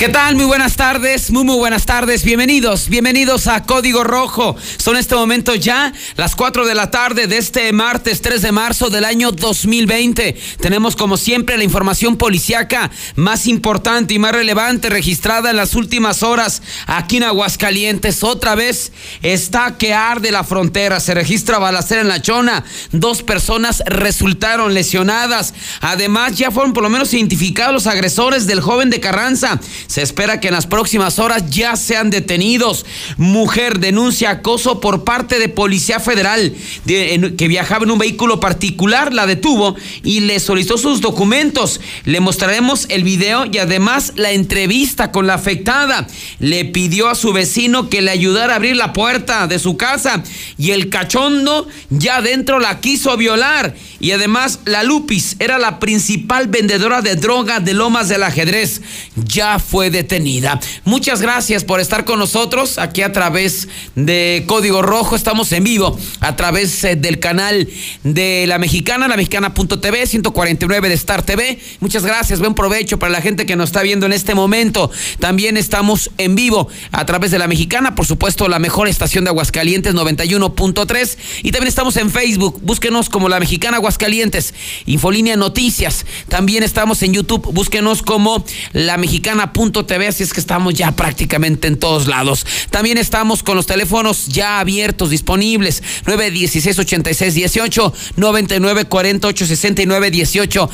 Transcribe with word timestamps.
¿Qué 0.00 0.08
tal? 0.08 0.34
Muy 0.34 0.46
buenas 0.46 0.76
tardes, 0.76 1.30
muy 1.30 1.44
muy 1.44 1.56
buenas 1.56 1.84
tardes. 1.84 2.24
Bienvenidos, 2.24 2.88
bienvenidos 2.88 3.46
a 3.48 3.64
Código 3.64 4.02
Rojo. 4.02 4.56
Son 4.78 4.96
este 4.96 5.14
momento 5.14 5.54
ya 5.54 5.92
las 6.16 6.34
4 6.36 6.66
de 6.66 6.74
la 6.74 6.90
tarde 6.90 7.26
de 7.26 7.36
este 7.36 7.70
martes 7.74 8.22
3 8.22 8.40
de 8.40 8.50
marzo 8.50 8.88
del 8.88 9.04
año 9.04 9.30
2020. 9.30 10.40
Tenemos 10.58 10.96
como 10.96 11.18
siempre 11.18 11.58
la 11.58 11.64
información 11.64 12.16
policiaca 12.16 12.90
más 13.16 13.46
importante 13.46 14.14
y 14.14 14.18
más 14.18 14.32
relevante 14.32 14.88
registrada 14.88 15.50
en 15.50 15.56
las 15.56 15.74
últimas 15.74 16.22
horas 16.22 16.62
aquí 16.86 17.18
en 17.18 17.24
Aguascalientes. 17.24 18.24
Otra 18.24 18.54
vez 18.54 18.92
está 19.20 19.76
que 19.76 19.92
arde 19.92 20.30
la 20.30 20.44
frontera. 20.44 20.98
Se 21.00 21.12
registra 21.12 21.58
balacera 21.58 22.00
en 22.00 22.08
la 22.08 22.22
chona. 22.22 22.64
Dos 22.92 23.22
personas 23.22 23.82
resultaron 23.84 24.72
lesionadas. 24.72 25.52
Además 25.82 26.38
ya 26.38 26.50
fueron 26.50 26.72
por 26.72 26.84
lo 26.84 26.88
menos 26.88 27.12
identificados 27.12 27.74
los 27.74 27.86
agresores 27.86 28.46
del 28.46 28.62
joven 28.62 28.88
de 28.88 29.00
Carranza. 29.00 29.60
Se 29.90 30.02
espera 30.02 30.38
que 30.38 30.46
en 30.46 30.54
las 30.54 30.68
próximas 30.68 31.18
horas 31.18 31.50
ya 31.50 31.74
sean 31.74 32.10
detenidos. 32.10 32.86
Mujer 33.16 33.80
denuncia 33.80 34.30
acoso 34.30 34.78
por 34.78 35.02
parte 35.02 35.40
de 35.40 35.48
Policía 35.48 35.98
Federal 35.98 36.54
que 36.86 37.48
viajaba 37.48 37.82
en 37.82 37.90
un 37.90 37.98
vehículo 37.98 38.38
particular, 38.38 39.12
la 39.12 39.26
detuvo 39.26 39.74
y 40.04 40.20
le 40.20 40.38
solicitó 40.38 40.78
sus 40.78 41.00
documentos. 41.00 41.80
Le 42.04 42.20
mostraremos 42.20 42.86
el 42.88 43.02
video 43.02 43.46
y 43.50 43.58
además 43.58 44.12
la 44.14 44.30
entrevista 44.30 45.10
con 45.10 45.26
la 45.26 45.34
afectada. 45.34 46.06
Le 46.38 46.66
pidió 46.66 47.08
a 47.08 47.16
su 47.16 47.32
vecino 47.32 47.90
que 47.90 48.00
le 48.00 48.12
ayudara 48.12 48.52
a 48.52 48.56
abrir 48.56 48.76
la 48.76 48.92
puerta 48.92 49.48
de 49.48 49.58
su 49.58 49.76
casa 49.76 50.22
y 50.56 50.70
el 50.70 50.88
cachondo 50.88 51.66
ya 51.88 52.22
dentro 52.22 52.60
la 52.60 52.78
quiso 52.78 53.16
violar. 53.16 53.74
Y 53.98 54.12
además 54.12 54.60
la 54.66 54.84
Lupis 54.84 55.34
era 55.40 55.58
la 55.58 55.80
principal 55.80 56.46
vendedora 56.46 57.02
de 57.02 57.16
droga 57.16 57.58
de 57.58 57.74
Lomas 57.74 58.08
del 58.08 58.22
Ajedrez. 58.22 58.82
Ya 59.16 59.58
fue 59.58 59.79
detenida. 59.88 60.60
Muchas 60.84 61.22
gracias 61.22 61.64
por 61.64 61.80
estar 61.80 62.04
con 62.04 62.18
nosotros 62.18 62.76
aquí 62.76 63.02
a 63.02 63.12
través 63.12 63.68
de 63.94 64.44
Código 64.46 64.82
Rojo. 64.82 65.14
Estamos 65.14 65.52
en 65.52 65.62
vivo 65.62 65.96
a 66.20 66.34
través 66.34 66.82
eh, 66.82 66.96
del 66.96 67.20
canal 67.20 67.68
de 68.02 68.46
La 68.48 68.58
Mexicana, 68.58 69.06
la 69.06 69.16
mexicana.tv, 69.16 70.06
149 70.06 70.88
de 70.88 70.94
Star 70.94 71.22
TV. 71.22 71.60
Muchas 71.78 72.04
gracias, 72.04 72.40
buen 72.40 72.54
provecho 72.54 72.98
para 72.98 73.12
la 73.12 73.22
gente 73.22 73.46
que 73.46 73.54
nos 73.54 73.68
está 73.68 73.82
viendo 73.82 74.06
en 74.06 74.12
este 74.12 74.34
momento. 74.34 74.90
También 75.20 75.56
estamos 75.56 76.10
en 76.18 76.34
vivo 76.34 76.68
a 76.90 77.06
través 77.06 77.30
de 77.30 77.38
La 77.38 77.46
Mexicana, 77.46 77.94
por 77.94 78.06
supuesto, 78.06 78.48
la 78.48 78.58
mejor 78.58 78.88
estación 78.88 79.22
de 79.22 79.30
Aguascalientes, 79.30 79.94
91.3. 79.94 81.16
Y 81.44 81.52
también 81.52 81.68
estamos 81.68 81.96
en 81.96 82.10
Facebook, 82.10 82.58
búsquenos 82.62 83.08
como 83.08 83.28
La 83.28 83.38
Mexicana 83.38 83.76
Aguascalientes 83.76 84.00
Calientes, 84.00 84.54
Infolínea 84.86 85.36
Noticias. 85.36 86.06
También 86.28 86.62
estamos 86.62 87.02
en 87.02 87.12
YouTube, 87.12 87.52
búsquenos 87.52 88.02
como 88.02 88.42
la 88.72 88.96
mexicana.tv, 88.96 89.69
así 90.08 90.22
es 90.22 90.32
que 90.32 90.40
estamos 90.40 90.74
ya 90.74 90.92
prácticamente 90.92 91.68
en 91.68 91.78
todos 91.78 92.06
lados. 92.06 92.46
También 92.70 92.98
estamos 92.98 93.42
con 93.42 93.56
los 93.56 93.66
teléfonos 93.66 94.26
ya 94.26 94.60
abiertos, 94.60 95.10
disponibles, 95.10 95.82
916 96.06 96.78
86 96.78 97.34
18 97.34 97.92
99 98.16 98.84
48 98.84 99.46
69 99.46 100.10
18 100.10 100.70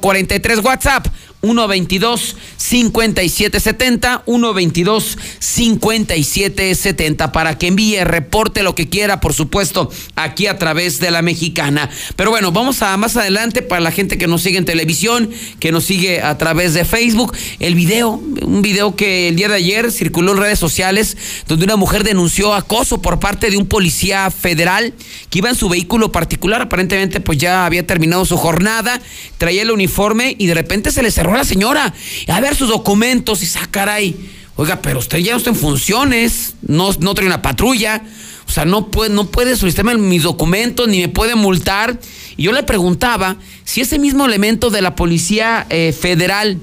0043 0.00 0.58
WhatsApp 0.64 1.06
122 1.42 2.36
5770 2.56 4.24
122 4.26 5.18
5770 5.38 7.32
para 7.32 7.56
que 7.58 7.66
envíe, 7.68 8.04
reporte 8.04 8.62
lo 8.62 8.74
que 8.74 8.88
quiera, 8.88 9.20
por 9.20 9.32
supuesto, 9.32 9.90
aquí 10.16 10.46
a 10.46 10.58
través 10.58 11.00
de 11.00 11.10
la 11.10 11.22
mexicana. 11.22 11.88
Pero 12.16 12.30
bueno, 12.30 12.52
vamos 12.52 12.82
a 12.82 12.96
más 12.96 13.16
adelante 13.16 13.62
para 13.62 13.80
la 13.80 13.90
gente 13.90 14.18
que 14.18 14.26
nos 14.26 14.42
sigue 14.42 14.58
en 14.58 14.64
televisión, 14.64 15.30
que 15.58 15.72
nos 15.72 15.84
sigue 15.84 16.20
a 16.20 16.36
través 16.36 16.74
de 16.74 16.84
Facebook, 16.84 17.34
el 17.58 17.74
video, 17.74 18.10
un 18.10 18.62
video 18.62 18.94
que 18.96 19.28
el 19.28 19.36
día 19.36 19.48
de 19.48 19.56
ayer 19.56 19.90
circuló 19.90 20.32
en 20.32 20.38
redes 20.38 20.58
sociales 20.58 21.16
donde 21.48 21.64
una 21.64 21.76
mujer 21.76 22.04
denunció 22.04 22.54
acoso 22.54 23.00
por 23.00 23.18
parte 23.18 23.50
de 23.50 23.56
un 23.56 23.66
policía 23.66 24.30
federal 24.30 24.92
que 25.30 25.38
iba 25.38 25.48
en 25.48 25.54
su 25.54 25.68
vehículo 25.68 26.12
particular, 26.12 26.62
aparentemente 26.62 27.20
pues 27.20 27.38
ya 27.38 27.64
había 27.64 27.86
terminado 27.86 28.24
su 28.24 28.36
jornada, 28.36 29.00
traía 29.38 29.62
el 29.62 29.70
uniforme 29.70 30.34
y 30.38 30.46
de 30.46 30.54
repente 30.54 30.90
se 30.90 31.02
le 31.02 31.10
cerró 31.10 31.29
a 31.34 31.38
la 31.38 31.44
señora 31.44 31.94
a 32.28 32.40
ver 32.40 32.54
sus 32.54 32.68
documentos 32.68 33.42
y 33.42 33.46
sacar 33.46 33.88
ahí. 33.88 34.30
Oiga, 34.56 34.82
pero 34.82 34.98
usted 34.98 35.18
ya 35.18 35.32
no 35.32 35.38
está 35.38 35.50
en 35.50 35.56
funciones, 35.56 36.54
no, 36.62 36.92
no 36.98 37.14
trae 37.14 37.26
una 37.26 37.40
patrulla, 37.40 38.02
o 38.46 38.50
sea, 38.52 38.64
no 38.64 38.88
puede, 38.88 39.14
no 39.14 39.26
puede 39.30 39.56
solicitarme 39.56 39.96
mis 39.96 40.24
documentos 40.24 40.88
ni 40.88 41.00
me 41.00 41.08
puede 41.08 41.34
multar. 41.34 41.98
Y 42.36 42.42
yo 42.42 42.52
le 42.52 42.62
preguntaba 42.62 43.36
si 43.64 43.80
ese 43.80 43.98
mismo 43.98 44.26
elemento 44.26 44.70
de 44.70 44.82
la 44.82 44.96
Policía 44.96 45.66
eh, 45.70 45.94
Federal 45.98 46.58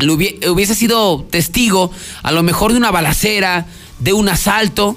hubiese 0.00 0.74
sido 0.74 1.26
testigo 1.30 1.90
a 2.22 2.32
lo 2.32 2.42
mejor 2.42 2.72
de 2.72 2.78
una 2.78 2.90
balacera, 2.90 3.66
de 4.00 4.12
un 4.12 4.28
asalto, 4.28 4.96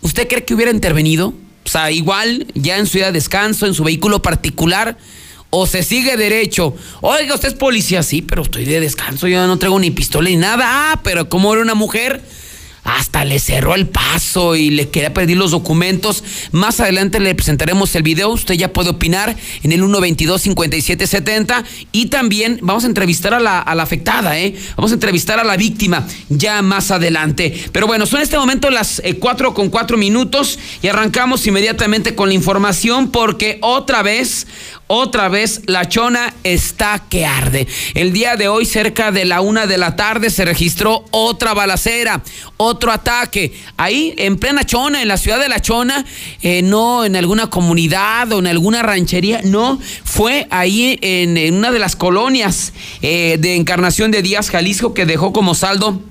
¿usted 0.00 0.26
cree 0.26 0.44
que 0.44 0.54
hubiera 0.54 0.72
intervenido? 0.72 1.32
O 1.64 1.68
sea, 1.68 1.92
igual, 1.92 2.48
ya 2.54 2.78
en 2.78 2.86
su 2.86 2.98
día 2.98 3.06
de 3.06 3.12
descanso, 3.12 3.66
en 3.66 3.74
su 3.74 3.84
vehículo 3.84 4.20
particular, 4.20 4.98
o 5.54 5.66
se 5.66 5.82
sigue 5.82 6.16
derecho. 6.16 6.74
Oiga, 7.02 7.34
usted 7.34 7.48
es 7.48 7.54
policía, 7.54 8.02
sí, 8.02 8.22
pero 8.22 8.42
estoy 8.42 8.64
de 8.64 8.80
descanso, 8.80 9.28
yo 9.28 9.46
no 9.46 9.58
traigo 9.58 9.78
ni 9.78 9.90
pistola 9.90 10.30
ni 10.30 10.36
nada. 10.36 10.64
Ah, 10.66 11.00
pero 11.04 11.28
como 11.28 11.52
era 11.52 11.60
una 11.60 11.74
mujer, 11.74 12.22
hasta 12.84 13.24
le 13.24 13.38
cerró 13.38 13.76
el 13.76 13.86
paso 13.86 14.56
y 14.56 14.70
le 14.70 14.88
quería 14.88 15.14
pedir 15.14 15.36
los 15.36 15.52
documentos. 15.52 16.24
Más 16.50 16.80
adelante 16.80 17.20
le 17.20 17.34
presentaremos 17.34 17.94
el 17.94 18.02
video. 18.02 18.30
Usted 18.30 18.54
ya 18.54 18.72
puede 18.72 18.90
opinar 18.90 19.36
en 19.62 19.72
el 19.72 19.82
122-5770. 19.82 21.64
Y 21.92 22.06
también 22.06 22.58
vamos 22.62 22.84
a 22.84 22.88
entrevistar 22.88 23.34
a 23.34 23.40
la, 23.40 23.60
afectada, 23.60 24.38
¿eh? 24.38 24.56
Vamos 24.76 24.90
a 24.90 24.94
entrevistar 24.94 25.38
a 25.38 25.44
la 25.44 25.56
víctima 25.56 26.06
ya 26.28 26.60
más 26.62 26.90
adelante. 26.90 27.54
Pero 27.70 27.86
bueno, 27.86 28.06
son 28.06 28.18
en 28.18 28.24
este 28.24 28.38
momento 28.38 28.68
las 28.70 29.00
4 29.20 29.48
eh, 29.48 29.54
con 29.54 29.70
4 29.70 29.96
minutos 29.96 30.58
y 30.82 30.88
arrancamos 30.88 31.46
inmediatamente 31.46 32.16
con 32.16 32.30
la 32.30 32.34
información 32.34 33.12
porque 33.12 33.58
otra 33.60 34.02
vez 34.02 34.46
otra 34.94 35.30
vez 35.30 35.62
la 35.64 35.88
chona 35.88 36.34
está 36.44 37.02
que 37.08 37.24
arde. 37.24 37.66
El 37.94 38.12
día 38.12 38.36
de 38.36 38.48
hoy, 38.48 38.66
cerca 38.66 39.10
de 39.10 39.24
la 39.24 39.40
una 39.40 39.66
de 39.66 39.78
la 39.78 39.96
tarde, 39.96 40.28
se 40.28 40.44
registró 40.44 41.06
otra 41.12 41.54
balacera, 41.54 42.22
otro 42.58 42.92
ataque. 42.92 43.54
Ahí, 43.78 44.14
en 44.18 44.36
plena 44.36 44.64
chona, 44.64 45.00
en 45.00 45.08
la 45.08 45.16
ciudad 45.16 45.40
de 45.40 45.48
la 45.48 45.60
chona, 45.60 46.04
eh, 46.42 46.60
no 46.60 47.06
en 47.06 47.16
alguna 47.16 47.48
comunidad 47.48 48.30
o 48.32 48.40
en 48.40 48.46
alguna 48.46 48.82
ranchería, 48.82 49.40
no, 49.44 49.80
fue 50.04 50.46
ahí 50.50 50.98
en, 51.00 51.54
una 51.54 51.70
de 51.70 51.78
las 51.78 51.96
colonias 51.96 52.74
eh, 53.00 53.38
de 53.40 53.56
Encarnación 53.56 54.10
de 54.10 54.20
Díaz, 54.20 54.50
Jalisco, 54.50 54.92
que 54.92 55.06
dejó 55.06 55.32
como 55.32 55.54
saldo 55.54 56.02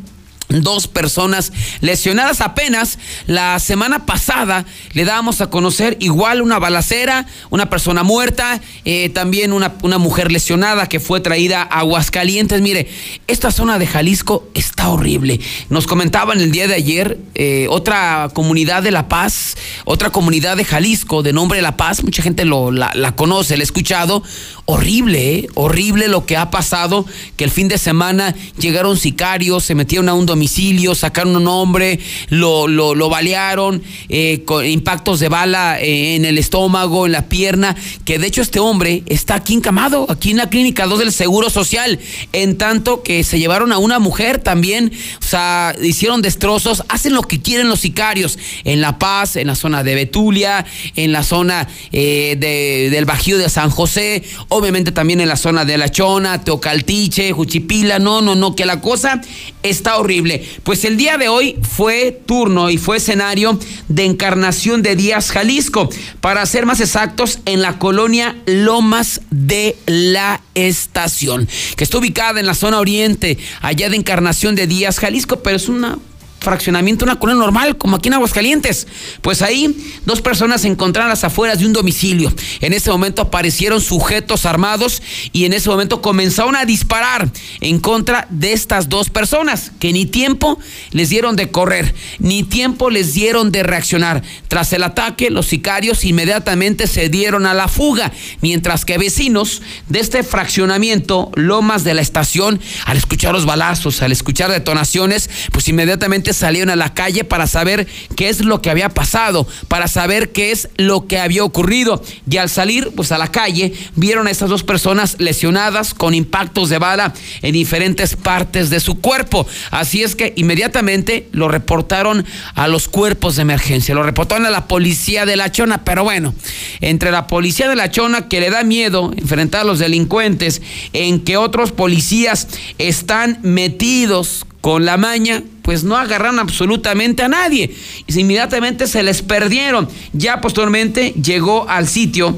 dos 0.60 0.88
personas 0.88 1.54
lesionadas. 1.80 2.42
Apenas 2.42 3.00
la 3.28 3.60
semana 3.60 4.06
pasada 4.06 4.66
le 4.94 5.06
dábamos 5.06 5.42
a 5.42 5.50
conocer 5.50 5.98
igual 6.00 6.42
una 6.42 6.60
balacera 6.60 7.26
una 7.50 7.70
persona 7.70 8.04
muerta 8.04 8.60
eh, 8.86 9.10
también 9.10 9.54
una, 9.54 9.76
una, 9.84 9.98
mujer 9.98 10.32
lesionada 10.32 10.88
que 10.88 11.00
fue 11.00 11.20
traída 11.20 11.62
a 11.62 11.80
Aguascalientes. 11.80 12.62
Mire 12.62 12.88
esta 13.28 13.52
zona 13.52 13.80
de 13.80 13.88
Jalisco 13.88 14.48
está 14.54 14.90
horrible. 14.90 15.40
Nos 15.70 15.88
comentaban 15.88 16.40
el 16.40 16.52
día 16.52 16.68
de 16.68 16.76
ayer 16.76 17.18
eh, 17.36 17.68
otra 17.70 18.30
comunidad 18.34 18.84
de 18.84 18.92
La 18.92 19.08
Paz 19.08 19.56
otra 19.86 20.10
comunidad 20.10 20.58
de 20.58 20.66
Jalisco 20.66 21.24
de 21.24 21.34
nombre 21.34 21.62
La 21.62 21.78
Paz 21.78 22.04
mucha 22.04 22.24
gente 22.24 22.46
lo, 22.46 22.72
la, 22.72 22.92
conoce 23.16 23.58
la 23.58 23.62
ha 23.62 23.64
escuchado. 23.64 24.24
Horrible 24.66 25.22
eh, 25.22 25.48
horrible 25.56 26.08
lo 26.08 26.26
que 26.26 26.38
ha 26.38 26.50
pasado 26.50 27.06
que 27.38 27.44
el 27.44 27.52
fin 27.52 27.68
de 27.68 27.78
semana 27.78 28.34
llegaron 28.58 28.98
sicarios 28.98 29.64
se 29.64 29.76
metieron 29.76 30.10
a 30.10 30.14
un 30.14 30.26
domicilio 30.26 30.41
domicilio, 30.42 30.96
sacaron 30.96 31.36
un 31.36 31.48
hombre, 31.48 32.00
lo, 32.30 32.68
lo, 32.68 32.96
lo 32.96 33.10
balearon, 33.10 33.84
eh, 34.10 34.42
con 34.44 34.66
impactos 34.66 35.20
de 35.20 35.30
bala 35.30 35.80
eh, 35.80 36.16
en 36.16 36.26
el 36.26 36.40
estómago, 36.40 37.06
en 37.06 37.12
la 37.12 37.30
pierna, 37.30 37.76
que 38.06 38.18
de 38.18 38.26
hecho 38.26 38.42
este 38.42 38.60
hombre 38.60 39.04
está 39.06 39.36
aquí 39.36 39.54
encamado, 39.54 40.08
aquí 40.10 40.32
en 40.32 40.38
la 40.38 40.50
clínica 40.50 40.88
2 40.88 40.98
del 40.98 41.12
Seguro 41.12 41.52
Social, 41.52 42.00
en 42.34 42.58
tanto 42.58 43.04
que 43.04 43.24
se 43.24 43.38
llevaron 43.38 43.72
a 43.72 43.78
una 43.78 44.00
mujer 44.00 44.40
también, 44.40 44.92
o 45.20 45.24
sea, 45.24 45.76
hicieron 45.80 46.24
destrozos, 46.24 46.82
hacen 46.90 47.14
lo 47.14 47.22
que 47.22 47.40
quieren 47.40 47.70
los 47.70 47.82
sicarios, 47.82 48.40
en 48.64 48.82
La 48.82 48.98
Paz, 48.98 49.36
en 49.36 49.46
la 49.46 49.54
zona 49.54 49.84
de 49.84 49.94
Betulia, 49.94 50.66
en 50.96 51.12
la 51.12 51.22
zona 51.22 51.68
eh, 51.92 52.36
de, 52.40 52.90
del 52.90 53.06
Bajío 53.06 53.38
de 53.38 53.48
San 53.48 53.70
José, 53.70 54.24
obviamente 54.48 54.92
también 54.92 55.22
en 55.22 55.28
la 55.28 55.38
zona 55.38 55.66
de 55.66 55.78
La 55.78 55.90
Chona, 55.90 56.44
Teocaltiche, 56.44 57.32
Juchipila, 57.32 58.00
no, 58.00 58.22
no, 58.22 58.34
no, 58.34 58.56
que 58.56 58.66
la 58.66 58.82
cosa 58.82 59.22
está 59.62 59.98
horrible. 59.98 60.31
Pues 60.64 60.86
el 60.86 60.98
día 60.98 61.18
de 61.18 61.28
hoy 61.28 61.58
fue 61.62 62.22
turno 62.26 62.70
y 62.70 62.78
fue 62.78 62.98
escenario 62.98 63.60
de 63.88 64.06
encarnación 64.06 64.82
de 64.82 64.96
Díaz 64.96 65.32
Jalisco, 65.32 65.90
para 66.20 66.46
ser 66.46 66.66
más 66.66 66.80
exactos, 66.80 67.40
en 67.46 67.62
la 67.62 67.78
colonia 67.80 68.36
Lomas 68.46 69.22
de 69.30 69.76
la 69.86 70.42
Estación, 70.56 71.48
que 71.76 71.84
está 71.84 71.98
ubicada 71.98 72.40
en 72.40 72.46
la 72.46 72.54
zona 72.54 72.80
oriente, 72.80 73.38
allá 73.62 73.90
de 73.90 73.98
encarnación 73.98 74.56
de 74.56 74.68
Díaz 74.68 75.00
Jalisco, 75.00 75.42
pero 75.44 75.58
es 75.58 75.70
una 75.70 75.98
fraccionamiento, 76.42 77.06
una 77.06 77.20
colonia 77.20 77.40
normal, 77.40 77.78
como 77.78 77.96
aquí 77.96 78.10
en 78.10 78.16
Aguascalientes. 78.16 78.88
Pues 79.22 79.42
ahí 79.42 79.78
dos 80.06 80.22
personas 80.22 80.62
se 80.62 80.68
encontraron 80.68 81.10
a 81.10 81.14
las 81.14 81.24
afueras 81.24 81.60
de 81.60 81.68
un 81.68 81.74
domicilio. 81.74 82.34
En 82.60 82.74
ese 82.74 82.90
momento 82.90 83.22
aparecieron 83.22 83.80
sujetos 83.80 84.46
armados 84.46 85.02
y 85.32 85.46
en 85.46 85.54
ese 85.54 85.70
momento 85.70 86.02
comenzaron 86.02 86.56
a 86.56 86.66
disparar 86.66 87.30
en 87.62 87.80
contra 87.80 88.28
de 88.32 88.54
estas 88.54 88.90
dos 88.90 89.10
personas, 89.10 89.72
que 89.80 89.94
ni 89.94 90.06
tiempo 90.06 90.60
les 90.92 91.10
dieron 91.10 91.36
de 91.36 91.52
correr, 91.52 91.94
ni 92.20 92.44
tiempo 92.44 92.90
les 92.90 93.14
dieron 93.14 93.52
de 93.52 93.64
reaccionar. 93.64 94.24
Tras 94.48 94.74
el 94.74 94.84
ataque, 94.84 95.30
los 95.30 95.46
sicarios 95.46 96.04
inmediatamente 96.04 96.88
se 96.88 97.10
dieron 97.10 97.46
a 97.46 97.54
la 97.54 97.68
fuga, 97.68 98.12
mientras 98.42 98.84
que 98.84 98.98
vecinos 98.98 99.62
de 99.90 100.00
este 100.00 100.24
fraccionamiento, 100.24 101.32
Lomas 101.36 101.84
de 101.84 101.94
la 101.94 102.02
Estación, 102.02 102.60
al 102.86 102.98
escuchar 102.98 103.34
los 103.34 103.46
balazos, 103.46 104.02
al 104.02 104.12
escuchar 104.12 104.52
detonaciones, 104.52 105.30
pues 105.52 105.68
inmediatamente 105.68 106.31
salieron 106.34 106.70
a 106.70 106.76
la 106.76 106.94
calle 106.94 107.24
para 107.24 107.48
saber 107.48 107.88
qué 108.16 108.30
es 108.30 108.42
lo 108.42 108.62
que 108.62 108.70
había 108.70 108.90
pasado, 108.90 109.48
para 109.68 109.88
saber 109.88 110.32
qué 110.32 110.52
es 110.52 110.70
lo 110.78 111.08
que 111.08 111.20
había 111.20 111.44
ocurrido. 111.44 112.04
Y 112.30 112.38
al 112.38 112.50
salir 112.50 112.92
pues 112.96 113.12
a 113.12 113.18
la 113.18 113.32
calle 113.32 113.74
vieron 113.96 114.28
a 114.28 114.32
estas 114.32 114.50
dos 114.50 114.64
personas 114.64 115.16
lesionadas 115.20 115.94
con 115.94 116.14
impactos 116.14 116.70
de 116.70 116.78
bala 116.78 117.14
en 117.42 117.54
diferentes 117.54 118.16
partes 118.16 118.70
de 118.70 118.80
su 118.80 119.00
cuerpo. 119.00 119.48
Así 119.72 120.04
es 120.04 120.16
que 120.16 120.34
inmediatamente 120.36 121.28
lo 121.32 121.48
reportaron 121.48 122.26
a 122.56 122.68
los 122.68 122.88
cuerpos 122.88 123.36
de 123.36 123.44
emergencia, 123.44 123.96
lo 123.96 124.04
reportaron 124.04 124.46
a 124.46 124.50
la 124.50 124.68
policía 124.68 125.26
de 125.26 125.36
la 125.36 125.52
Chona, 125.52 125.84
pero 125.84 126.04
bueno, 126.04 126.34
entre 126.80 127.12
la 127.12 127.28
policía 127.28 127.70
de 127.70 127.76
la 127.76 127.92
Chona 127.92 128.28
que 128.28 128.40
le 128.40 128.50
da 128.50 128.64
miedo 128.64 129.12
enfrentar 129.18 129.62
a 129.62 129.66
los 129.66 129.80
delincuentes, 129.80 130.62
en 130.94 131.22
que 131.22 131.38
otros 131.38 131.72
policías 131.72 132.48
están 132.78 133.40
metidos 133.42 134.46
con 134.62 134.86
la 134.86 134.98
maña, 134.98 135.44
pues 135.64 135.84
no 135.84 135.98
agarraron 135.98 136.40
absolutamente 136.40 137.24
a 137.24 137.28
nadie. 137.28 137.76
Y 138.08 138.20
inmediatamente 138.20 138.88
se 138.88 139.04
les 139.04 139.22
perdieron. 139.22 139.90
Ya 140.14 140.40
posteriormente 140.40 141.14
llegó 141.14 141.68
al 141.68 141.88
sitio 141.88 142.36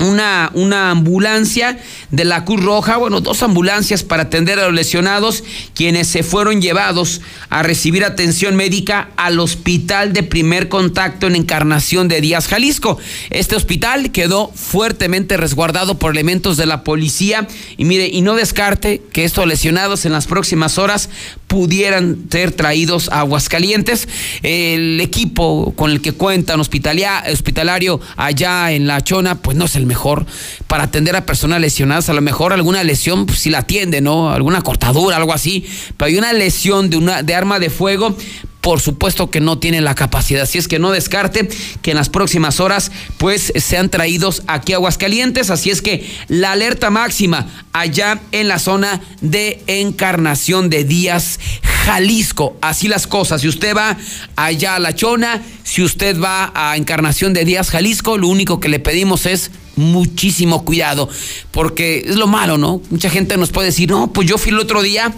una, 0.00 0.50
una, 0.54 0.90
ambulancia 0.90 1.78
de 2.10 2.24
la 2.24 2.44
Cruz 2.44 2.62
Roja, 2.62 2.96
bueno, 2.96 3.20
dos 3.20 3.42
ambulancias 3.42 4.02
para 4.02 4.24
atender 4.24 4.58
a 4.58 4.64
los 4.64 4.74
lesionados, 4.74 5.44
quienes 5.74 6.08
se 6.08 6.22
fueron 6.22 6.60
llevados 6.60 7.20
a 7.48 7.62
recibir 7.62 8.04
atención 8.04 8.56
médica 8.56 9.10
al 9.16 9.38
hospital 9.38 10.12
de 10.12 10.22
primer 10.22 10.68
contacto 10.68 11.26
en 11.26 11.36
Encarnación 11.36 12.08
de 12.08 12.20
Díaz, 12.20 12.48
Jalisco. 12.48 12.98
Este 13.30 13.56
hospital 13.56 14.10
quedó 14.10 14.50
fuertemente 14.54 15.36
resguardado 15.36 15.98
por 15.98 16.12
elementos 16.12 16.56
de 16.56 16.66
la 16.66 16.82
policía 16.82 17.46
y 17.76 17.84
mire, 17.84 18.08
y 18.08 18.20
no 18.22 18.34
descarte 18.34 19.00
que 19.12 19.24
estos 19.24 19.46
lesionados 19.46 20.04
en 20.04 20.12
las 20.12 20.26
próximas 20.26 20.76
horas 20.78 21.08
pudieran 21.54 22.26
ser 22.32 22.50
traídos 22.50 23.08
a 23.10 23.20
Aguascalientes. 23.20 24.08
El 24.42 25.00
equipo 25.00 25.72
con 25.76 25.92
el 25.92 26.00
que 26.00 26.10
cuentan 26.10 26.58
hospitalario 26.58 28.00
allá 28.16 28.72
en 28.72 28.88
La 28.88 29.00
Chona, 29.02 29.36
pues 29.36 29.56
no 29.56 29.66
es 29.66 29.76
el 29.76 29.86
mejor 29.86 30.26
para 30.66 30.82
atender 30.82 31.14
a 31.14 31.24
personas 31.24 31.60
lesionadas. 31.60 32.08
A 32.08 32.12
lo 32.12 32.22
mejor 32.22 32.52
alguna 32.52 32.82
lesión, 32.82 33.26
pues 33.26 33.38
si 33.38 33.50
la 33.50 33.58
atiende, 33.58 34.00
¿no? 34.00 34.32
Alguna 34.32 34.62
cortadura, 34.62 35.16
algo 35.16 35.32
así. 35.32 35.64
Pero 35.96 36.08
hay 36.08 36.18
una 36.18 36.32
lesión 36.32 36.90
de, 36.90 36.96
una, 36.96 37.22
de 37.22 37.36
arma 37.36 37.60
de 37.60 37.70
fuego, 37.70 38.16
por 38.64 38.80
supuesto 38.80 39.30
que 39.30 39.40
no 39.40 39.58
tiene 39.58 39.82
la 39.82 39.94
capacidad. 39.94 40.44
Así 40.44 40.56
es 40.56 40.68
que 40.68 40.78
no 40.78 40.90
descarte 40.90 41.50
que 41.82 41.90
en 41.90 41.98
las 41.98 42.08
próximas 42.08 42.60
horas 42.60 42.90
pues 43.18 43.52
sean 43.56 43.90
traídos 43.90 44.42
aquí 44.46 44.72
Aguascalientes. 44.72 45.50
Así 45.50 45.68
es 45.68 45.82
que 45.82 46.10
la 46.28 46.52
alerta 46.52 46.88
máxima 46.88 47.46
allá 47.74 48.22
en 48.32 48.48
la 48.48 48.58
zona 48.58 49.02
de 49.20 49.62
Encarnación 49.66 50.70
de 50.70 50.84
Díaz, 50.84 51.38
Jalisco. 51.84 52.56
Así 52.62 52.88
las 52.88 53.06
cosas. 53.06 53.42
Si 53.42 53.48
usted 53.48 53.76
va 53.76 53.98
allá 54.34 54.76
a 54.76 54.78
La 54.78 54.94
Chona, 54.94 55.42
si 55.62 55.82
usted 55.82 56.18
va 56.18 56.50
a 56.54 56.78
Encarnación 56.78 57.34
de 57.34 57.44
Díaz, 57.44 57.68
Jalisco, 57.68 58.16
lo 58.16 58.28
único 58.28 58.60
que 58.60 58.70
le 58.70 58.78
pedimos 58.78 59.26
es 59.26 59.50
muchísimo 59.76 60.64
cuidado, 60.64 61.08
porque 61.50 62.04
es 62.06 62.16
lo 62.16 62.26
malo, 62.26 62.58
¿no? 62.58 62.80
Mucha 62.90 63.10
gente 63.10 63.36
nos 63.36 63.50
puede 63.50 63.68
decir, 63.68 63.90
no, 63.90 64.12
pues 64.12 64.28
yo 64.28 64.38
fui 64.38 64.50
el 64.50 64.58
otro 64.58 64.82
día 64.82 65.14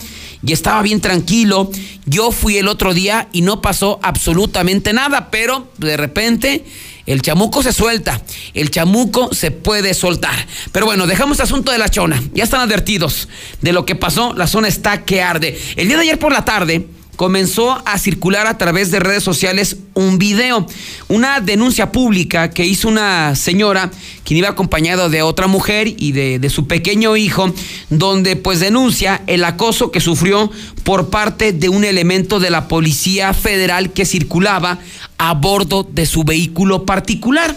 y 0.46 0.52
estaba 0.52 0.82
bien 0.82 1.00
tranquilo. 1.00 1.70
Yo 2.04 2.30
fui 2.30 2.56
el 2.56 2.68
otro 2.68 2.94
día 2.94 3.28
y 3.32 3.42
no 3.42 3.60
pasó 3.60 3.98
absolutamente 4.02 4.92
nada, 4.92 5.30
pero 5.30 5.72
de 5.78 5.96
repente 5.96 6.64
el 7.06 7.22
chamuco 7.22 7.62
se 7.62 7.72
suelta, 7.72 8.22
el 8.54 8.70
chamuco 8.70 9.32
se 9.32 9.50
puede 9.50 9.94
soltar. 9.94 10.46
Pero 10.72 10.86
bueno, 10.86 11.06
dejamos 11.06 11.38
el 11.38 11.44
asunto 11.44 11.72
de 11.72 11.78
la 11.78 11.88
chona. 11.88 12.22
Ya 12.32 12.44
están 12.44 12.60
advertidos 12.60 13.28
de 13.60 13.72
lo 13.72 13.84
que 13.84 13.94
pasó, 13.94 14.34
la 14.34 14.46
zona 14.46 14.68
está 14.68 15.04
que 15.04 15.22
arde. 15.22 15.58
El 15.76 15.88
día 15.88 15.96
de 15.96 16.02
ayer 16.02 16.18
por 16.18 16.32
la 16.32 16.44
tarde, 16.44 16.86
comenzó 17.16 17.82
a 17.86 17.98
circular 17.98 18.46
a 18.46 18.58
través 18.58 18.90
de 18.90 19.00
redes 19.00 19.24
sociales 19.24 19.78
un 19.94 20.18
video, 20.18 20.66
una 21.08 21.40
denuncia 21.40 21.90
pública 21.90 22.50
que 22.50 22.64
hizo 22.64 22.88
una 22.88 23.34
señora 23.34 23.90
quien 24.22 24.38
iba 24.38 24.50
acompañada 24.50 25.08
de 25.08 25.22
otra 25.22 25.46
mujer 25.46 25.88
y 25.96 26.12
de, 26.12 26.38
de, 26.38 26.50
su 26.50 26.66
pequeño 26.66 27.16
hijo, 27.16 27.52
donde 27.90 28.36
pues 28.36 28.60
denuncia 28.60 29.22
el 29.26 29.44
acoso 29.44 29.90
que 29.90 30.00
sufrió 30.00 30.50
por 30.84 31.10
parte 31.10 31.52
de 31.52 31.68
un 31.68 31.84
elemento 31.84 32.38
de 32.38 32.50
la 32.50 32.68
Policía 32.68 33.32
Federal 33.32 33.92
que 33.92 34.04
circulaba 34.04 34.78
a 35.18 35.34
bordo 35.34 35.88
de 35.90 36.06
su 36.06 36.24
vehículo 36.24 36.84
particular. 36.84 37.56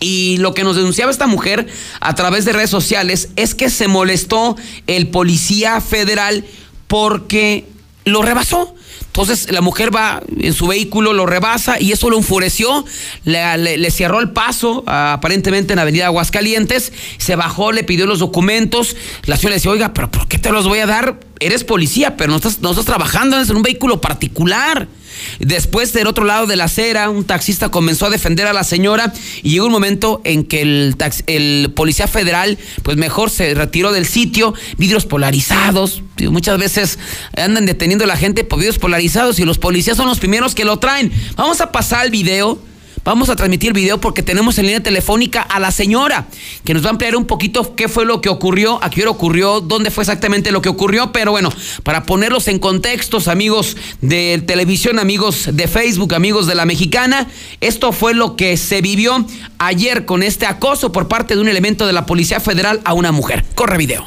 Y 0.00 0.36
lo 0.38 0.52
que 0.52 0.64
nos 0.64 0.76
denunciaba 0.76 1.10
esta 1.10 1.26
mujer 1.26 1.66
a 2.00 2.14
través 2.14 2.44
de 2.44 2.52
redes 2.52 2.68
sociales 2.68 3.30
es 3.36 3.54
que 3.54 3.70
se 3.70 3.88
molestó 3.88 4.56
el 4.86 5.08
policía 5.08 5.80
federal 5.80 6.44
porque 6.88 7.64
lo 8.04 8.22
rebasó. 8.22 8.74
Entonces 9.06 9.50
la 9.52 9.60
mujer 9.60 9.94
va 9.94 10.22
en 10.40 10.52
su 10.54 10.66
vehículo, 10.66 11.12
lo 11.12 11.24
rebasa 11.24 11.80
y 11.80 11.92
eso 11.92 12.10
lo 12.10 12.16
enfureció, 12.16 12.84
le, 13.24 13.90
cerró 13.92 14.18
el 14.18 14.30
paso 14.30 14.82
aparentemente 14.86 15.72
en 15.72 15.78
Avenida 15.78 16.06
Aguascalientes, 16.06 16.92
se 17.18 17.36
bajó, 17.36 17.70
le 17.70 17.84
pidió 17.84 18.06
los 18.06 18.18
documentos, 18.18 18.96
la 19.26 19.36
señora 19.36 19.50
le 19.50 19.56
decía, 19.56 19.70
oiga, 19.70 19.94
pero 19.94 20.10
¿por 20.10 20.26
qué 20.26 20.38
te 20.38 20.50
los 20.50 20.66
voy 20.66 20.80
a 20.80 20.86
dar? 20.86 21.20
Eres 21.38 21.62
policía, 21.62 22.16
pero 22.16 22.30
no 22.30 22.36
estás, 22.36 22.58
no 22.60 22.70
estás 22.70 22.86
trabajando 22.86 23.40
en 23.40 23.54
un 23.54 23.62
vehículo 23.62 24.00
particular. 24.00 24.88
Después 25.38 25.92
del 25.92 26.06
otro 26.06 26.24
lado 26.24 26.46
de 26.46 26.56
la 26.56 26.64
acera, 26.64 27.10
un 27.10 27.24
taxista 27.24 27.70
comenzó 27.70 28.06
a 28.06 28.10
defender 28.10 28.46
a 28.46 28.52
la 28.52 28.64
señora 28.64 29.12
y 29.42 29.50
llegó 29.50 29.66
un 29.66 29.72
momento 29.72 30.20
en 30.24 30.44
que 30.44 30.62
el, 30.62 30.96
el 31.26 31.72
policía 31.74 32.06
federal, 32.06 32.58
pues 32.82 32.96
mejor 32.96 33.30
se 33.30 33.54
retiró 33.54 33.92
del 33.92 34.06
sitio, 34.06 34.54
vidrios 34.78 35.06
polarizados. 35.06 36.02
Muchas 36.30 36.58
veces 36.58 36.98
andan 37.36 37.66
deteniendo 37.66 38.04
a 38.04 38.08
la 38.08 38.16
gente 38.16 38.44
por 38.44 38.58
vidrios 38.58 38.78
polarizados 38.78 39.38
y 39.38 39.44
los 39.44 39.58
policías 39.58 39.96
son 39.96 40.06
los 40.06 40.18
primeros 40.18 40.54
que 40.54 40.64
lo 40.64 40.78
traen. 40.78 41.12
Vamos 41.36 41.60
a 41.60 41.72
pasar 41.72 42.04
el 42.06 42.10
video 42.10 42.58
Vamos 43.04 43.28
a 43.28 43.36
transmitir 43.36 43.68
el 43.68 43.74
video 43.74 44.00
porque 44.00 44.22
tenemos 44.22 44.56
en 44.56 44.64
línea 44.64 44.82
telefónica 44.82 45.42
a 45.42 45.60
la 45.60 45.70
señora 45.70 46.26
que 46.64 46.72
nos 46.72 46.82
va 46.82 46.86
a 46.86 46.90
ampliar 46.92 47.16
un 47.16 47.26
poquito 47.26 47.76
qué 47.76 47.86
fue 47.86 48.06
lo 48.06 48.22
que 48.22 48.30
ocurrió, 48.30 48.82
a 48.82 48.88
qué 48.88 49.02
hora 49.02 49.10
ocurrió, 49.10 49.60
dónde 49.60 49.90
fue 49.90 50.04
exactamente 50.04 50.50
lo 50.52 50.62
que 50.62 50.70
ocurrió. 50.70 51.12
Pero 51.12 51.30
bueno, 51.30 51.52
para 51.82 52.04
ponerlos 52.04 52.48
en 52.48 52.58
contextos, 52.58 53.28
amigos 53.28 53.76
de 54.00 54.42
televisión, 54.46 54.98
amigos 54.98 55.50
de 55.52 55.68
Facebook, 55.68 56.14
amigos 56.14 56.46
de 56.46 56.54
la 56.54 56.64
mexicana, 56.64 57.28
esto 57.60 57.92
fue 57.92 58.14
lo 58.14 58.36
que 58.36 58.56
se 58.56 58.80
vivió 58.80 59.26
ayer 59.58 60.06
con 60.06 60.22
este 60.22 60.46
acoso 60.46 60.90
por 60.90 61.06
parte 61.06 61.34
de 61.34 61.42
un 61.42 61.48
elemento 61.48 61.86
de 61.86 61.92
la 61.92 62.06
Policía 62.06 62.40
Federal 62.40 62.80
a 62.86 62.94
una 62.94 63.12
mujer. 63.12 63.44
Corre 63.54 63.76
video. 63.76 64.06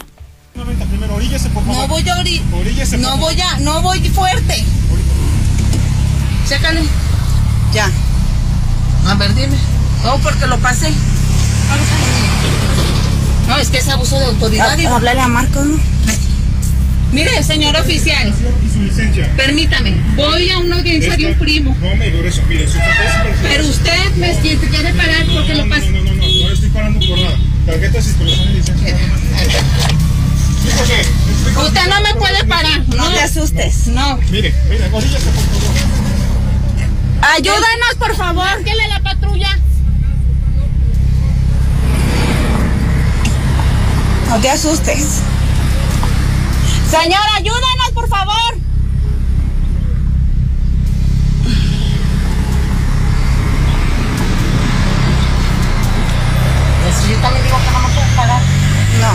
No 0.56 0.66
voy 0.66 0.74
a 2.10 2.16
No 2.98 3.18
voy 3.18 3.42
a, 3.42 3.60
no 3.60 3.82
voy 3.84 4.00
fuerte. 4.10 4.66
Chécale. 6.50 6.82
Ya. 7.74 7.92
A 9.08 9.16
ver, 9.16 9.34
dime. 9.36 9.56
No, 10.04 10.18
porque 10.20 10.48
lo 10.48 10.60
pasé. 10.60 10.92
No, 13.48 13.58
es 13.58 13.70
que 13.70 13.78
es 13.78 13.88
abuso 13.88 14.20
de 14.20 14.26
autoridad. 14.26 14.78
A, 14.78 14.96
hablarle 14.96 15.22
a 15.22 15.28
Marco, 15.30 15.64
¿no? 15.64 15.80
Mire, 17.14 17.42
señor 17.42 17.78
oficial. 17.78 18.34
Permítame, 19.38 19.96
voy 20.18 20.50
a 20.50 20.58
una 20.58 20.76
audiencia 20.76 21.16
de 21.16 21.28
un 21.28 21.40
primo. 21.40 21.76
No 21.82 21.96
me 21.96 22.12
dure 22.12 22.28
eso, 22.28 22.42
mire, 22.50 22.68
su 22.68 22.78
Pero 23.44 23.66
usted 23.66 24.16
me 24.18 24.36
quiere 24.40 24.94
parar 24.94 25.26
porque 25.34 25.56
lo 25.56 25.70
pasa. 25.70 25.86
No, 25.86 26.02
no, 26.02 26.04
no, 26.04 26.16
no, 26.16 26.28
no, 26.28 26.52
estoy 26.52 26.70
parando 26.70 27.00
por 27.08 27.18
nada. 27.18 27.38
Tarjetas, 27.66 28.04
circulación 28.04 28.50
y 28.50 28.54
licencia. 28.56 28.98
Usted 31.66 31.88
no 31.88 32.02
me 32.02 32.16
puede 32.16 32.44
parar. 32.44 32.88
No, 32.90 33.10
te 33.10 33.22
asustes. 33.22 33.88
No. 33.88 34.18
Mire, 34.30 34.54
mire, 34.70 34.90
oríllese 34.92 35.30
por 35.30 35.44
favor. 35.44 36.07
Ayúdanos, 37.36 37.96
por 38.00 38.16
favor. 38.16 38.46
Márquenle 38.46 38.84
a 38.84 38.88
la 38.88 39.00
patrulla. 39.02 39.58
No 44.30 44.40
te 44.40 44.50
asustes. 44.50 45.22
Señor, 46.90 47.22
ayúdanos, 47.36 47.92
por 47.94 48.08
favor. 48.08 48.58
Yo 57.10 57.16
también 57.20 57.46
digo 57.46 57.58
que 57.58 57.72
no 57.72 57.80
me 57.80 57.94
puedes 57.94 58.12
pagar. 58.18 58.42
No. 59.00 59.14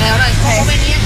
Pero, 0.00 0.24
¿cómo 0.42 0.64
sí. 0.64 0.76
venía? 0.76 0.99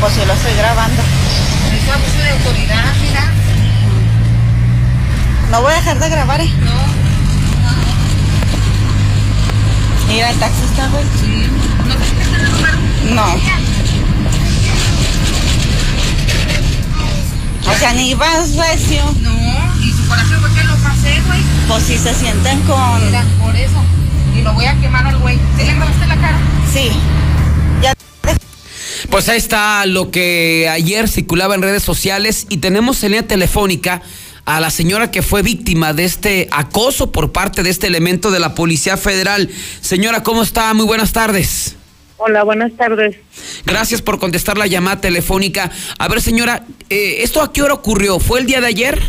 Pues 0.00 0.16
yo 0.16 0.26
lo 0.26 0.32
estoy 0.32 0.54
grabando. 0.54 1.02
Es 1.02 1.88
abuso 1.88 2.18
de 2.18 2.30
autoridad, 2.30 2.94
mira. 3.02 3.32
No 5.50 5.62
voy 5.62 5.72
a 5.72 5.76
dejar 5.76 5.98
de 5.98 6.08
grabar, 6.08 6.40
¿eh? 6.40 6.50
No, 6.60 6.86
Mira, 10.08 10.30
el 10.30 10.38
taxista, 10.38 10.88
güey. 10.88 11.04
sí. 11.20 11.46
No 11.86 11.94
te 11.94 12.04
en 12.36 12.52
lugar. 12.52 12.74
No. 13.10 13.26
O 17.70 17.78
sea, 17.78 17.92
ni 17.92 18.14
vas 18.14 18.54
recio. 18.56 19.02
No, 19.20 19.82
y 19.82 19.92
su 19.92 20.06
coraje 20.08 20.34
fue 20.36 20.52
que 20.54 20.64
lo 20.64 20.76
pasé, 20.76 21.20
güey. 21.26 21.40
Pues 21.68 21.82
si 21.84 21.98
se 21.98 22.14
sienten 22.14 22.60
con... 22.62 23.04
Mira, 23.04 23.24
por 23.40 23.54
eso. 23.56 23.82
Y 24.36 24.42
lo 24.42 24.52
voy 24.54 24.66
a 24.66 24.74
quemar 24.80 25.06
al 25.06 25.18
güey. 25.18 25.38
¿Sí 25.56 25.64
le 25.64 25.74
grabaste 25.74 26.06
la 26.06 26.16
cara? 26.16 26.38
Sí. 26.72 26.90
Pues 29.16 29.30
ahí 29.30 29.38
está 29.38 29.86
lo 29.86 30.10
que 30.10 30.68
ayer 30.70 31.08
circulaba 31.08 31.54
en 31.54 31.62
redes 31.62 31.82
sociales 31.82 32.46
y 32.50 32.58
tenemos 32.58 33.02
en 33.02 33.12
línea 33.12 33.26
telefónica 33.26 34.02
a 34.44 34.60
la 34.60 34.68
señora 34.68 35.10
que 35.10 35.22
fue 35.22 35.40
víctima 35.40 35.94
de 35.94 36.04
este 36.04 36.48
acoso 36.50 37.12
por 37.12 37.32
parte 37.32 37.62
de 37.62 37.70
este 37.70 37.86
elemento 37.86 38.30
de 38.30 38.40
la 38.40 38.54
Policía 38.54 38.98
Federal. 38.98 39.48
Señora, 39.80 40.22
¿cómo 40.22 40.42
está? 40.42 40.74
Muy 40.74 40.84
buenas 40.84 41.14
tardes. 41.14 41.76
Hola, 42.18 42.44
buenas 42.44 42.72
tardes. 42.76 43.16
Gracias 43.64 44.02
por 44.02 44.18
contestar 44.18 44.58
la 44.58 44.66
llamada 44.66 45.00
telefónica. 45.00 45.70
A 45.98 46.08
ver, 46.08 46.20
señora, 46.20 46.64
eh, 46.90 47.20
¿esto 47.22 47.40
a 47.40 47.54
qué 47.54 47.62
hora 47.62 47.72
ocurrió? 47.72 48.18
¿Fue 48.20 48.40
el 48.40 48.44
día 48.44 48.60
de 48.60 48.66
ayer? 48.66 49.00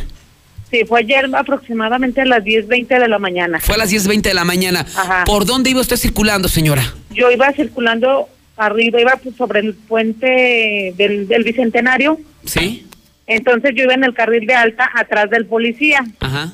Sí, 0.71 0.85
fue 0.87 1.01
ayer 1.01 1.29
aproximadamente 1.35 2.21
a 2.21 2.25
las 2.25 2.45
10.20 2.45 2.97
de 2.97 3.09
la 3.09 3.19
mañana. 3.19 3.59
Fue 3.59 3.75
a 3.75 3.79
las 3.79 3.91
10.20 3.91 4.21
de 4.21 4.33
la 4.33 4.45
mañana. 4.45 4.85
Ajá. 4.95 5.25
¿Por 5.25 5.45
dónde 5.45 5.69
iba 5.69 5.81
usted 5.81 5.97
circulando, 5.97 6.47
señora? 6.47 6.95
Yo 7.09 7.29
iba 7.29 7.51
circulando 7.51 8.29
arriba, 8.57 8.99
iba 8.99 9.15
pues, 9.21 9.35
sobre 9.35 9.59
el 9.61 9.73
puente 9.73 10.93
del, 10.97 11.27
del 11.27 11.43
Bicentenario. 11.43 12.19
¿Sí? 12.43 12.85
Entonces 13.27 13.71
yo 13.75 13.83
iba 13.83 13.93
en 13.93 14.03
el 14.03 14.13
carril 14.13 14.47
de 14.47 14.55
alta 14.55 14.89
atrás 14.93 15.29
del 15.29 15.45
policía. 15.45 16.03
Ajá. 16.19 16.53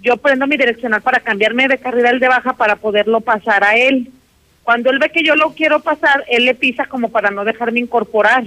Yo 0.00 0.16
prendo 0.16 0.46
mi 0.46 0.56
direccional 0.56 1.02
para 1.02 1.20
cambiarme 1.20 1.68
de 1.68 1.78
carril 1.78 2.06
al 2.06 2.20
de 2.20 2.28
baja 2.28 2.54
para 2.54 2.76
poderlo 2.76 3.20
pasar 3.20 3.62
a 3.64 3.76
él. 3.76 4.10
Cuando 4.62 4.90
él 4.90 4.98
ve 4.98 5.10
que 5.10 5.24
yo 5.24 5.34
lo 5.36 5.54
quiero 5.54 5.80
pasar, 5.80 6.24
él 6.28 6.44
le 6.44 6.54
pisa 6.54 6.86
como 6.86 7.10
para 7.10 7.30
no 7.30 7.44
dejarme 7.44 7.80
incorporar. 7.80 8.44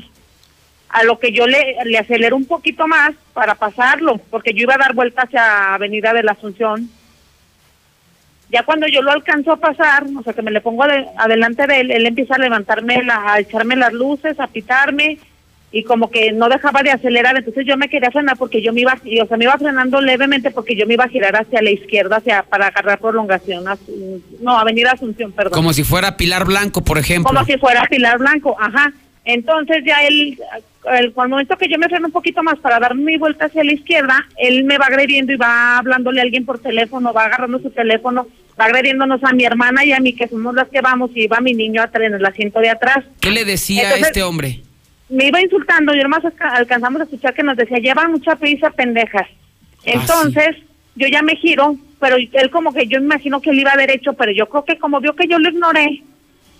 A 0.90 1.04
lo 1.04 1.20
que 1.20 1.34
yo 1.34 1.46
le, 1.46 1.76
le 1.84 1.98
acelero 1.98 2.38
un 2.38 2.46
poquito 2.46 2.88
más 2.88 3.12
para 3.34 3.56
pasarlo, 3.56 4.18
porque 4.30 4.54
yo 4.54 4.64
iba 4.64 4.76
a 4.76 4.78
dar 4.78 4.94
vuelta 4.94 5.24
hacia 5.24 5.74
Avenida 5.74 6.14
de 6.14 6.24
la 6.24 6.34
Asunción. 6.34 6.90
Ya 8.56 8.64
cuando 8.64 8.88
yo 8.88 9.02
lo 9.02 9.12
alcanzo 9.12 9.52
a 9.52 9.58
pasar, 9.58 10.06
o 10.18 10.24
sea 10.24 10.32
que 10.32 10.42
me 10.42 10.50
le 10.50 10.62
pongo 10.62 10.84
ade- 10.84 11.10
adelante 11.18 11.68
de 11.68 11.82
él, 11.82 11.92
él 11.92 12.06
empieza 12.06 12.36
a 12.36 12.38
levantarme, 12.38 13.04
la- 13.04 13.34
a 13.34 13.40
echarme 13.42 13.76
las 13.76 13.92
luces, 13.92 14.40
a 14.40 14.48
pitarme 14.48 15.18
y 15.74 15.84
como 15.84 16.10
que 16.10 16.32
no 16.32 16.48
dejaba 16.48 16.82
de 16.82 16.92
acelerar, 16.92 17.36
entonces 17.36 17.66
yo 17.66 17.76
me 17.76 17.90
quería 17.90 18.10
frenar 18.12 18.38
porque 18.38 18.62
yo 18.62 18.72
me 18.72 18.80
iba, 18.80 18.98
y, 19.04 19.20
o 19.20 19.26
sea, 19.28 19.36
me 19.36 19.44
iba 19.44 19.58
frenando 19.58 20.00
levemente 20.00 20.52
porque 20.52 20.74
yo 20.74 20.88
me 20.88 20.94
iba 20.94 21.04
a 21.04 21.10
girar 21.10 21.36
hacia 21.36 21.62
la 21.62 21.70
izquierda, 21.70 22.16
hacia 22.16 22.44
para 22.44 22.68
agarrar 22.68 22.98
prolongación, 23.00 23.66
no, 24.40 24.58
Avenida 24.58 24.92
Asunción, 24.94 25.34
perdón. 25.34 25.52
Como 25.52 25.74
si 25.74 25.84
fuera 25.84 26.16
Pilar 26.16 26.46
Blanco, 26.46 26.80
por 26.82 26.98
ejemplo. 26.98 27.30
Como 27.30 27.44
si 27.46 27.58
fuera 27.58 27.84
Pilar 27.90 28.20
Blanco, 28.20 28.56
ajá. 28.58 28.94
Entonces 29.26 29.84
ya 29.84 29.98
él, 30.08 30.40
el, 30.98 31.12
cuando 31.12 31.34
momento 31.36 31.58
que 31.58 31.68
yo 31.68 31.78
me 31.78 31.90
freno 31.90 32.06
un 32.06 32.14
poquito 32.14 32.42
más 32.42 32.58
para 32.60 32.80
dar 32.80 32.96
mi 32.96 33.18
vuelta 33.18 33.46
hacia 33.46 33.64
la 33.66 33.74
izquierda, 33.74 34.26
él 34.38 34.64
me 34.64 34.78
va 34.78 34.86
agrediendo 34.86 35.34
y 35.34 35.36
va 35.36 35.78
hablándole 35.80 36.22
a 36.22 36.24
alguien 36.24 36.46
por 36.46 36.60
teléfono, 36.60 37.12
va 37.12 37.26
agarrando 37.26 37.60
su 37.60 37.72
teléfono, 37.72 38.28
va 38.60 38.66
agrediéndonos 38.66 39.24
a 39.24 39.34
mi 39.34 39.44
hermana 39.44 39.84
y 39.84 39.92
a 39.92 40.00
mí, 40.00 40.14
que 40.14 40.28
somos 40.28 40.54
las 40.56 40.70
que 40.70 40.82
vamos, 40.82 41.12
y 41.14 41.28
va 41.28 41.40
mi 41.42 41.54
niño 41.54 41.82
atrás, 41.82 42.08
en 42.08 42.14
el 42.16 42.26
asiento 42.26 42.60
de 42.60 42.70
atrás. 42.70 43.04
¿Qué 43.20 43.32
le 43.32 43.46
decía 43.46 43.84
Entonces- 43.84 44.08
este 44.08 44.24
hombre? 44.24 44.62
Me 45.08 45.28
iba 45.28 45.40
insultando 45.40 45.94
y 45.94 46.00
además 46.00 46.24
alcanzamos 46.40 47.00
a 47.02 47.04
escuchar 47.04 47.34
que 47.36 47.44
nos 47.44 47.58
decía, 47.58 47.78
llevan 47.78 48.12
mucha 48.12 48.36
prisa, 48.38 48.72
pendejas. 48.72 49.28
Entonces, 49.84 50.56
yo 50.96 51.08
ya 51.08 51.22
me 51.22 51.36
giro, 51.36 51.78
pero 52.00 52.16
él 52.18 52.50
como 52.50 52.74
que 52.74 52.88
yo 52.88 52.98
imagino 52.98 53.40
que 53.40 53.52
él 53.52 53.60
iba 53.60 53.76
derecho, 53.76 54.14
pero 54.14 54.32
yo 54.32 54.50
creo 54.50 54.66
que 54.66 54.80
como 54.80 55.00
vio 55.00 55.16
que 55.16 55.28
yo 55.28 55.38
lo 55.38 55.50
ignoré, 55.50 56.02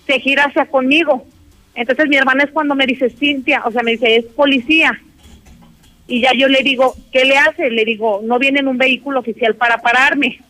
se 0.06 0.20
gira 0.20 0.44
hacia 0.44 0.66
conmigo. 0.66 1.26
Entonces 1.74 2.08
mi 2.08 2.16
hermana 2.16 2.44
es 2.44 2.50
cuando 2.50 2.74
me 2.74 2.86
dice, 2.86 3.10
Cintia, 3.10 3.62
o 3.64 3.72
sea, 3.72 3.82
me 3.82 3.92
dice, 3.92 4.16
es 4.16 4.24
policía. 4.26 4.98
Y 6.06 6.20
ya 6.20 6.30
yo 6.32 6.48
le 6.48 6.62
digo, 6.62 6.94
¿qué 7.12 7.24
le 7.24 7.36
hace? 7.36 7.68
Le 7.70 7.84
digo, 7.84 8.20
no 8.22 8.38
viene 8.38 8.60
en 8.60 8.68
un 8.68 8.78
vehículo 8.78 9.20
oficial 9.20 9.56
para 9.56 9.78
pararme. 9.78 10.40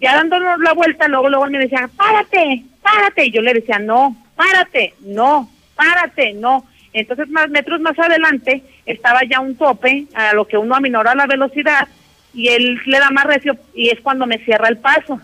Ya 0.00 0.14
dándonos 0.14 0.60
la 0.60 0.72
vuelta, 0.74 1.08
luego, 1.08 1.28
luego 1.28 1.46
me 1.46 1.58
decía, 1.58 1.88
párate, 1.96 2.64
párate. 2.82 3.26
Y 3.26 3.32
yo 3.32 3.42
le 3.42 3.54
decía, 3.54 3.78
no, 3.78 4.16
párate, 4.36 4.94
no, 5.00 5.50
párate, 5.74 6.34
no. 6.34 6.64
Entonces, 6.92 7.28
más 7.28 7.50
metros 7.50 7.80
más 7.80 7.98
adelante, 7.98 8.62
estaba 8.86 9.20
ya 9.24 9.40
un 9.40 9.56
tope, 9.56 10.06
a 10.14 10.32
lo 10.34 10.46
que 10.46 10.56
uno 10.56 10.74
aminora 10.74 11.14
la 11.14 11.26
velocidad, 11.26 11.88
y 12.32 12.48
él 12.48 12.80
le 12.86 12.98
da 12.98 13.10
más 13.10 13.24
recio, 13.24 13.56
y 13.74 13.90
es 13.90 14.00
cuando 14.00 14.26
me 14.26 14.38
cierra 14.38 14.68
el 14.68 14.78
paso. 14.78 15.20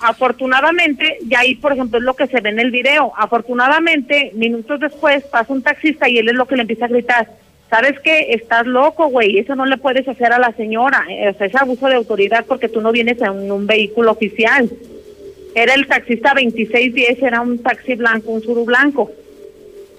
Afortunadamente, 0.00 1.18
y 1.28 1.34
ahí, 1.36 1.54
por 1.54 1.72
ejemplo, 1.72 1.98
es 1.98 2.04
lo 2.04 2.14
que 2.14 2.26
se 2.26 2.40
ve 2.40 2.50
en 2.50 2.58
el 2.58 2.72
video. 2.72 3.12
Afortunadamente, 3.16 4.32
minutos 4.34 4.80
después 4.80 5.22
pasa 5.24 5.52
un 5.52 5.62
taxista 5.62 6.08
y 6.08 6.18
él 6.18 6.28
es 6.28 6.34
lo 6.34 6.46
que 6.46 6.56
le 6.56 6.62
empieza 6.62 6.86
a 6.86 6.88
gritar. 6.88 7.28
¿Sabes 7.72 7.98
qué? 8.00 8.34
Estás 8.34 8.66
loco, 8.66 9.06
güey. 9.06 9.38
Eso 9.38 9.56
no 9.56 9.64
le 9.64 9.78
puedes 9.78 10.06
hacer 10.06 10.30
a 10.30 10.38
la 10.38 10.52
señora. 10.52 11.06
Eh, 11.08 11.30
O 11.30 11.32
sea, 11.38 11.46
es 11.46 11.54
abuso 11.54 11.86
de 11.88 11.94
autoridad 11.94 12.44
porque 12.46 12.68
tú 12.68 12.82
no 12.82 12.92
vienes 12.92 13.18
en 13.22 13.50
un 13.50 13.66
vehículo 13.66 14.10
oficial. 14.10 14.68
Era 15.54 15.72
el 15.72 15.86
taxista 15.86 16.34
2610, 16.34 17.22
era 17.22 17.40
un 17.40 17.62
taxi 17.62 17.94
blanco, 17.94 18.30
un 18.30 18.42
suru 18.42 18.66
blanco. 18.66 19.10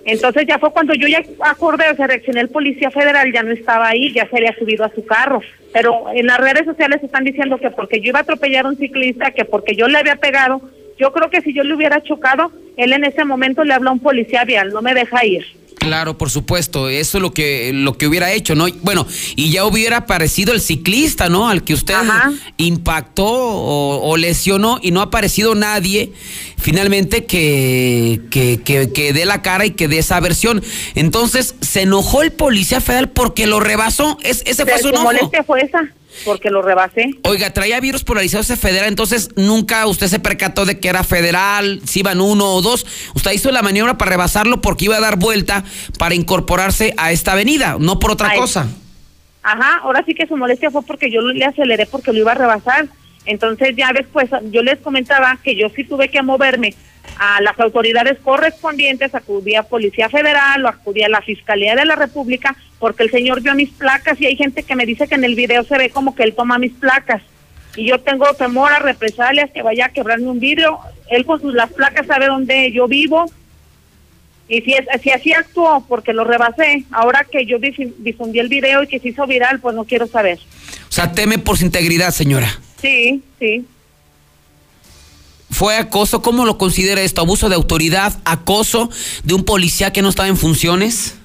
Entonces 0.05 0.45
ya 0.47 0.59
fue 0.59 0.71
cuando 0.71 0.93
yo 0.93 1.07
ya 1.07 1.23
acordé, 1.39 1.85
o 1.91 1.95
sea, 1.95 2.05
reaccioné 2.05 2.41
el 2.41 2.49
policía 2.49 2.91
federal, 2.91 3.33
ya 3.33 3.41
no 3.41 3.51
estaba 3.51 3.87
ahí, 3.87 4.11
ya 4.13 4.29
se 4.29 4.37
había 4.37 4.55
subido 4.55 4.85
a 4.85 4.93
su 4.93 5.03
carro. 5.03 5.41
Pero 5.73 6.11
en 6.13 6.27
las 6.27 6.37
redes 6.37 6.65
sociales 6.65 7.01
están 7.01 7.23
diciendo 7.23 7.57
que 7.57 7.71
porque 7.71 8.01
yo 8.01 8.09
iba 8.09 8.19
a 8.19 8.21
atropellar 8.21 8.67
a 8.67 8.69
un 8.69 8.77
ciclista, 8.77 9.31
que 9.31 9.45
porque 9.45 9.75
yo 9.75 9.87
le 9.87 9.97
había 9.97 10.17
pegado, 10.17 10.61
yo 10.99 11.11
creo 11.11 11.31
que 11.31 11.41
si 11.41 11.55
yo 11.55 11.63
le 11.63 11.73
hubiera 11.73 12.03
chocado, 12.03 12.51
él 12.77 12.93
en 12.93 13.03
ese 13.03 13.25
momento 13.25 13.63
le 13.63 13.73
habla 13.73 13.89
a 13.89 13.93
un 13.93 13.99
policía 13.99 14.43
vial, 14.43 14.69
no 14.69 14.83
me 14.83 14.93
deja 14.93 15.25
ir. 15.25 15.62
Claro, 15.83 16.17
por 16.17 16.29
supuesto, 16.29 16.87
eso 16.87 17.17
es 17.17 17.21
lo 17.21 17.33
que 17.33 17.71
lo 17.73 17.97
que 17.97 18.07
hubiera 18.07 18.31
hecho, 18.31 18.55
¿no? 18.55 18.67
Bueno, 18.81 19.05
y 19.35 19.51
ya 19.51 19.65
hubiera 19.65 19.97
aparecido 19.97 20.53
el 20.53 20.61
ciclista, 20.61 21.27
¿no? 21.29 21.49
Al 21.49 21.63
que 21.63 21.73
usted 21.73 21.93
Ajá. 21.93 22.31
impactó 22.57 23.25
o, 23.25 24.09
o 24.09 24.17
lesionó 24.17 24.79
y 24.81 24.91
no 24.91 25.01
ha 25.01 25.05
aparecido 25.05 25.55
nadie 25.55 26.13
finalmente 26.57 27.25
que, 27.25 28.21
que, 28.31 28.61
que, 28.63 28.91
que 28.93 29.11
dé 29.11 29.25
la 29.25 29.41
cara 29.41 29.65
y 29.65 29.71
que 29.71 29.87
dé 29.89 29.99
esa 29.99 30.19
versión. 30.21 30.63
Entonces, 30.95 31.55
se 31.59 31.81
enojó 31.81 32.21
el 32.21 32.31
policía 32.31 32.79
federal 32.79 33.09
porque 33.09 33.45
lo 33.47 33.59
rebasó. 33.59 34.17
Es, 34.23 34.43
ese 34.45 34.65
fue 34.65 34.79
su 34.79 34.87
enojo. 34.87 35.03
molestia 35.03 35.43
fue 35.43 35.61
esa, 35.61 35.81
porque 36.25 36.49
lo 36.49 36.61
rebasé. 36.61 37.11
Oiga, 37.23 37.51
traía 37.51 37.79
virus 37.79 38.03
polarizados 38.03 38.49
ese 38.49 38.59
federal, 38.59 38.87
entonces 38.87 39.29
nunca 39.35 39.85
usted 39.87 40.07
se 40.07 40.19
percató 40.19 40.65
de 40.65 40.79
que 40.79 40.87
era 40.87 41.03
federal, 41.03 41.81
si 41.85 41.99
iban 41.99 42.21
uno 42.21 42.45
o 42.53 42.61
dos. 42.61 42.85
Usted 43.15 43.31
hizo 43.31 43.51
la 43.51 43.61
maniobra 43.61 43.97
para 43.97 44.11
rebasarlo 44.11 44.61
porque 44.61 44.85
iba 44.85 44.97
a 44.97 45.01
dar 45.01 45.17
vuelta 45.17 45.63
para 45.97 46.15
incorporarse 46.15 46.93
a 46.97 47.11
esta 47.11 47.33
avenida, 47.33 47.77
no 47.79 47.99
por 47.99 48.11
otra 48.11 48.29
Ay. 48.29 48.39
cosa. 48.39 48.67
Ajá, 49.43 49.79
ahora 49.83 50.03
sí 50.05 50.13
que 50.15 50.25
su 50.25 50.37
molestia 50.37 50.71
fue 50.71 50.83
porque 50.83 51.11
yo 51.11 51.21
le 51.21 51.45
aceleré 51.45 51.85
porque 51.85 52.13
lo 52.13 52.19
iba 52.19 52.31
a 52.31 52.35
rebasar. 52.35 52.87
Entonces 53.25 53.75
ya 53.75 53.91
después 53.93 54.29
yo 54.51 54.63
les 54.63 54.79
comentaba 54.79 55.37
que 55.43 55.55
yo 55.55 55.67
sí 55.75 55.83
tuve 55.83 56.09
que 56.09 56.21
moverme 56.21 56.75
a 57.17 57.41
las 57.41 57.59
autoridades 57.59 58.17
correspondientes, 58.23 59.13
acudí 59.13 59.55
a 59.55 59.63
Policía 59.63 60.09
Federal 60.09 60.65
o 60.65 60.67
acudí 60.67 61.03
a 61.03 61.09
la 61.09 61.21
Fiscalía 61.21 61.75
de 61.75 61.85
la 61.85 61.95
República 61.95 62.55
porque 62.79 63.03
el 63.03 63.11
señor 63.11 63.41
vio 63.41 63.53
mis 63.55 63.69
placas 63.69 64.19
y 64.19 64.25
hay 64.25 64.35
gente 64.35 64.63
que 64.63 64.75
me 64.75 64.85
dice 64.85 65.07
que 65.07 65.15
en 65.15 65.23
el 65.23 65.35
video 65.35 65.63
se 65.63 65.77
ve 65.77 65.89
como 65.89 66.15
que 66.15 66.23
él 66.23 66.33
toma 66.33 66.57
mis 66.57 66.73
placas. 66.73 67.21
Y 67.75 67.87
yo 67.87 67.99
tengo 67.99 68.31
temor 68.33 68.71
a 68.71 68.79
represalias, 68.79 69.49
que 69.51 69.61
vaya 69.63 69.85
a 69.85 69.89
quebrarme 69.89 70.27
un 70.27 70.39
vidrio. 70.39 70.79
Él 71.09 71.25
con 71.25 71.41
sus 71.41 71.53
las 71.53 71.71
placas 71.71 72.05
sabe 72.05 72.27
dónde 72.27 72.71
yo 72.71 72.87
vivo, 72.87 73.25
y 74.49 74.61
si, 74.61 74.73
es, 74.73 74.85
si 75.01 75.09
así 75.09 75.31
actuó 75.33 75.85
porque 75.87 76.13
lo 76.13 76.25
rebasé, 76.25 76.83
ahora 76.91 77.25
que 77.31 77.45
yo 77.45 77.57
difu- 77.59 77.93
difundí 77.99 78.39
el 78.39 78.49
video 78.49 78.83
y 78.83 78.87
que 78.87 78.99
se 78.99 79.09
hizo 79.09 79.25
viral, 79.25 79.59
pues 79.59 79.73
no 79.75 79.85
quiero 79.85 80.05
saber. 80.05 80.37
O 80.89 80.91
sea, 80.91 81.11
teme 81.13 81.37
por 81.39 81.57
su 81.57 81.65
integridad, 81.65 82.11
señora. 82.11 82.47
Sí, 82.81 83.23
sí. 83.39 83.65
¿Fue 85.53 85.77
acoso? 85.77 86.21
¿Cómo 86.21 86.45
lo 86.45 86.57
considera 86.57 87.01
esto? 87.01 87.21
¿Abuso 87.21 87.47
de 87.47 87.55
autoridad? 87.55 88.13
¿Acoso 88.25 88.89
de 89.23 89.33
un 89.35 89.45
policía 89.45 89.93
que 89.93 90.01
no 90.01 90.09
estaba 90.09 90.27
en 90.27 90.37
funciones? 90.37 91.15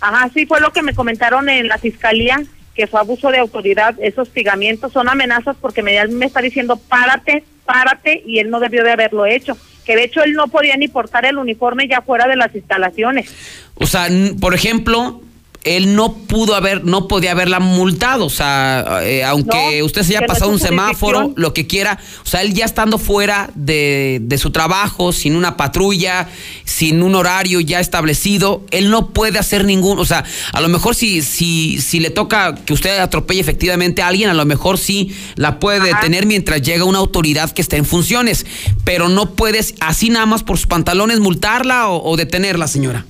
Ajá, 0.00 0.30
sí 0.32 0.44
fue 0.46 0.60
lo 0.60 0.72
que 0.72 0.82
me 0.82 0.94
comentaron 0.94 1.48
en 1.48 1.66
la 1.66 1.78
fiscalía, 1.78 2.42
que 2.74 2.86
fue 2.86 3.00
abuso 3.00 3.30
de 3.30 3.38
autoridad, 3.38 3.94
es 3.98 4.18
hostigamiento, 4.18 4.90
son 4.90 5.08
amenazas 5.08 5.56
porque 5.60 5.82
me, 5.82 6.06
me 6.08 6.26
está 6.26 6.42
diciendo 6.42 6.76
párate, 6.76 7.44
párate, 7.64 8.22
y 8.26 8.38
él 8.38 8.50
no 8.50 8.60
debió 8.60 8.84
de 8.84 8.92
haberlo 8.92 9.24
hecho. 9.24 9.56
Que 9.86 9.96
de 9.96 10.04
hecho 10.04 10.22
él 10.22 10.34
no 10.34 10.48
podía 10.48 10.76
ni 10.76 10.88
portar 10.88 11.24
el 11.24 11.38
uniforme 11.38 11.88
ya 11.88 12.02
fuera 12.02 12.28
de 12.28 12.36
las 12.36 12.54
instalaciones. 12.54 13.32
O 13.76 13.86
sea, 13.86 14.08
por 14.38 14.54
ejemplo, 14.54 15.22
él 15.66 15.96
no 15.96 16.14
pudo 16.14 16.54
haber, 16.54 16.84
no 16.84 17.08
podía 17.08 17.32
haberla 17.32 17.60
multado. 17.60 18.24
O 18.24 18.30
sea, 18.30 19.00
eh, 19.02 19.24
aunque 19.24 19.80
No, 19.80 19.84
usted 19.84 20.02
se 20.04 20.16
haya 20.16 20.26
pasado 20.26 20.50
un 20.50 20.60
semáforo, 20.60 21.32
lo 21.36 21.52
que 21.52 21.66
quiera, 21.66 21.98
o 22.24 22.28
sea, 22.28 22.42
él 22.42 22.54
ya 22.54 22.64
estando 22.64 22.98
fuera 22.98 23.50
de, 23.54 24.20
de 24.22 24.38
su 24.38 24.50
trabajo, 24.50 25.12
sin 25.12 25.34
una 25.34 25.56
patrulla, 25.56 26.28
sin 26.64 27.02
un 27.02 27.14
horario 27.16 27.60
ya 27.60 27.80
establecido, 27.80 28.64
él 28.70 28.90
no 28.90 29.08
puede 29.08 29.38
hacer 29.38 29.64
ningún, 29.64 29.98
o 29.98 30.04
sea, 30.04 30.24
a 30.52 30.60
lo 30.60 30.68
mejor 30.68 30.94
si, 30.94 31.20
si, 31.22 31.80
si 31.80 31.98
le 32.00 32.10
toca 32.10 32.54
que 32.54 32.72
usted 32.72 32.98
atropelle 32.98 33.40
efectivamente 33.40 34.02
a 34.02 34.08
alguien, 34.08 34.30
a 34.30 34.34
lo 34.34 34.44
mejor 34.44 34.78
sí 34.78 35.14
la 35.34 35.58
puede 35.58 35.90
Ajá. 35.90 36.00
detener 36.00 36.26
mientras 36.26 36.62
llega 36.62 36.84
una 36.84 36.98
autoridad 36.98 37.50
que 37.50 37.62
esté 37.62 37.76
en 37.76 37.84
funciones, 37.84 38.46
pero 38.84 39.08
no 39.08 39.34
puedes 39.34 39.74
así 39.80 40.10
nada 40.10 40.26
más 40.26 40.44
por 40.44 40.58
sus 40.58 40.68
pantalones 40.68 41.18
multarla 41.18 41.88
o, 41.88 42.08
o 42.08 42.16
detenerla, 42.16 42.68
señora. 42.68 43.04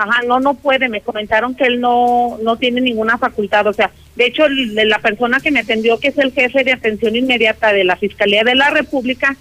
Ajá, 0.00 0.22
no, 0.26 0.40
no 0.40 0.54
puede. 0.54 0.88
Me 0.88 1.02
comentaron 1.02 1.54
que 1.54 1.64
él 1.64 1.78
no, 1.78 2.38
no 2.42 2.56
tiene 2.56 2.80
ninguna 2.80 3.18
facultad. 3.18 3.66
O 3.66 3.72
sea, 3.74 3.90
de 4.16 4.26
hecho, 4.26 4.48
la 4.48 4.98
persona 4.98 5.40
que 5.40 5.50
me 5.50 5.60
atendió, 5.60 6.00
que 6.00 6.08
es 6.08 6.16
el 6.16 6.32
jefe 6.32 6.64
de 6.64 6.72
atención 6.72 7.16
inmediata 7.16 7.74
de 7.74 7.84
la 7.84 7.96
Fiscalía 7.96 8.42
de 8.42 8.54
la 8.54 8.70
República, 8.70 9.36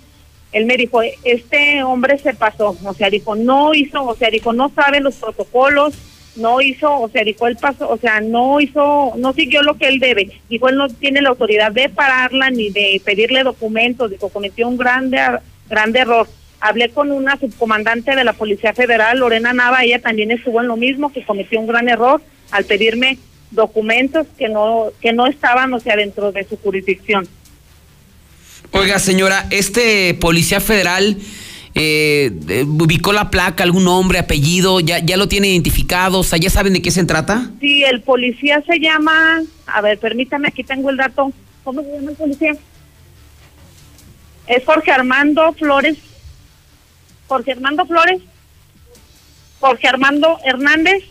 él 0.51 0.65
me 0.65 0.75
dijo, 0.75 1.01
este 1.23 1.81
hombre 1.83 2.17
se 2.17 2.33
pasó. 2.33 2.77
O 2.83 2.93
sea, 2.93 3.09
dijo, 3.09 3.35
no 3.35 3.73
hizo, 3.73 4.03
o 4.03 4.15
sea, 4.17 4.29
dijo, 4.29 4.51
no 4.51 4.69
sabe 4.75 4.99
los 4.99 5.15
protocolos, 5.15 5.93
no 6.35 6.59
hizo, 6.59 6.93
o 6.93 7.07
sea, 7.07 7.23
dijo, 7.23 7.47
él 7.47 7.55
pasó, 7.55 7.89
o 7.89 7.97
sea, 7.97 8.19
no 8.19 8.59
hizo, 8.59 9.13
no 9.15 9.31
siguió 9.31 9.63
lo 9.63 9.77
que 9.77 9.87
él 9.87 9.99
debe. 9.99 10.41
Dijo, 10.49 10.67
él 10.67 10.75
no 10.75 10.89
tiene 10.89 11.21
la 11.21 11.29
autoridad 11.29 11.71
de 11.71 11.87
pararla 11.87 12.49
ni 12.49 12.69
de 12.69 13.01
pedirle 13.05 13.43
documentos. 13.43 14.11
Dijo, 14.11 14.27
cometió 14.27 14.67
un 14.67 14.75
grande, 14.75 15.19
grande 15.69 15.99
error. 15.99 16.27
Hablé 16.61 16.89
con 16.89 17.11
una 17.11 17.37
subcomandante 17.39 18.15
de 18.15 18.23
la 18.23 18.33
Policía 18.33 18.73
Federal, 18.73 19.19
Lorena 19.19 19.53
Nava, 19.53 19.83
ella 19.83 19.99
también 19.99 20.31
estuvo 20.31 20.59
en 20.61 20.67
lo 20.67 20.75
mismo, 20.75 21.11
que 21.11 21.23
cometió 21.23 21.59
un 21.59 21.67
gran 21.67 21.87
error 21.87 22.21
al 22.51 22.65
pedirme 22.65 23.17
documentos 23.51 24.27
que 24.37 24.49
no 24.49 24.91
que 25.01 25.13
no 25.13 25.25
estaban, 25.27 25.73
o 25.73 25.79
sea, 25.79 25.95
dentro 25.95 26.31
de 26.31 26.43
su 26.43 26.57
jurisdicción. 26.57 27.27
Oiga, 28.71 28.99
señora, 28.99 29.47
este 29.49 30.13
policía 30.15 30.59
federal 30.59 31.17
eh, 31.75 32.31
eh, 32.49 32.63
ubicó 32.63 33.13
la 33.13 33.29
placa, 33.29 33.63
algún 33.63 33.85
nombre, 33.85 34.19
apellido, 34.19 34.79
ya, 34.79 34.99
ya 34.99 35.17
lo 35.17 35.27
tiene 35.27 35.49
identificado, 35.49 36.19
o 36.19 36.23
sea, 36.23 36.37
ya 36.37 36.49
saben 36.49 36.73
de 36.73 36.81
qué 36.81 36.91
se 36.91 37.03
trata. 37.05 37.51
Sí, 37.59 37.83
el 37.83 38.01
policía 38.01 38.61
se 38.67 38.79
llama, 38.79 39.41
a 39.65 39.81
ver, 39.81 39.97
permítame, 39.97 40.47
aquí 40.47 40.63
tengo 40.63 40.89
el 40.89 40.97
dato. 40.97 41.31
¿Cómo 41.63 41.81
se 41.81 41.91
llama 41.91 42.11
el 42.11 42.17
policía? 42.17 42.55
Es 44.47 44.65
Jorge 44.65 44.91
Armando 44.91 45.53
Flores. 45.53 45.97
Jorge 47.29 47.51
Armando 47.51 47.85
Flores. 47.85 48.21
Jorge 49.59 49.87
Armando 49.87 50.39
Hernández. 50.43 51.03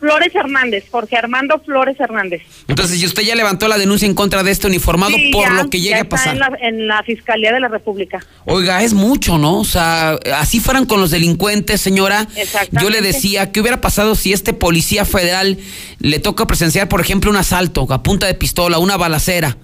Flores 0.00 0.34
Hernández. 0.34 0.84
Jorge 0.90 1.16
Armando 1.16 1.60
Flores 1.60 2.00
Hernández. 2.00 2.42
Entonces, 2.66 2.98
si 2.98 3.06
usted 3.06 3.22
ya 3.22 3.36
levantó 3.36 3.68
la 3.68 3.78
denuncia 3.78 4.06
en 4.06 4.14
contra 4.14 4.42
de 4.42 4.50
este 4.50 4.66
uniformado 4.66 5.14
Sí, 5.14 5.30
por 5.30 5.44
ya, 5.44 5.50
lo 5.62 5.70
que 5.70 5.78
llegue 5.78 5.96
ya 5.96 6.00
a 6.00 6.08
pasar. 6.08 6.32
En 6.32 6.40
la, 6.40 6.52
en 6.60 6.88
la 6.88 7.02
Fiscalía 7.04 7.52
de 7.52 7.60
la 7.60 7.68
República. 7.68 8.18
Oiga, 8.46 8.82
es 8.82 8.94
mucho, 8.94 9.38
¿no? 9.38 9.60
O 9.60 9.64
sea, 9.64 10.18
así 10.34 10.58
fueran 10.58 10.86
con 10.86 11.00
los 11.00 11.12
delincuentes, 11.12 11.80
señora. 11.80 12.26
Yo 12.72 12.90
le 12.90 13.00
decía, 13.00 13.52
¿qué 13.52 13.60
hubiera 13.60 13.80
pasado 13.80 14.16
si 14.16 14.32
este 14.32 14.54
policía 14.54 15.04
federal 15.04 15.58
le 16.00 16.18
toca 16.18 16.46
presenciar, 16.46 16.88
por 16.88 17.00
ejemplo, 17.00 17.30
un 17.30 17.36
asalto 17.36 17.86
a 17.92 18.02
punta 18.02 18.26
de 18.26 18.34
pistola, 18.34 18.78
una 18.78 18.96
balacera? 18.96 19.56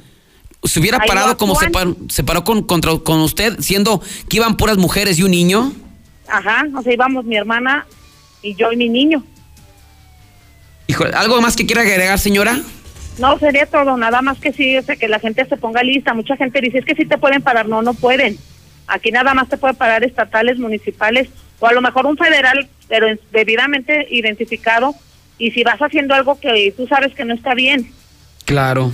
¿Se 0.64 0.80
hubiera 0.80 0.98
Ahí 1.00 1.08
parado 1.08 1.36
como 1.36 1.54
se 1.58 1.70
paró, 1.70 1.96
se 2.08 2.24
paró 2.24 2.44
con, 2.44 2.62
contra- 2.64 2.98
con 2.98 3.20
usted, 3.20 3.58
siendo 3.60 4.02
que 4.28 4.36
iban 4.38 4.56
puras 4.56 4.76
mujeres 4.76 5.18
y 5.18 5.22
un 5.22 5.30
niño? 5.30 5.72
Ajá, 6.28 6.66
o 6.76 6.82
sea, 6.82 6.92
íbamos 6.92 7.24
mi 7.24 7.36
hermana 7.36 7.86
y 8.42 8.54
yo 8.54 8.70
y 8.72 8.76
mi 8.76 8.88
niño. 8.88 9.24
Híjole, 10.86 11.12
¿algo 11.14 11.40
más 11.40 11.54
que 11.56 11.66
quiera 11.66 11.82
agregar, 11.82 12.18
señora? 12.18 12.58
No, 13.18 13.38
sería 13.38 13.66
todo, 13.66 13.96
nada 13.96 14.22
más 14.22 14.38
que 14.38 14.52
sí, 14.52 14.76
o 14.76 14.82
sea, 14.82 14.96
que 14.96 15.08
la 15.08 15.18
gente 15.20 15.44
se 15.46 15.56
ponga 15.56 15.82
lista. 15.82 16.14
Mucha 16.14 16.36
gente 16.36 16.60
dice, 16.60 16.78
es 16.78 16.84
que 16.84 16.94
sí 16.94 17.04
te 17.04 17.18
pueden 17.18 17.42
parar, 17.42 17.68
no, 17.68 17.82
no 17.82 17.94
pueden. 17.94 18.38
Aquí 18.86 19.10
nada 19.10 19.34
más 19.34 19.48
te 19.48 19.58
puede 19.58 19.74
parar 19.74 20.02
estatales, 20.04 20.58
municipales, 20.58 21.28
o 21.60 21.66
a 21.66 21.72
lo 21.72 21.80
mejor 21.82 22.06
un 22.06 22.16
federal, 22.16 22.68
pero 22.88 23.06
debidamente 23.32 24.06
identificado. 24.10 24.94
Y 25.38 25.50
si 25.50 25.62
vas 25.62 25.80
haciendo 25.80 26.14
algo 26.14 26.38
que 26.40 26.72
tú 26.76 26.86
sabes 26.86 27.14
que 27.14 27.24
no 27.24 27.34
está 27.34 27.54
bien, 27.54 27.92
Claro. 28.44 28.92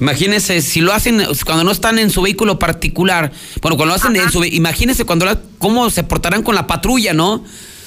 Imagínese, 0.00 0.60
si 0.62 0.80
lo 0.80 0.92
hacen 0.92 1.22
cuando 1.44 1.64
no 1.64 1.70
están 1.70 1.98
en 1.98 2.10
su 2.10 2.22
vehículo 2.22 2.58
particular, 2.58 3.32
bueno, 3.60 3.76
cuando 3.76 3.86
lo 3.86 3.94
hacen 3.94 4.16
Ajá. 4.16 4.24
en 4.26 4.32
su 4.32 4.44
imagínese 4.44 5.04
cuando 5.04 5.24
la- 5.26 5.40
cómo 5.58 5.88
se 5.90 6.02
portarán 6.04 6.42
con 6.42 6.54
la 6.54 6.66
patrulla, 6.66 7.12
¿no? 7.12 7.44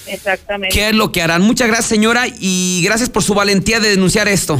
exactamente. 0.07 0.73
¿Qué 0.75 0.89
es 0.89 0.95
lo 0.95 1.11
que 1.11 1.21
harán? 1.21 1.41
Muchas 1.41 1.67
gracias, 1.67 1.87
señora, 1.87 2.25
y 2.39 2.81
gracias 2.83 3.09
por 3.09 3.23
su 3.23 3.33
valentía 3.33 3.79
de 3.79 3.89
denunciar 3.89 4.27
esto. 4.27 4.59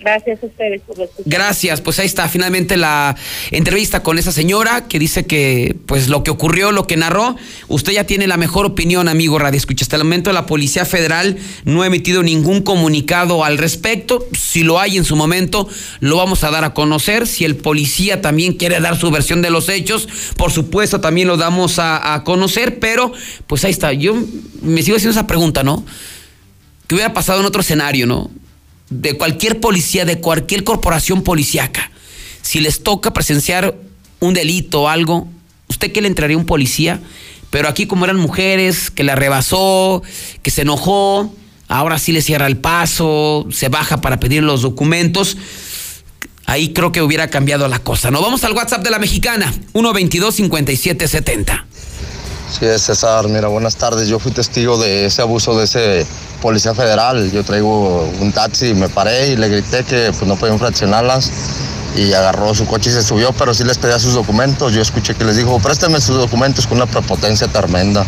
Gracias 0.00 0.42
a 0.42 0.46
ustedes 0.46 0.80
por 0.82 0.98
escuchar. 1.00 1.24
Gracias, 1.26 1.82
pues 1.82 1.98
ahí 1.98 2.06
está 2.06 2.28
finalmente 2.28 2.78
la 2.78 3.14
entrevista 3.50 4.02
con 4.02 4.18
esa 4.18 4.32
señora 4.32 4.88
que 4.88 4.98
dice 4.98 5.26
que 5.26 5.76
pues 5.84 6.08
lo 6.08 6.24
que 6.24 6.30
ocurrió, 6.30 6.72
lo 6.72 6.86
que 6.86 6.96
narró, 6.96 7.36
usted 7.68 7.92
ya 7.92 8.04
tiene 8.04 8.26
la 8.26 8.38
mejor 8.38 8.64
opinión, 8.64 9.06
amigo 9.06 9.38
Radio 9.38 9.58
Escucha. 9.58 9.84
Hasta 9.84 9.96
el 9.96 10.04
momento 10.04 10.32
la 10.32 10.46
Policía 10.46 10.86
Federal 10.86 11.36
no 11.64 11.82
ha 11.82 11.86
emitido 11.86 12.22
ningún 12.22 12.62
comunicado 12.62 13.44
al 13.44 13.58
respecto. 13.58 14.26
Si 14.32 14.62
lo 14.62 14.80
hay 14.80 14.96
en 14.96 15.04
su 15.04 15.14
momento, 15.14 15.68
lo 16.00 16.16
vamos 16.16 16.42
a 16.42 16.50
dar 16.50 16.64
a 16.64 16.72
conocer. 16.72 17.26
Si 17.26 17.44
el 17.44 17.56
policía 17.56 18.22
también 18.22 18.54
quiere 18.54 18.80
dar 18.80 18.98
su 18.98 19.10
versión 19.10 19.42
de 19.42 19.50
los 19.50 19.68
hechos, 19.68 20.08
por 20.38 20.52
supuesto 20.52 21.02
también 21.02 21.28
lo 21.28 21.36
damos 21.36 21.78
a, 21.78 22.14
a 22.14 22.24
conocer, 22.24 22.78
pero 22.78 23.12
pues 23.46 23.62
ahí 23.64 23.72
está. 23.72 23.92
Yo 23.92 24.16
me 24.62 24.82
sigo 24.82 24.96
haciendo 24.96 25.18
esa 25.18 25.26
pregunta, 25.26 25.62
¿no? 25.62 25.84
¿Qué 26.86 26.94
hubiera 26.94 27.12
pasado 27.12 27.40
en 27.40 27.46
otro 27.46 27.60
escenario, 27.60 28.06
no? 28.06 28.30
De 28.90 29.16
cualquier 29.16 29.60
policía, 29.60 30.04
de 30.04 30.20
cualquier 30.20 30.64
corporación 30.64 31.22
policíaca. 31.22 31.90
Si 32.42 32.60
les 32.60 32.82
toca 32.82 33.12
presenciar 33.12 33.76
un 34.20 34.34
delito 34.34 34.82
o 34.82 34.88
algo, 34.88 35.28
¿usted 35.68 35.92
qué 35.92 36.00
le 36.00 36.08
entraría 36.08 36.36
a 36.36 36.40
un 36.40 36.46
policía? 36.46 37.00
Pero 37.50 37.68
aquí 37.68 37.86
como 37.86 38.04
eran 38.04 38.16
mujeres, 38.16 38.90
que 38.90 39.04
la 39.04 39.14
rebasó, 39.14 40.02
que 40.42 40.50
se 40.50 40.62
enojó, 40.62 41.32
ahora 41.68 41.98
sí 41.98 42.12
le 42.12 42.22
cierra 42.22 42.46
el 42.46 42.56
paso, 42.56 43.46
se 43.50 43.68
baja 43.68 44.00
para 44.00 44.20
pedir 44.20 44.42
los 44.42 44.62
documentos. 44.62 45.36
Ahí 46.46 46.72
creo 46.72 46.92
que 46.92 47.02
hubiera 47.02 47.28
cambiado 47.28 47.68
la 47.68 47.78
cosa. 47.78 48.10
No 48.10 48.22
vamos 48.22 48.42
al 48.44 48.52
WhatsApp 48.52 48.82
de 48.82 48.90
la 48.90 48.98
mexicana, 48.98 49.52
122-5770. 49.74 51.67
Sí, 52.50 52.64
es 52.64 52.82
César. 52.82 53.28
Mira, 53.28 53.48
buenas 53.48 53.76
tardes. 53.76 54.08
Yo 54.08 54.18
fui 54.18 54.32
testigo 54.32 54.78
de 54.78 55.06
ese 55.06 55.22
abuso 55.22 55.56
de 55.58 55.64
ese 55.64 56.06
policía 56.40 56.74
federal. 56.74 57.30
Yo 57.30 57.44
traigo 57.44 58.08
un 58.20 58.32
taxi, 58.32 58.74
me 58.74 58.88
paré 58.88 59.28
y 59.28 59.36
le 59.36 59.48
grité 59.48 59.84
que 59.84 60.12
pues, 60.16 60.26
no 60.26 60.36
podía 60.36 60.54
infraccionarlas 60.54 61.30
y 61.96 62.12
agarró 62.12 62.54
su 62.54 62.66
coche 62.66 62.90
y 62.90 62.92
se 62.92 63.02
subió, 63.02 63.32
pero 63.32 63.54
sí 63.54 63.64
les 63.64 63.78
pedía 63.78 63.98
sus 63.98 64.14
documentos. 64.14 64.72
Yo 64.72 64.80
escuché 64.80 65.14
que 65.14 65.24
les 65.24 65.36
dijo, 65.36 65.58
préstame 65.58 66.00
sus 66.00 66.16
documentos 66.16 66.66
con 66.66 66.78
una 66.78 66.86
prepotencia 66.86 67.48
tremenda. 67.48 68.04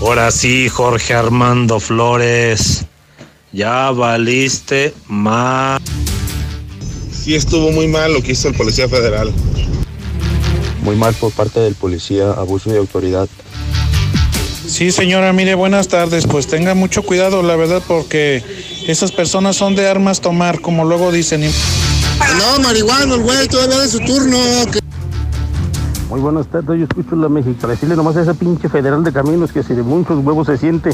Ahora 0.00 0.30
sí, 0.30 0.68
Jorge 0.68 1.14
Armando 1.14 1.80
Flores. 1.80 2.84
Ya 3.52 3.90
valiste 3.90 4.94
más. 5.08 5.80
Sí 7.12 7.34
estuvo 7.34 7.70
muy 7.70 7.86
mal 7.86 8.14
lo 8.14 8.22
que 8.22 8.32
hizo 8.32 8.48
el 8.48 8.54
Policía 8.54 8.88
Federal. 8.88 9.32
Muy 10.82 10.96
mal 10.96 11.14
por 11.14 11.32
parte 11.32 11.60
del 11.60 11.74
policía, 11.74 12.32
abuso 12.32 12.70
de 12.70 12.78
autoridad. 12.78 13.28
Sí, 14.66 14.90
señora, 14.90 15.32
mire, 15.32 15.54
buenas 15.54 15.88
tardes. 15.88 16.26
Pues 16.26 16.46
tenga 16.46 16.74
mucho 16.74 17.02
cuidado, 17.02 17.42
la 17.42 17.56
verdad, 17.56 17.82
porque 17.86 18.42
esas 18.86 19.12
personas 19.12 19.56
son 19.56 19.76
de 19.76 19.88
armas 19.88 20.20
tomar, 20.20 20.60
como 20.60 20.84
luego 20.84 21.12
dicen. 21.12 21.42
No, 22.38 22.62
marihuana, 22.62 23.14
el 23.14 23.22
güey, 23.22 23.48
todavía 23.48 23.78
de 23.78 23.88
su 23.88 24.00
turno. 24.00 24.38
Muy 26.08 26.20
buenas 26.20 26.46
tardes, 26.48 26.78
yo 26.78 26.84
escucho 26.84 27.16
la 27.16 27.28
México. 27.28 27.66
Decirle 27.66 27.96
nomás 27.96 28.16
a 28.16 28.22
ese 28.22 28.34
pinche 28.34 28.68
federal 28.68 29.02
de 29.02 29.12
caminos 29.12 29.52
que 29.52 29.62
si 29.62 29.74
de 29.74 29.82
muchos 29.82 30.24
huevos 30.24 30.46
se 30.46 30.58
siente, 30.58 30.90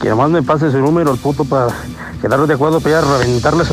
que 0.00 0.08
nomás 0.08 0.30
me 0.30 0.42
pase 0.42 0.70
su 0.70 0.78
número 0.78 1.10
al 1.10 1.18
puto 1.18 1.44
para 1.44 1.68
quedar 2.20 2.46
de 2.46 2.54
acuerdo 2.54 2.80
para 2.80 3.00
reventarles. 3.00 3.68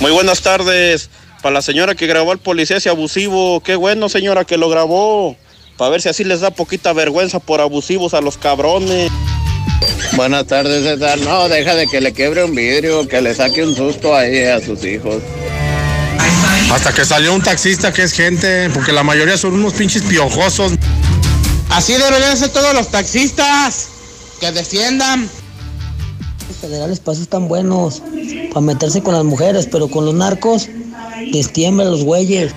Muy 0.00 0.10
buenas 0.10 0.42
tardes. 0.42 1.08
Para 1.42 1.54
la 1.54 1.62
señora 1.62 1.96
que 1.96 2.06
grabó 2.06 2.30
al 2.30 2.38
policía 2.38 2.76
ese 2.76 2.88
abusivo. 2.88 3.60
Qué 3.60 3.74
bueno, 3.74 4.08
señora, 4.08 4.44
que 4.44 4.56
lo 4.56 4.68
grabó. 4.68 5.36
Para 5.76 5.90
ver 5.90 6.00
si 6.00 6.08
así 6.08 6.22
les 6.22 6.40
da 6.40 6.52
poquita 6.52 6.92
vergüenza 6.92 7.40
por 7.40 7.60
abusivos 7.60 8.14
a 8.14 8.20
los 8.20 8.38
cabrones. 8.38 9.10
Buenas 10.12 10.46
tardes, 10.46 10.84
César. 10.84 11.18
No, 11.18 11.48
deja 11.48 11.74
de 11.74 11.88
que 11.88 12.00
le 12.00 12.12
quiebre 12.12 12.44
un 12.44 12.54
vidrio, 12.54 13.08
que 13.08 13.20
le 13.20 13.34
saque 13.34 13.64
un 13.64 13.74
susto 13.74 14.14
ahí 14.14 14.44
a 14.44 14.60
sus 14.60 14.84
hijos. 14.84 15.20
Hasta 16.70 16.92
que 16.92 17.04
salió 17.04 17.34
un 17.34 17.42
taxista 17.42 17.92
que 17.92 18.04
es 18.04 18.12
gente, 18.12 18.70
porque 18.72 18.92
la 18.92 19.02
mayoría 19.02 19.36
son 19.36 19.54
unos 19.54 19.72
pinches 19.72 20.02
piojosos. 20.02 20.72
Así 21.70 21.94
deberían 21.94 22.36
ser 22.36 22.50
todos 22.50 22.72
los 22.72 22.88
taxistas. 22.88 23.88
Que 24.38 24.52
defiendan. 24.52 25.28
Los 26.46 26.56
federales 26.58 27.00
para 27.00 27.14
eso 27.14 27.22
están 27.22 27.48
buenos, 27.48 28.00
para 28.50 28.60
meterse 28.60 29.02
con 29.02 29.14
las 29.14 29.24
mujeres, 29.24 29.66
pero 29.70 29.88
con 29.88 30.04
los 30.04 30.14
narcos 30.14 30.68
les 31.26 31.52
tiemblan 31.52 31.90
los 31.90 32.04
güeyes. 32.04 32.52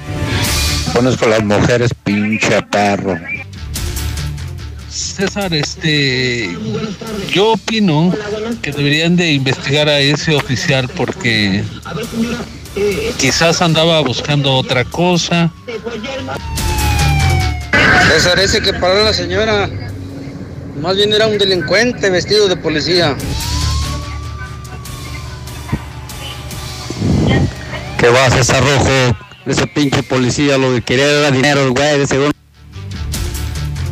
Pones 0.94 1.18
con 1.18 1.30
las 1.30 1.44
mujeres, 1.44 1.92
pinche 2.04 2.62
perro. 2.64 3.18
César, 4.90 5.54
este, 5.54 6.50
yo 7.34 7.54
opino 7.54 8.14
que 8.62 8.72
deberían 8.72 9.16
de 9.16 9.34
investigar 9.34 9.90
a 9.90 10.00
ese 10.00 10.36
oficial 10.36 10.90
porque 10.90 11.64
quizás 13.18 13.62
andaba 13.62 14.00
buscando 14.02 14.54
otra 14.56 14.86
cosa. 14.86 15.52
César, 18.10 18.40
ese 18.40 18.62
que 18.62 18.74
paró 18.74 19.02
a 19.02 19.04
la 19.04 19.14
señora, 19.14 19.70
más 20.82 20.96
bien 20.96 21.12
era 21.14 21.28
un 21.28 21.38
delincuente 21.38 22.10
vestido 22.10 22.48
de 22.48 22.56
policía. 22.56 23.16
¿Qué 28.06 28.12
va, 28.12 28.30
César 28.30 28.64
Rojo? 28.64 29.18
Ese 29.48 29.66
pinche 29.66 30.04
policía 30.04 30.60
lo 30.60 30.72
que 30.76 30.84
quería 30.84 31.08
era 31.08 31.32
dinero, 31.32 31.72
güey, 31.72 31.98
de 31.98 32.06
seguro. 32.06 32.30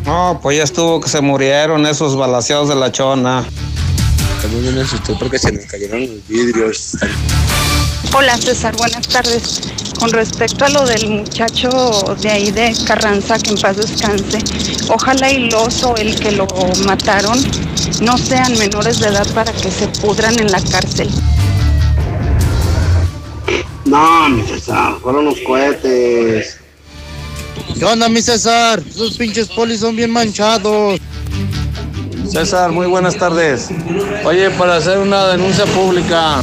No, 0.05 0.39
pues 0.39 0.57
ya 0.57 0.63
estuvo 0.65 1.01
que 1.01 1.09
se 1.09 1.19
murieron 1.19 1.83
esos 1.87 2.15
balaseados 2.15 2.69
de 2.69 2.75
la 2.75 2.91
chona. 2.91 3.43
También 4.39 4.75
me 4.75 4.81
asusté 4.81 5.15
porque 5.17 5.39
se 5.39 5.51
me 5.51 5.65
cayeron 5.65 6.01
los 6.01 6.27
vidrios. 6.27 6.95
Hola 8.15 8.37
César, 8.37 8.75
buenas 8.77 9.07
tardes. 9.07 9.61
Con 9.97 10.11
respecto 10.11 10.65
a 10.65 10.69
lo 10.69 10.85
del 10.85 11.09
muchacho 11.09 11.71
de 12.21 12.29
ahí 12.29 12.51
de 12.51 12.71
Carranza, 12.85 13.39
que 13.39 13.49
en 13.49 13.57
paz 13.57 13.77
descanse, 13.77 14.37
ojalá 14.89 15.31
y 15.31 15.49
los 15.49 15.81
o 15.81 15.95
el 15.95 16.13
que 16.19 16.33
lo 16.33 16.45
mataron 16.85 17.41
no 17.99 18.19
sean 18.19 18.55
menores 18.59 18.99
de 18.99 19.07
edad 19.07 19.25
para 19.33 19.51
que 19.53 19.71
se 19.71 19.87
pudran 19.87 20.37
en 20.37 20.51
la 20.51 20.61
cárcel. 20.61 21.09
No, 23.93 24.27
mi 24.27 24.41
César, 24.41 24.95
fueron 25.03 25.25
los 25.25 25.39
cohetes. 25.41 26.57
¿Qué 27.77 27.85
onda, 27.85 28.09
mi 28.09 28.23
César? 28.23 28.81
Esos 28.89 29.15
pinches 29.19 29.47
polis 29.49 29.81
son 29.81 29.95
bien 29.95 30.09
manchados. 30.09 30.99
César, 32.27 32.71
muy 32.71 32.87
buenas 32.87 33.15
tardes. 33.15 33.69
Oye, 34.25 34.49
para 34.49 34.77
hacer 34.77 34.97
una 34.97 35.27
denuncia 35.27 35.67
pública. 35.67 36.41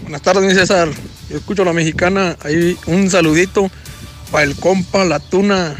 Buenas 0.00 0.22
tardes, 0.22 0.44
mi 0.44 0.54
César. 0.54 0.88
Yo 1.28 1.36
escucho 1.36 1.60
a 1.60 1.66
la 1.66 1.74
mexicana. 1.74 2.38
Ahí 2.42 2.74
un 2.86 3.10
saludito 3.10 3.70
para 4.30 4.44
el 4.44 4.56
compa, 4.56 5.04
la 5.04 5.20
tuna. 5.20 5.76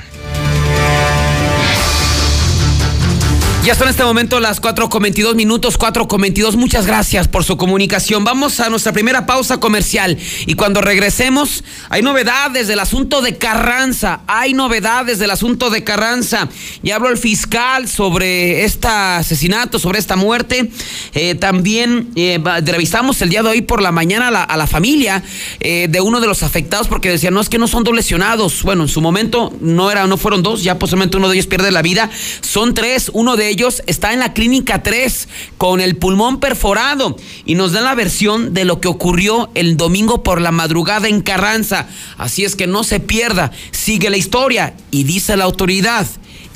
Ya 3.65 3.77
son 3.77 3.85
en 3.85 3.91
este 3.91 4.03
momento 4.03 4.41
las 4.41 4.59
4 4.59 4.89
con 4.89 5.03
22 5.05 5.37
minutos, 5.37 5.79
4 5.79 6.09
con 6.09 6.21
22. 6.21 6.57
Muchas 6.57 6.85
gracias 6.85 7.29
por 7.29 7.45
su 7.45 7.57
comunicación. 7.57 8.25
Vamos 8.25 8.59
a 8.59 8.69
nuestra 8.69 8.93
primera 8.93 9.25
pausa 9.25 9.61
comercial. 9.61 10.19
Y 10.47 10.55
cuando 10.55 10.81
regresemos, 10.81 11.63
hay 11.89 12.03
novedades 12.03 12.67
del 12.67 12.81
asunto 12.81 13.23
de 13.23 13.39
Carranza. 13.39 14.23
Hay 14.27 14.53
novedades 14.53 15.21
del 15.21 15.31
asunto 15.31 15.71
de 15.71 15.85
Carranza. 15.85 16.49
Ya 16.83 16.97
habló 16.97 17.09
el 17.09 17.19
fiscal 17.19 17.89
sobre 17.89 18.65
este 18.65 18.89
asesinato, 18.89 19.79
sobre 19.79 20.01
esta 20.01 20.17
muerte. 20.17 20.69
Eh, 21.15 21.37
también 21.37 22.11
eh, 22.17 22.41
entrevistamos 22.57 23.23
el 23.23 23.29
día 23.29 23.45
de 23.45 23.51
hoy 23.51 23.63
por 23.63 23.81
la 23.81 23.93
mañana 23.93 24.27
a 24.27 24.57
la, 24.57 24.67
familia 24.67 25.23
eh, 25.61 25.87
de 25.89 26.01
uno 26.01 26.21
de 26.21 26.27
los 26.27 26.43
afectados 26.43 26.89
porque 26.89 27.11
decían, 27.11 27.33
no, 27.33 27.41
es 27.41 27.49
que 27.49 27.59
no 27.59 27.69
son 27.69 27.85
dos 27.85 27.95
lesionados. 27.95 28.65
Bueno, 28.65 28.83
en 28.83 28.89
su 28.89 29.01
momento 29.01 29.53
no, 29.61 29.89
era, 29.89 30.09
no 30.09 30.17
fueron 30.17 30.43
dos, 30.43 30.65
ya 30.65 30.81
posiblemente 30.81 31.17
uno 31.17 31.29
de 31.29 31.35
ellos 31.35 31.47
pierde 31.47 31.71
la 31.71 31.83
vida. 31.83 32.11
Son 32.41 32.75
tres, 32.75 33.09
uno 33.15 33.37
de 33.37 33.51
ellos 33.51 33.52
está 33.87 34.13
en 34.13 34.21
la 34.21 34.33
clínica 34.33 34.83
3 34.83 35.29
con 35.59 35.81
el 35.81 35.97
pulmón 35.97 36.41
perforado 36.41 37.17
y 37.45 37.55
nos 37.55 37.73
dan 37.73 37.85
la 37.85 37.95
versión 37.95 38.55
de 38.55 38.65
lo 38.65 38.81
que 38.81 38.89
ocurrió 38.89 39.51
el 39.55 39.77
domingo 39.77 40.23
por 40.23 40.41
la 40.41 40.51
madrugada 40.53 41.09
en 41.09 41.21
Carranza. 41.21 41.87
Así 42.19 42.45
es 42.45 42.57
que 42.57 42.67
no 42.67 42.85
se 42.85 43.01
pierda, 43.01 43.53
sigue 43.71 44.11
la 44.11 44.17
historia 44.17 44.75
y 44.91 45.05
dice 45.05 45.37
la 45.37 45.45
autoridad. 45.45 46.07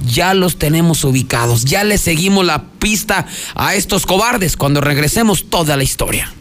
Ya 0.06 0.34
los 0.34 0.58
tenemos 0.58 1.04
ubicados, 1.04 1.64
ya 1.64 1.84
le 1.84 1.98
seguimos 1.98 2.44
la 2.44 2.64
pista 2.64 3.26
a 3.54 3.74
estos 3.74 4.04
cobardes 4.04 4.56
cuando 4.56 4.80
regresemos 4.80 5.48
toda 5.48 5.76
la 5.76 5.84
historia. 5.84 6.32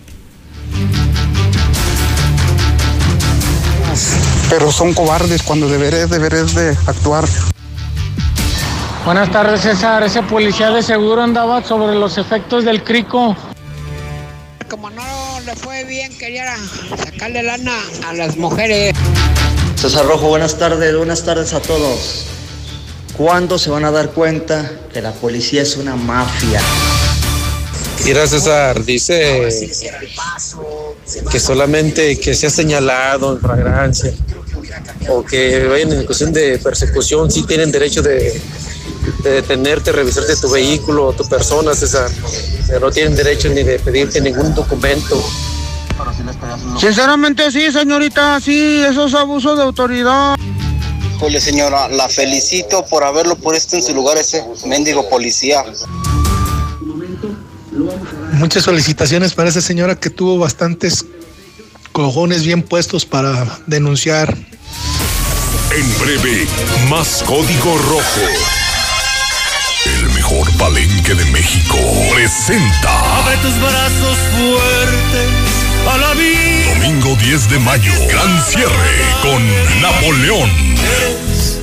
Pero 4.50 4.72
son 4.72 4.94
cobardes 4.94 5.41
cuando 5.41 5.70
deberé, 5.70 6.08
deberé 6.08 6.44
de 6.44 6.78
actuar. 6.88 7.26
Buenas 9.06 9.32
tardes, 9.32 9.62
César. 9.62 10.02
Ese 10.02 10.24
policía 10.24 10.72
de 10.72 10.82
seguro 10.82 11.22
andaba 11.22 11.63
sobre 11.63 11.94
los 11.94 12.18
efectos 12.18 12.65
del 12.65 12.84
crico. 12.84 13.38
Como 14.68 14.89
no 14.89 15.39
le 15.46 15.56
fue 15.56 15.84
bien, 15.84 16.18
quería 16.18 16.56
sacarle 16.98 17.44
lana 17.44 17.80
a 18.08 18.13
las 18.13 18.36
mujeres. 18.36 18.96
César 19.76 20.08
Rojo, 20.08 20.30
buenas 20.30 20.58
tardes, 20.58 20.98
buenas 20.98 21.24
tardes 21.24 21.54
a 21.54 21.60
todos. 21.62 22.26
¿Cuándo 23.15 23.60
se 23.60 23.70
van 23.70 23.86
a 23.86 23.91
dar 23.91 24.10
cuenta 24.10 24.72
que 24.91 25.04
la 25.04 25.12
policía 25.12 25.62
es 25.62 25.78
una 25.78 25.96
mafia? 25.96 26.60
Mira, 28.06 28.26
César, 28.26 28.84
dice 28.84 29.48
que 31.32 31.39
solamente 31.39 32.20
que 32.20 32.34
sea 32.34 32.50
señalado 32.50 33.34
en 33.36 33.39
fragancia 33.39 34.13
o 35.10 35.24
que 35.24 35.68
vayan 35.68 35.94
en 35.94 36.06
cuestión 36.08 36.34
de 36.34 36.58
persecución, 36.58 37.30
sí 37.30 37.44
tienen 37.44 37.72
derecho 37.72 38.02
de, 38.02 38.15
de 38.15 38.41
detenerte, 39.30 39.92
revisarte 39.92 40.36
tu 40.36 40.50
vehículo 40.50 41.08
o 41.08 41.14
tu 41.14 41.24
persona, 41.28 41.74
César. 41.74 42.10
Pero 42.68 42.80
no 42.80 42.92
tienen 42.92 43.16
derecho 43.16 43.50
ni 43.50 43.64
de 43.64 43.80
pedirte 43.80 44.22
ningún 44.22 44.54
documento. 44.54 45.24
Sinceramente 46.80 47.52
sí, 47.52 47.72
señorita, 47.72 48.40
sí, 48.42 48.82
eso 48.82 49.06
es 49.06 49.14
abuso 49.14 49.56
de 49.56 49.64
autoridad. 49.64 50.36
Híjole, 51.16 51.40
señora, 51.40 51.88
la 51.88 52.10
felicito 52.10 52.86
por 52.86 53.04
haberlo 53.04 53.36
puesto 53.38 53.78
en 53.78 53.84
su 53.84 53.94
lugar 53.94 54.18
ese 54.18 54.44
mendigo 54.66 55.08
policía. 55.10 55.64
Muchas 58.34 58.66
felicitaciones 58.66 59.34
para 59.34 59.50
esa 59.50 59.62
señora 59.62 59.96
que 59.96 60.10
tuvo 60.10 60.38
bastantes 60.38 61.06
cojones 61.92 62.44
bien 62.44 62.62
puestos 62.62 63.06
para 63.06 63.60
denunciar. 63.66 64.36
En 65.72 66.00
breve, 66.00 66.48
más 66.90 67.24
código 67.24 67.78
rojo. 67.78 68.64
Mejor 70.28 70.52
palenque 70.58 71.14
de 71.14 71.24
México 71.26 71.78
presenta. 72.12 73.20
Abre 73.20 73.38
tus 73.38 73.56
brazos 73.60 74.18
fuertes 74.34 75.30
a 75.88 76.00
la 76.00 76.16
vida. 76.16 76.74
Domingo 76.74 77.16
10 77.16 77.48
de 77.52 77.60
mayo, 77.60 77.94
gran 78.10 78.42
cierre 78.42 78.74
con 79.22 79.48
Napoleón. 79.82 80.50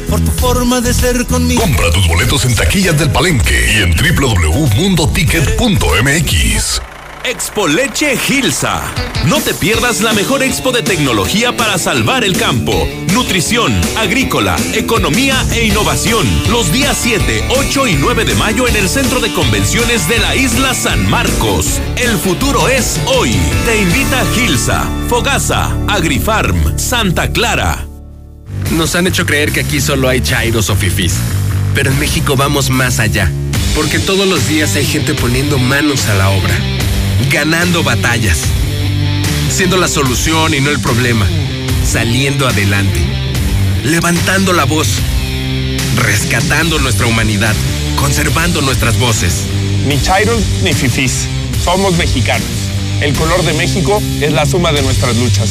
Por 0.08 0.20
tu 0.20 0.30
forma 0.30 0.80
de 0.80 0.94
ser 0.94 1.26
conmigo. 1.26 1.60
Compra 1.60 1.90
tus 1.90 2.06
boletos 2.06 2.44
en 2.44 2.54
taquillas 2.54 2.96
del 2.96 3.10
Palenque 3.10 3.74
y 3.74 3.78
en 3.78 3.96
www.mundoticket.mx. 3.96 6.91
Expo 7.24 7.68
Leche 7.68 8.16
Gilsa. 8.16 8.82
No 9.26 9.40
te 9.40 9.54
pierdas 9.54 10.00
la 10.00 10.12
mejor 10.12 10.42
expo 10.42 10.72
de 10.72 10.82
tecnología 10.82 11.56
para 11.56 11.78
salvar 11.78 12.24
el 12.24 12.36
campo. 12.36 12.88
Nutrición, 13.12 13.72
agrícola, 13.96 14.56
economía 14.74 15.40
e 15.52 15.66
innovación. 15.66 16.26
Los 16.50 16.72
días 16.72 16.98
7, 17.00 17.44
8 17.50 17.86
y 17.86 17.94
9 17.94 18.24
de 18.24 18.34
mayo 18.34 18.66
en 18.66 18.74
el 18.74 18.88
Centro 18.88 19.20
de 19.20 19.32
Convenciones 19.32 20.08
de 20.08 20.18
la 20.18 20.34
Isla 20.34 20.74
San 20.74 21.08
Marcos. 21.08 21.80
El 21.96 22.18
futuro 22.18 22.68
es 22.68 22.98
hoy. 23.06 23.36
Te 23.64 23.80
invita 23.80 24.24
Gilsa, 24.34 24.84
Fogasa, 25.08 25.76
Agrifarm, 25.88 26.76
Santa 26.76 27.30
Clara. 27.30 27.86
Nos 28.72 28.96
han 28.96 29.06
hecho 29.06 29.26
creer 29.26 29.52
que 29.52 29.60
aquí 29.60 29.80
solo 29.80 30.08
hay 30.08 30.22
chairos 30.22 30.70
o 30.70 30.74
fifís. 30.74 31.14
Pero 31.72 31.90
en 31.90 31.98
México 32.00 32.34
vamos 32.34 32.68
más 32.68 32.98
allá. 32.98 33.30
Porque 33.76 34.00
todos 34.00 34.26
los 34.26 34.48
días 34.48 34.74
hay 34.74 34.84
gente 34.84 35.14
poniendo 35.14 35.58
manos 35.58 36.06
a 36.06 36.14
la 36.14 36.30
obra. 36.30 36.54
Ganando 37.30 37.82
batallas. 37.82 38.40
Siendo 39.48 39.76
la 39.76 39.88
solución 39.88 40.54
y 40.54 40.60
no 40.60 40.70
el 40.70 40.80
problema. 40.80 41.26
Saliendo 41.84 42.46
adelante. 42.46 43.00
Levantando 43.84 44.52
la 44.52 44.64
voz. 44.64 44.88
Rescatando 45.96 46.78
nuestra 46.78 47.06
humanidad. 47.06 47.54
Conservando 47.96 48.60
nuestras 48.62 48.98
voces. 48.98 49.44
Ni 49.86 50.00
chairos 50.00 50.42
ni 50.62 50.72
fifís. 50.72 51.28
Somos 51.62 51.96
mexicanos. 51.96 52.48
El 53.00 53.12
color 53.14 53.42
de 53.44 53.52
México 53.54 54.02
es 54.20 54.32
la 54.32 54.46
suma 54.46 54.72
de 54.72 54.82
nuestras 54.82 55.16
luchas. 55.16 55.50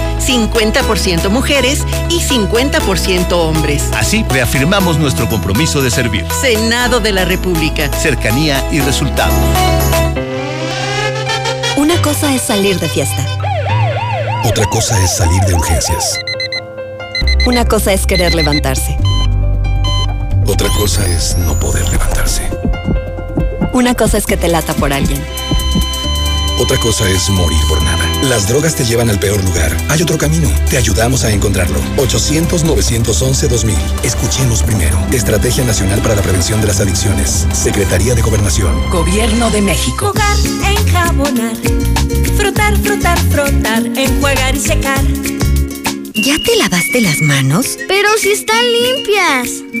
50% 0.21 1.29
mujeres 1.29 1.85
y 2.09 2.19
50% 2.21 3.31
hombres. 3.33 3.83
Así 3.93 4.25
reafirmamos 4.29 4.97
nuestro 4.97 5.27
compromiso 5.27 5.81
de 5.81 5.91
servir. 5.91 6.25
Senado 6.41 6.99
de 6.99 7.11
la 7.11 7.25
República. 7.25 7.91
Cercanía 7.93 8.63
y 8.71 8.79
resultados. 8.79 9.35
Una 11.77 12.01
cosa 12.01 12.33
es 12.33 12.41
salir 12.41 12.79
de 12.79 12.87
fiesta. 12.87 13.25
Otra 14.43 14.65
cosa 14.65 15.01
es 15.03 15.15
salir 15.17 15.41
de 15.43 15.53
urgencias. 15.53 16.19
Una 17.45 17.65
cosa 17.65 17.93
es 17.93 18.05
querer 18.05 18.35
levantarse. 18.35 18.97
Otra 20.47 20.67
cosa 20.77 21.05
es 21.07 21.37
no 21.37 21.59
poder 21.59 21.87
levantarse. 21.89 22.43
Una 23.73 23.95
cosa 23.95 24.17
es 24.17 24.25
que 24.25 24.37
te 24.37 24.47
lata 24.47 24.73
por 24.73 24.93
alguien. 24.93 25.23
Otra 26.59 26.77
cosa 26.77 27.07
es 27.09 27.29
morir 27.29 27.59
por 27.67 27.81
nada. 27.81 28.00
Las 28.21 28.47
drogas 28.47 28.75
te 28.75 28.85
llevan 28.85 29.09
al 29.09 29.19
peor 29.19 29.43
lugar. 29.43 29.75
Hay 29.89 30.01
otro 30.03 30.17
camino. 30.17 30.47
Te 30.69 30.77
ayudamos 30.77 31.23
a 31.23 31.31
encontrarlo. 31.31 31.79
800-911-2000. 31.97 33.75
Escuchemos 34.03 34.61
primero. 34.61 34.97
Estrategia 35.11 35.63
Nacional 35.63 36.01
para 36.01 36.15
la 36.15 36.21
Prevención 36.21 36.61
de 36.61 36.67
las 36.67 36.79
Adicciones. 36.79 37.47
Secretaría 37.51 38.13
de 38.13 38.21
Gobernación. 38.21 38.89
Gobierno 38.91 39.49
de 39.49 39.61
México. 39.63 40.11
Jugar, 40.11 40.37
enjabonar. 40.77 41.55
Frotar, 42.37 42.77
frotar, 42.77 43.17
frotar. 43.31 43.85
Enjuagar 43.97 44.55
y 44.55 44.59
secar. 44.59 45.03
¿Ya 46.13 46.35
te 46.45 46.55
lavaste 46.57 47.01
las 47.01 47.19
manos? 47.21 47.65
Pero 47.87 48.09
si 48.19 48.31
están 48.31 48.63
limpias. 48.71 49.80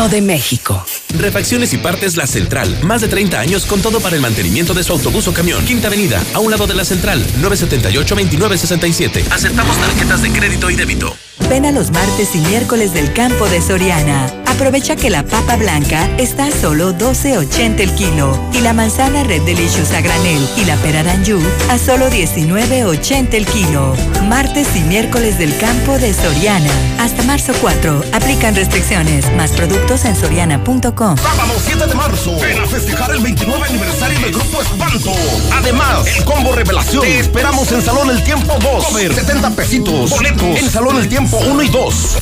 de 0.09 0.21
México. 0.21 0.83
Refacciones 1.17 1.73
y 1.73 1.77
partes 1.77 2.17
La 2.17 2.27
Central. 2.27 2.79
Más 2.81 3.01
de 3.01 3.07
30 3.07 3.39
años 3.39 3.65
con 3.65 3.81
todo 3.81 3.99
para 3.99 4.15
el 4.15 4.21
mantenimiento 4.21 4.73
de 4.73 4.83
su 4.83 4.93
autobús 4.93 5.27
o 5.27 5.33
camión. 5.33 5.63
Quinta 5.65 5.87
Avenida, 5.87 6.21
a 6.33 6.39
un 6.39 6.51
lado 6.51 6.67
de 6.67 6.75
La 6.75 6.85
Central, 6.85 7.25
978-2967. 7.41 9.31
Aceptamos 9.31 9.77
tarjetas 9.77 10.21
de 10.21 10.31
crédito 10.31 10.69
y 10.69 10.75
débito. 10.75 11.15
Ven 11.51 11.65
a 11.65 11.73
los 11.73 11.91
martes 11.91 12.33
y 12.33 12.37
miércoles 12.37 12.93
del 12.93 13.11
campo 13.11 13.45
de 13.49 13.61
Soriana. 13.61 14.33
Aprovecha 14.45 14.95
que 14.95 15.09
la 15.09 15.23
papa 15.23 15.57
blanca 15.57 16.09
está 16.17 16.45
a 16.45 16.51
solo 16.51 16.93
12.80 16.93 17.81
el 17.81 17.93
kilo 17.93 18.39
y 18.53 18.61
la 18.61 18.71
manzana 18.71 19.23
Red 19.23 19.41
Delicious 19.41 19.91
a 19.91 19.99
granel 19.99 20.47
y 20.55 20.63
la 20.63 20.77
pera 20.77 21.03
d'Anjou 21.03 21.41
a 21.69 21.77
solo 21.77 22.09
19.80 22.09 23.33
el 23.33 23.45
kilo. 23.45 23.93
Martes 24.29 24.67
y 24.77 24.81
miércoles 24.81 25.37
del 25.37 25.57
campo 25.57 25.97
de 25.97 26.13
Soriana. 26.13 26.71
Hasta 26.99 27.23
marzo 27.23 27.51
4. 27.59 28.01
Aplican 28.13 28.55
restricciones. 28.55 29.25
Más 29.35 29.51
productos 29.51 30.05
en 30.05 30.15
soriana.com. 30.15 31.17
Sábado 31.17 31.53
7 31.65 31.87
de 31.87 31.95
marzo, 31.95 32.39
ven 32.39 32.59
a 32.59 32.65
festejar 32.65 33.11
el 33.11 33.19
29 33.19 33.65
aniversario 33.67 34.19
del 34.21 34.31
Grupo 34.31 34.61
Espanto. 34.61 35.11
Además, 35.53 36.07
el 36.15 36.23
combo 36.23 36.53
revelación. 36.53 37.03
Te 37.03 37.19
esperamos 37.19 37.69
en 37.73 37.81
Salón 37.81 38.09
El 38.09 38.23
Tiempo 38.23 38.53
2. 38.61 38.85
Cover, 38.85 39.13
70 39.13 39.49
pesitos. 39.51 40.11
Boletos 40.11 40.43
en 40.43 40.69
Salón 40.69 40.97
El 40.97 41.09
Tiempo 41.09 41.40
1 41.47 41.63
y 41.63 41.69
2. 41.69 42.17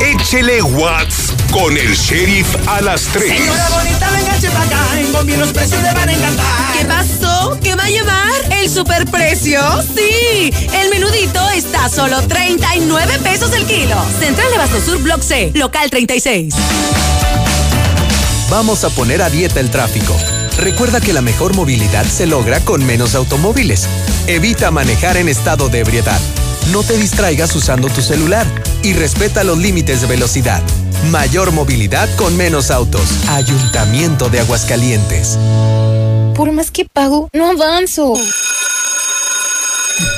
Échele 0.00 0.62
Watts 0.62 1.32
con 1.50 1.76
el 1.76 1.94
sheriff 1.94 2.46
a 2.66 2.80
las 2.80 3.02
3. 3.02 3.38
Señora 3.38 3.68
bonita, 3.70 4.10
véngase 4.10 4.50
para 4.50 4.64
acá. 4.64 5.00
En 5.00 5.12
Bombi 5.12 5.36
los 5.36 5.48
precios 5.50 5.80
le 5.82 5.92
van 5.92 6.08
a 6.08 6.12
encantar. 6.12 6.46
¿Qué 6.78 6.84
pasó? 6.84 7.58
¿Qué 7.62 7.74
va 7.74 7.84
a 7.84 7.88
llevar? 7.88 8.32
¿El 8.50 8.68
superprecio? 8.68 9.60
Sí, 9.94 10.52
el 10.72 10.90
menudito 10.90 11.48
está 11.50 11.86
a 11.86 11.88
solo 11.88 12.20
39 12.22 13.18
pesos 13.20 13.52
el 13.52 13.66
kilo. 13.66 13.96
Central 14.18 14.50
de 14.50 14.58
Basto 14.58 14.80
Sur, 14.80 14.98
Block 14.98 15.22
C, 15.22 15.52
local 15.54 15.90
36. 15.90 16.54
Vamos 18.50 18.84
a 18.84 18.90
poner 18.90 19.22
a 19.22 19.30
dieta 19.30 19.60
el 19.60 19.70
tráfico. 19.70 20.14
Recuerda 20.58 21.00
que 21.00 21.12
la 21.12 21.22
mejor 21.22 21.54
movilidad 21.54 22.04
se 22.04 22.26
logra 22.26 22.60
con 22.60 22.84
menos 22.84 23.14
automóviles. 23.14 23.88
Evita 24.26 24.70
manejar 24.70 25.16
en 25.16 25.28
estado 25.28 25.68
de 25.68 25.80
ebriedad. 25.80 26.20
No 26.72 26.82
te 26.82 26.96
distraigas 26.96 27.54
usando 27.54 27.88
tu 27.88 28.00
celular 28.00 28.46
y 28.82 28.94
respeta 28.94 29.44
los 29.44 29.58
límites 29.58 30.00
de 30.00 30.06
velocidad. 30.06 30.62
Mayor 31.10 31.52
movilidad 31.52 32.08
con 32.16 32.36
menos 32.36 32.70
autos. 32.70 33.02
Ayuntamiento 33.28 34.30
de 34.30 34.40
Aguascalientes. 34.40 35.38
Por 36.34 36.50
más 36.52 36.70
que 36.70 36.86
pago, 36.86 37.28
no 37.32 37.50
avanzo. 37.50 38.14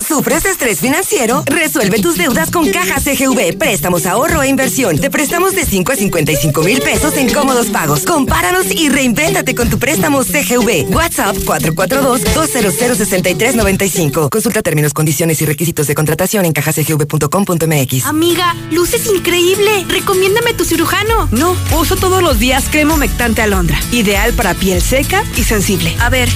¿Sufres 0.07 0.45
de 0.45 0.51
estrés 0.51 0.81
financiero? 0.81 1.43
Resuelve 1.47 2.01
tus 2.01 2.17
deudas 2.17 2.51
con 2.51 2.71
Caja 2.71 3.01
CGV. 3.01 3.57
Préstamos, 3.59 4.07
ahorro 4.07 4.43
e 4.43 4.49
inversión. 4.49 4.99
Te 4.99 5.11
prestamos 5.11 5.55
de 5.55 5.67
5 5.67 5.93
a 5.93 5.97
55 5.97 6.63
mil 6.63 6.81
pesos 6.81 7.15
en 7.17 7.33
cómodos 7.33 7.67
pagos. 7.67 8.05
Compáranos 8.05 8.67
y 8.71 8.89
reinvéntate 8.89 9.55
con 9.55 9.69
tu 9.69 9.79
préstamo 9.79 10.25
CGV. 10.25 10.89
WhatsApp 10.95 11.37
442-200-6395. 11.37 14.31
Consulta 14.31 14.63
términos, 14.63 14.95
condiciones 14.95 15.43
y 15.43 15.47
requisitos 15.47 15.87
de 15.87 15.95
contratación 15.95 16.45
en 16.45 16.53
cajacgv.com.mx. 16.53 18.07
Amiga, 18.07 18.57
luces 18.71 19.07
increíble. 19.07 19.85
Recomiéndame 19.89 20.55
tu 20.55 20.65
cirujano. 20.65 21.29
No, 21.33 21.55
uso 21.79 21.97
todos 21.97 22.23
los 22.23 22.39
días 22.39 22.65
crema 22.71 22.95
humectante 22.95 23.43
alondra. 23.43 23.79
Ideal 23.93 24.33
para 24.33 24.55
piel 24.55 24.81
seca 24.81 25.23
y 25.37 25.45
sensible. 25.45 25.95
A 26.01 26.09
ver. 26.09 26.31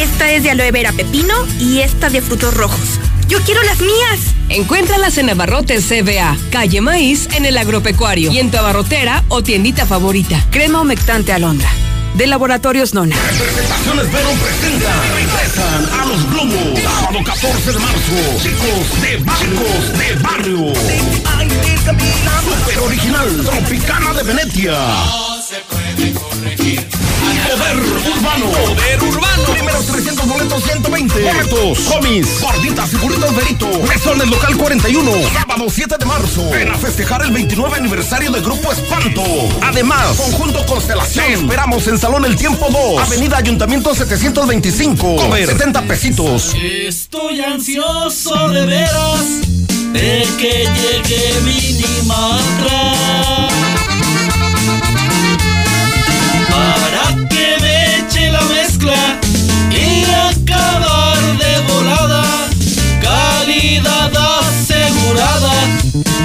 Esta 0.00 0.30
es 0.30 0.42
de 0.42 0.50
aloe 0.50 0.70
vera 0.72 0.92
pepino 0.92 1.34
y 1.58 1.80
esta 1.80 2.10
de 2.10 2.22
frutos 2.22 2.54
rojos. 2.54 2.98
¡Yo 3.28 3.40
quiero 3.42 3.62
las 3.62 3.80
mías! 3.80 4.34
Encuéntralas 4.48 5.16
en 5.18 5.30
Abarrotes 5.30 5.86
CBA, 5.86 6.36
calle 6.50 6.80
Maíz, 6.80 7.28
en 7.34 7.46
el 7.46 7.56
agropecuario 7.56 8.30
y 8.30 8.38
en 8.38 8.50
tu 8.50 8.58
abarrotera 8.58 9.24
o 9.28 9.42
tiendita 9.42 9.86
favorita. 9.86 10.44
Crema 10.50 10.80
humectante 10.80 11.32
alondra. 11.32 11.70
De 12.14 12.26
Laboratorios 12.26 12.92
Nona. 12.92 13.16
Presentaciones 13.16 14.12
Verón 14.12 14.38
presenta. 14.38 14.92
Regresan 15.14 16.00
a 16.00 16.06
los 16.06 16.30
globos. 16.30 16.80
Sábado 16.82 17.18
14 17.24 17.72
de 17.72 17.78
marzo. 17.78 18.14
Chicos 18.42 19.00
de 19.00 19.16
bancos 19.24 19.98
de 19.98 20.14
barrio. 20.22 20.74
Super 22.44 22.78
original. 22.80 23.44
Tropicana 23.44 24.12
de 24.12 24.22
Venecia. 24.24 25.31
Poder 27.52 27.76
urbano. 28.16 28.46
Poder 28.50 29.02
urbano. 29.02 29.44
Primeros 29.52 29.86
300 29.86 30.26
boletos 30.26 30.62
120. 30.64 31.22
Boletos. 31.22 31.78
Comis. 31.80 32.40
Gorditas 32.40 32.92
y 32.92 32.96
burritos 32.96 33.36
Verito. 33.36 33.68
Mesones 33.88 34.28
local 34.28 34.56
41. 34.56 35.12
Sábado 35.32 35.66
7 35.68 35.96
de 35.98 36.04
marzo. 36.06 36.50
Ven 36.50 36.70
a 36.70 36.78
festejar 36.78 37.22
el 37.22 37.32
29 37.32 37.76
aniversario 37.76 38.30
del 38.30 38.42
Grupo 38.42 38.72
Espanto. 38.72 39.22
Además, 39.62 40.16
conjunto 40.16 40.64
Constelación. 40.66 41.26
Te 41.26 41.32
esperamos 41.34 41.86
en 41.86 41.98
Salón 41.98 42.24
El 42.24 42.36
Tiempo 42.36 42.68
2. 42.70 43.06
Avenida 43.06 43.36
Ayuntamiento 43.36 43.94
725. 43.94 45.16
Comer 45.16 45.46
70 45.46 45.82
pesitos. 45.82 46.54
Estoy 46.54 47.40
ansioso 47.42 48.48
de 48.48 48.66
veras 48.66 49.40
de 49.92 50.26
que 50.38 50.68
llegue 50.74 51.40
Minimatra 51.44 52.92
para 52.92 53.51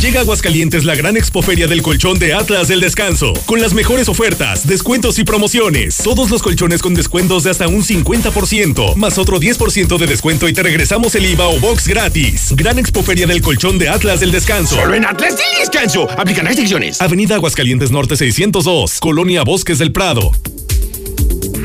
Llega 0.00 0.20
a 0.20 0.22
Aguascalientes 0.22 0.84
la 0.84 0.94
gran 0.94 1.16
expoferia 1.16 1.66
del 1.66 1.82
colchón 1.82 2.20
de 2.20 2.32
Atlas 2.32 2.68
del 2.68 2.80
Descanso, 2.80 3.32
con 3.46 3.60
las 3.60 3.74
mejores 3.74 4.08
ofertas, 4.08 4.64
descuentos 4.64 5.18
y 5.18 5.24
promociones. 5.24 5.96
Todos 5.96 6.30
los 6.30 6.40
colchones 6.40 6.82
con 6.82 6.94
descuentos 6.94 7.42
de 7.42 7.50
hasta 7.50 7.66
un 7.66 7.82
50%, 7.82 8.94
más 8.94 9.18
otro 9.18 9.40
10% 9.40 9.98
de 9.98 10.06
descuento 10.06 10.48
y 10.48 10.52
te 10.52 10.62
regresamos 10.62 11.16
el 11.16 11.26
IVA 11.26 11.48
o 11.48 11.58
box 11.58 11.88
gratis. 11.88 12.52
Gran 12.54 12.78
expoferia 12.78 13.26
del 13.26 13.42
colchón 13.42 13.76
de 13.76 13.88
Atlas 13.88 14.20
del 14.20 14.30
Descanso. 14.30 14.76
Solo 14.76 14.94
en 14.94 15.04
Atlas 15.04 15.36
del 15.36 15.58
Descanso. 15.58 16.08
Aplican 16.16 16.46
restricciones. 16.46 17.00
Avenida 17.00 17.34
Aguascalientes 17.34 17.90
Norte 17.90 18.14
602, 18.14 19.00
Colonia 19.00 19.42
Bosques 19.42 19.80
del 19.80 19.90
Prado. 19.90 20.30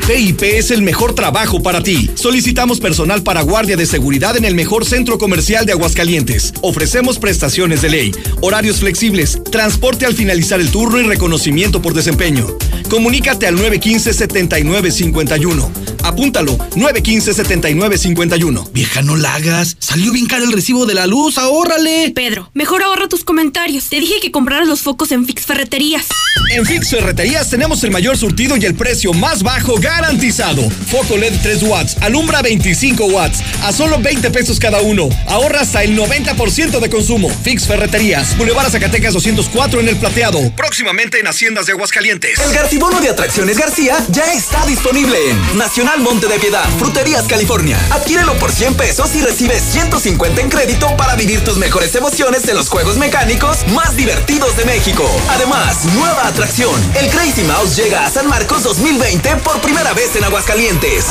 PIP 0.06 0.42
es 0.42 0.70
el 0.70 0.82
mejor 0.82 1.14
trabajo 1.14 1.62
para 1.62 1.82
ti. 1.82 2.10
Solicitamos 2.14 2.78
personal 2.78 3.22
para 3.22 3.40
guardia 3.40 3.74
de 3.74 3.86
seguridad 3.86 4.36
en 4.36 4.44
el 4.44 4.54
mejor 4.54 4.84
centro 4.84 5.16
comercial 5.16 5.64
de 5.64 5.72
Aguascalientes. 5.72 6.52
Ofrecemos 6.60 7.18
prestaciones 7.18 7.80
de 7.80 7.88
ley, 7.88 8.12
horarios 8.42 8.80
flexibles, 8.80 9.40
transporte 9.50 10.04
al 10.04 10.12
finalizar 10.12 10.60
el 10.60 10.70
turno 10.70 11.00
y 11.00 11.04
reconocimiento 11.04 11.80
por 11.80 11.94
desempeño. 11.94 12.46
Comunícate 12.90 13.46
al 13.46 13.56
915-7951. 13.56 15.93
Apúntalo, 16.04 16.56
915-7951. 16.76 18.70
Vieja, 18.72 19.02
no 19.02 19.16
la 19.16 19.34
hagas. 19.34 19.76
Salió 19.78 20.12
bien 20.12 20.26
caro 20.26 20.44
el 20.44 20.52
recibo 20.52 20.84
de 20.86 20.94
la 20.94 21.06
luz, 21.06 21.38
ahórrale. 21.38 22.12
Pedro, 22.14 22.50
mejor 22.54 22.82
ahorra 22.82 23.08
tus 23.08 23.24
comentarios. 23.24 23.88
Te 23.88 24.00
dije 24.00 24.20
que 24.20 24.30
compraras 24.30 24.68
los 24.68 24.82
focos 24.82 25.10
en 25.12 25.24
Fix 25.26 25.46
Ferreterías. 25.46 26.06
En 26.50 26.66
Fix 26.66 26.90
Ferreterías 26.90 27.48
tenemos 27.48 27.82
el 27.84 27.90
mayor 27.90 28.18
surtido 28.18 28.56
y 28.56 28.64
el 28.64 28.74
precio 28.74 29.12
más 29.14 29.42
bajo 29.42 29.76
garantizado. 29.78 30.68
Foco 30.90 31.16
LED 31.16 31.32
3 31.42 31.62
watts, 31.62 31.96
alumbra 32.02 32.42
25 32.42 33.06
watts, 33.06 33.42
a 33.62 33.72
solo 33.72 33.98
20 33.98 34.30
pesos 34.30 34.58
cada 34.58 34.82
uno. 34.82 35.08
Ahorra 35.26 35.60
hasta 35.60 35.82
el 35.82 35.96
90% 35.96 36.80
de 36.80 36.90
consumo. 36.90 37.30
Fix 37.42 37.66
Ferreterías, 37.66 38.36
Boulevard 38.36 38.70
Zacatecas 38.70 39.14
204 39.14 39.80
en 39.80 39.88
el 39.88 39.96
Plateado. 39.96 40.52
Próximamente 40.54 41.18
en 41.20 41.28
Haciendas 41.28 41.66
de 41.66 41.72
Aguascalientes. 41.72 42.38
El 42.38 42.52
Garcibono 42.52 43.00
de 43.00 43.08
Atracciones 43.08 43.58
García 43.58 43.96
ya 44.10 44.32
está 44.34 44.66
disponible 44.66 45.16
en 45.30 45.58
Nacional 45.58 45.93
Monte 46.02 46.26
de 46.26 46.38
Piedad, 46.38 46.64
Fruterías 46.78 47.26
California. 47.26 47.78
Adquiérelo 47.90 48.34
por 48.34 48.50
100 48.50 48.74
pesos 48.74 49.14
y 49.14 49.22
recibes 49.22 49.62
150 49.62 50.40
en 50.40 50.48
crédito 50.48 50.96
para 50.96 51.14
vivir 51.14 51.44
tus 51.44 51.56
mejores 51.56 51.94
emociones 51.94 52.46
en 52.48 52.56
los 52.56 52.68
juegos 52.68 52.96
mecánicos 52.96 53.66
más 53.68 53.96
divertidos 53.96 54.56
de 54.56 54.64
México. 54.64 55.04
Además, 55.30 55.84
nueva 55.94 56.26
atracción. 56.26 56.74
El 56.94 57.08
Crazy 57.10 57.42
Mouse 57.44 57.76
llega 57.76 58.04
a 58.06 58.10
San 58.10 58.28
Marcos 58.28 58.62
2020 58.64 59.36
por 59.36 59.60
primera 59.60 59.92
vez 59.92 60.16
en 60.16 60.24
Aguascalientes. 60.24 61.06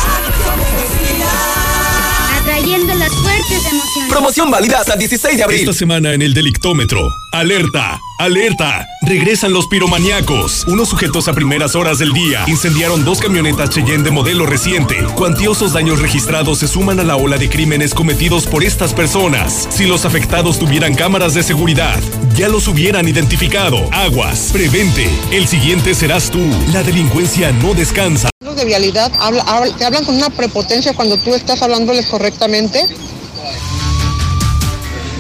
Atrayendo 2.74 2.96
las 2.96 3.14
fuertes 3.14 3.72
emociones. 3.72 4.10
Promoción 4.10 4.50
válida 4.50 4.80
hasta 4.80 4.94
el 4.94 5.00
16 5.00 5.38
de 5.38 5.44
abril. 5.44 5.60
Esta 5.60 5.74
semana 5.74 6.14
en 6.14 6.24
el 6.24 6.34
Delictómetro. 6.34 7.08
Alerta, 7.32 8.00
alerta. 8.18 8.88
Regresan 9.04 9.54
los 9.54 9.68
piromaníacos. 9.68 10.66
Unos 10.66 10.90
sujetos 10.90 11.28
a 11.28 11.34
primeras 11.34 11.76
horas 11.76 12.00
del 12.00 12.14
día 12.14 12.44
incendiaron 12.48 13.06
dos 13.06 13.20
camionetas 13.20 13.70
Cheyenne 13.70 14.04
de 14.04 14.10
modelo 14.10 14.48
reciente. 14.48 14.96
Cuantiosos 15.16 15.74
daños 15.74 16.00
registrados 16.00 16.60
se 16.60 16.68
suman 16.68 17.00
a 17.00 17.04
la 17.04 17.16
ola 17.16 17.38
de 17.38 17.48
crímenes 17.48 17.94
cometidos 17.94 18.48
por 18.48 18.64
estas 18.64 18.94
personas. 18.94 19.68
Si 19.70 19.86
los 19.86 20.06
afectados 20.06 20.58
tuvieran 20.58 20.96
cámaras 20.96 21.36
de 21.36 21.44
seguridad, 21.44 22.00
ya 22.36 22.50
los 22.50 22.68
hubieran 22.68 23.08
identificado. 23.08 23.88
Aguas, 23.92 24.50
prevente. 24.52 25.08
El 25.32 25.48
siguiente 25.48 25.94
serás 25.94 26.32
tú. 26.32 26.44
La 26.72 26.82
delincuencia 26.82 27.52
no 27.52 27.76
descansa. 27.76 28.33
De 28.56 28.66
vialidad 28.66 29.12
habla- 29.20 29.44
habla- 29.48 29.76
te 29.76 29.84
hablan 29.86 30.06
con 30.06 30.16
una 30.16 30.30
prepotencia 30.30 30.94
cuando 30.94 31.18
tú 31.18 31.34
estás 31.34 31.62
hablándoles 31.62 32.06
correctamente. 32.06 32.86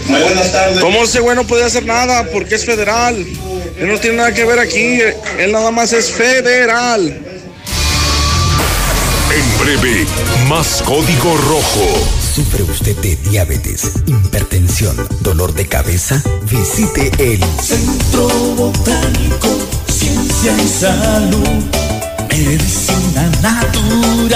Muy 0.07 0.21
buenas 0.21 0.51
tardes. 0.51 0.79
¿Cómo 0.79 1.03
ese 1.03 1.19
güey 1.19 1.35
no 1.35 1.45
puede 1.45 1.63
hacer 1.65 1.85
nada? 1.85 2.25
Porque 2.31 2.55
es 2.55 2.65
federal. 2.65 3.15
Él 3.15 3.87
no 3.87 3.97
tiene 3.99 4.17
nada 4.17 4.33
que 4.33 4.45
ver 4.45 4.59
aquí. 4.59 4.99
Él 5.39 5.51
nada 5.51 5.71
más 5.71 5.93
es 5.93 6.11
federal. 6.11 7.01
En 9.35 9.57
breve, 9.65 10.05
más 10.47 10.81
código 10.83 11.35
rojo. 11.37 11.87
¿Sufre 12.35 12.63
usted 12.63 12.95
de 12.97 13.15
diabetes, 13.29 13.91
hipertensión, 14.05 14.95
dolor 15.21 15.53
de 15.53 15.67
cabeza? 15.67 16.21
Visite 16.43 17.11
el 17.19 17.43
Centro 17.61 18.27
Botánico, 18.55 19.47
Ciencia 19.87 20.53
y 20.63 20.67
Salud, 20.67 21.63
Medicina 22.35 23.29
Natural 23.43 24.33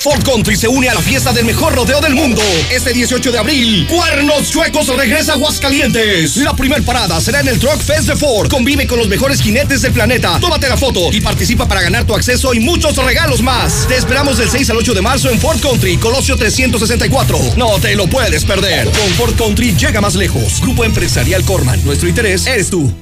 Ford 0.00 0.22
Country 0.22 0.56
se 0.56 0.68
une 0.68 0.88
a 0.88 0.94
la 0.94 1.00
fiesta 1.00 1.32
del 1.32 1.44
mejor 1.44 1.74
rodeo 1.74 2.00
del 2.00 2.14
mundo. 2.14 2.40
Este 2.70 2.92
18 2.92 3.32
de 3.32 3.38
abril, 3.38 3.86
Cuernos 3.88 4.48
Chuecos 4.48 4.86
regresa 4.96 5.32
a 5.32 5.34
Aguascalientes. 5.34 6.36
La 6.36 6.54
primer 6.54 6.84
parada 6.84 7.20
será 7.20 7.40
en 7.40 7.48
el 7.48 7.58
Truck 7.58 7.82
Fest 7.82 8.06
de 8.08 8.14
Ford. 8.14 8.48
Convive 8.48 8.86
con 8.86 8.98
los 8.98 9.08
mejores 9.08 9.40
jinetes 9.40 9.82
del 9.82 9.92
planeta. 9.92 10.38
Tómate 10.40 10.68
la 10.68 10.76
foto 10.76 11.12
y 11.12 11.20
participa 11.20 11.66
para 11.66 11.82
ganar 11.82 12.04
tu 12.04 12.14
acceso 12.14 12.54
y 12.54 12.60
muchos 12.60 12.96
regalos 12.96 13.42
más. 13.42 13.86
Te 13.88 13.96
esperamos 13.96 14.38
del 14.38 14.48
6 14.48 14.70
al 14.70 14.76
8 14.76 14.94
de 14.94 15.02
marzo 15.02 15.30
en 15.30 15.40
Ford 15.40 15.60
Country, 15.60 15.96
Colosio 15.96 16.36
364. 16.36 17.54
No 17.56 17.80
te 17.80 17.96
lo 17.96 18.06
puedes 18.06 18.44
perder. 18.44 18.84
Con 18.84 19.08
Ford 19.14 19.34
Country 19.36 19.74
llega 19.74 20.00
más 20.00 20.14
lejos. 20.14 20.60
Grupo 20.60 20.84
Empresarial 20.84 21.44
Corman. 21.44 21.84
Nuestro 21.84 22.08
interés 22.08 22.46
eres 22.46 22.70
tú. 22.70 22.92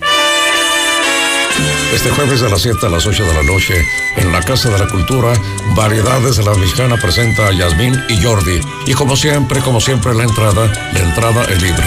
Este 1.95 2.11
jueves 2.11 2.41
de 2.41 2.51
las 2.51 2.63
7 2.63 2.87
a 2.87 2.89
las 2.89 3.07
8 3.07 3.25
de 3.25 3.35
la 3.35 3.43
noche, 3.43 3.75
en 4.17 4.33
la 4.33 4.41
Casa 4.43 4.71
de 4.71 4.79
la 4.79 4.87
Cultura, 4.89 5.33
Variedades 5.75 6.37
de 6.37 6.45
la 6.45 6.55
Mexicana 6.55 6.97
presenta 6.97 7.49
a 7.49 7.53
Yasmín 7.53 8.03
y 8.09 8.23
Jordi. 8.23 8.61
Y 8.87 8.95
como 8.95 9.17
siempre, 9.17 9.61
como 9.61 9.81
siempre, 9.81 10.15
la 10.15 10.25
entrada, 10.25 10.71
la 10.93 11.01
entrada 11.01 11.45
es 11.45 11.63
libre. 11.63 11.85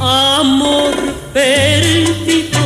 Amor 0.00 0.94
perdido. 1.32 2.65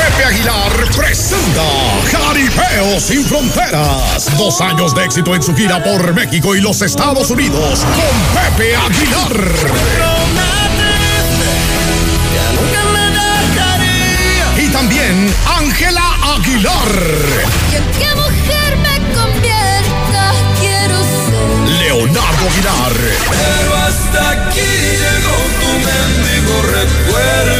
Pepe 0.00 0.24
Aguilar 0.24 0.72
presenta 0.96 1.62
Jaripeo 2.10 2.98
sin 2.98 3.22
Fronteras. 3.22 4.30
Dos 4.38 4.58
años 4.62 4.94
de 4.94 5.04
éxito 5.04 5.34
en 5.34 5.42
su 5.42 5.54
gira 5.54 5.82
por 5.84 6.14
México 6.14 6.56
y 6.56 6.62
los 6.62 6.80
Estados 6.80 7.28
Unidos 7.30 7.80
con 7.80 8.42
Pepe 8.42 8.74
Aguilar. 8.74 9.50
Y 14.56 14.68
también 14.68 15.34
Ángela 15.58 16.14
Aguilar. 16.34 16.92
¿Y 17.70 17.76
en 17.76 17.84
qué 17.98 18.14
mujer 18.14 18.78
me 18.78 18.96
convierta? 19.14 20.32
Quiero 20.60 20.96
ser. 21.02 21.78
Leonardo 21.78 22.48
Aguilar. 22.48 22.94
Pero 23.28 23.76
hasta 23.76 24.30
aquí 24.30 24.70
llegó 24.96 25.36
tu 25.60 25.70
mendigo 25.84 26.62
recuerdo. 26.62 27.59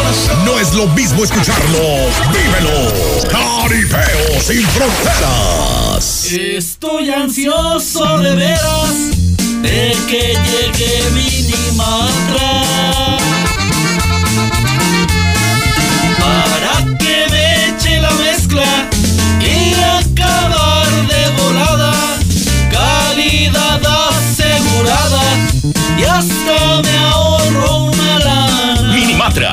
No 0.45 0.59
es 0.59 0.73
lo 0.73 0.87
mismo 0.87 1.23
escucharlo, 1.23 1.79
vívelo. 2.31 2.91
Caripeo 3.29 4.41
sin 4.41 4.67
fronteras. 4.67 6.25
Estoy 6.31 7.09
ansioso 7.09 8.17
de 8.19 8.35
veras 8.35 9.11
de 9.61 9.95
que 10.07 10.33
llegue 10.33 11.03
Minimatra 11.13 12.63
para 12.63 13.20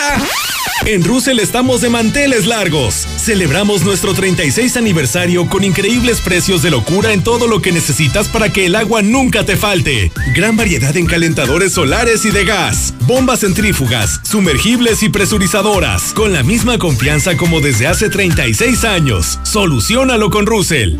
En 0.85 1.03
Russell 1.03 1.39
estamos 1.39 1.81
de 1.81 1.89
manteles 1.89 2.45
largos. 2.45 3.07
Celebramos 3.17 3.83
nuestro 3.83 4.13
36 4.13 4.77
aniversario 4.77 5.49
con 5.49 5.63
increíbles 5.63 6.21
precios 6.21 6.61
de 6.61 6.69
locura 6.69 7.13
en 7.13 7.23
todo 7.23 7.47
lo 7.47 7.59
que 7.59 7.71
necesitas 7.71 8.27
para 8.27 8.53
que 8.53 8.67
el 8.67 8.75
agua 8.75 9.01
nunca 9.01 9.43
te 9.43 9.57
falte. 9.57 10.11
Gran 10.35 10.55
variedad 10.55 10.95
en 10.95 11.07
calentadores 11.07 11.73
solares 11.73 12.25
y 12.25 12.31
de 12.31 12.45
gas, 12.45 12.93
bombas 13.07 13.39
centrífugas, 13.39 14.21
sumergibles 14.23 15.01
y 15.01 15.09
presurizadoras, 15.09 16.13
con 16.13 16.33
la 16.33 16.43
misma 16.43 16.77
confianza 16.77 17.37
como 17.37 17.59
desde 17.59 17.87
hace 17.87 18.09
36 18.09 18.83
años. 18.83 19.39
Solucionalo 19.43 20.29
con 20.29 20.45
Russell. 20.45 20.99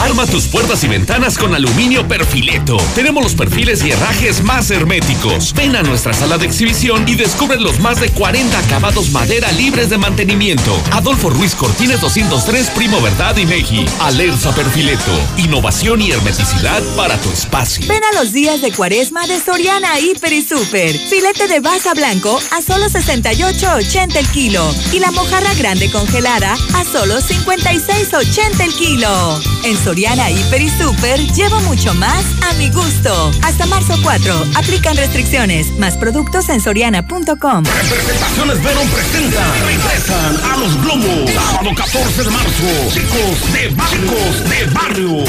Arma 0.00 0.26
tus 0.26 0.46
puertas 0.46 0.82
y 0.82 0.88
ventanas 0.88 1.36
con 1.36 1.54
aluminio 1.54 2.08
perfileto. 2.08 2.78
Tenemos 2.94 3.22
los 3.22 3.34
perfiles 3.34 3.84
y 3.84 3.90
herrajes 3.90 4.42
más 4.42 4.70
herméticos. 4.70 5.52
Ven 5.52 5.76
a 5.76 5.82
nuestra 5.82 6.14
sala 6.14 6.38
de 6.38 6.46
exhibición 6.46 7.06
y 7.06 7.16
descubre 7.16 7.60
los 7.60 7.80
más 7.80 8.00
de 8.00 8.08
40 8.08 8.58
acabados 8.58 9.10
madera 9.10 9.52
libres 9.52 9.90
de 9.90 9.98
mantenimiento. 9.98 10.82
Adolfo 10.92 11.28
Ruiz 11.28 11.54
Cortines 11.54 12.00
203, 12.00 12.70
Primo 12.70 13.00
Verdad 13.02 13.36
y 13.36 13.44
Meji. 13.44 13.84
Alerza 14.00 14.54
Perfileto. 14.54 15.12
Innovación 15.36 16.00
y 16.00 16.12
hermeticidad 16.12 16.82
para 16.96 17.18
tu 17.20 17.30
espacio. 17.30 17.86
Ven 17.86 18.02
a 18.02 18.18
los 18.18 18.32
días 18.32 18.62
de 18.62 18.72
cuaresma 18.72 19.26
de 19.26 19.38
Soriana 19.38 20.00
Hiper 20.00 20.32
y 20.32 20.42
Super. 20.42 20.96
Filete 20.96 21.46
de 21.46 21.60
baja 21.60 21.92
blanco 21.92 22.40
a 22.52 22.62
solo 22.62 22.86
68.80 22.86 24.16
el 24.16 24.28
kilo. 24.28 24.74
Y 24.94 24.98
la 24.98 25.10
mojarra 25.10 25.52
grande 25.54 25.90
congelada 25.90 26.56
a 26.74 26.84
solo 26.84 27.20
56.80 27.20 28.60
el 28.64 28.74
kilo. 28.74 29.40
En 29.64 29.76
Soriana 29.90 30.30
Hiper 30.30 30.62
y 30.62 30.70
Super 30.70 31.18
llevo 31.34 31.60
mucho 31.62 31.92
más 31.94 32.24
a 32.48 32.52
mi 32.52 32.70
gusto. 32.70 33.32
Hasta 33.42 33.66
marzo 33.66 33.94
4. 34.04 34.34
Aplican 34.54 34.96
restricciones. 34.96 35.76
Más 35.80 35.96
productos 35.96 36.48
en 36.48 36.60
soriana.com. 36.60 37.64
Representaciones 37.64 38.62
Verón 38.62 38.88
presenta. 38.88 39.52
Regresan 39.66 40.52
a 40.52 40.56
los 40.58 40.80
globos. 40.80 41.28
Sábado 41.32 41.70
14 41.74 42.22
de 42.22 42.30
marzo. 42.30 42.64
Chicos 42.92 43.52
de 43.52 43.68
barcos 43.74 44.48
de 44.48 44.64
barrio. 44.66 45.24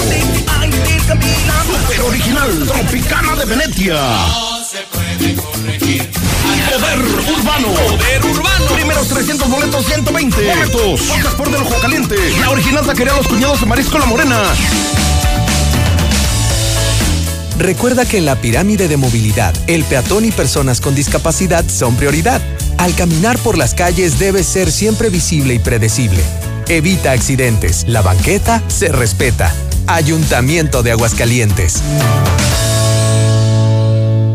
Super 1.66 2.02
original. 2.02 2.68
Tropicana 2.68 3.36
de 3.38 3.46
Venecia. 3.46 4.51
Poder 5.22 7.00
Urbano. 7.38 7.68
Poder 7.68 8.26
Urbano. 8.26 8.66
Primeros 8.74 9.08
300 9.08 9.50
boletos, 9.50 9.86
120. 9.86 10.36
Boletos. 10.36 11.02
Pocas 11.02 11.34
por 11.36 11.52
del 11.52 11.62
ojo 11.62 11.76
caliente. 11.80 12.16
La 12.40 12.50
original 12.50 12.86
taquería 12.86 13.14
Los 13.14 13.28
Cuñados 13.28 13.60
de 13.60 13.68
Marisco 13.68 14.00
La 14.00 14.06
Morena. 14.06 14.42
Recuerda 17.60 18.06
que 18.06 18.18
en 18.18 18.26
la 18.26 18.42
pirámide 18.42 18.88
de 18.88 18.98
movilidad, 18.98 19.54
el 19.68 19.84
peatón 19.84 20.26
y 20.26 20.32
personas 20.32 20.82
con 20.82 20.96
discapacidad 20.96 21.64
son 21.68 21.96
prioridad. 21.96 22.42
Al 22.80 22.96
caminar 22.96 23.38
por 23.38 23.60
las 23.60 23.76
calles 23.76 24.18
debe 24.18 24.44
ser 24.44 24.72
siempre 24.72 25.10
visible 25.10 25.54
y 25.54 25.60
predecible. 25.60 26.24
Evita 26.68 27.12
accidentes. 27.12 27.86
La 27.88 28.02
banqueta 28.02 28.64
se 28.70 28.90
respeta. 28.90 29.54
Ayuntamiento 29.86 30.82
de 30.82 30.92
Aguascalientes. 30.92 31.84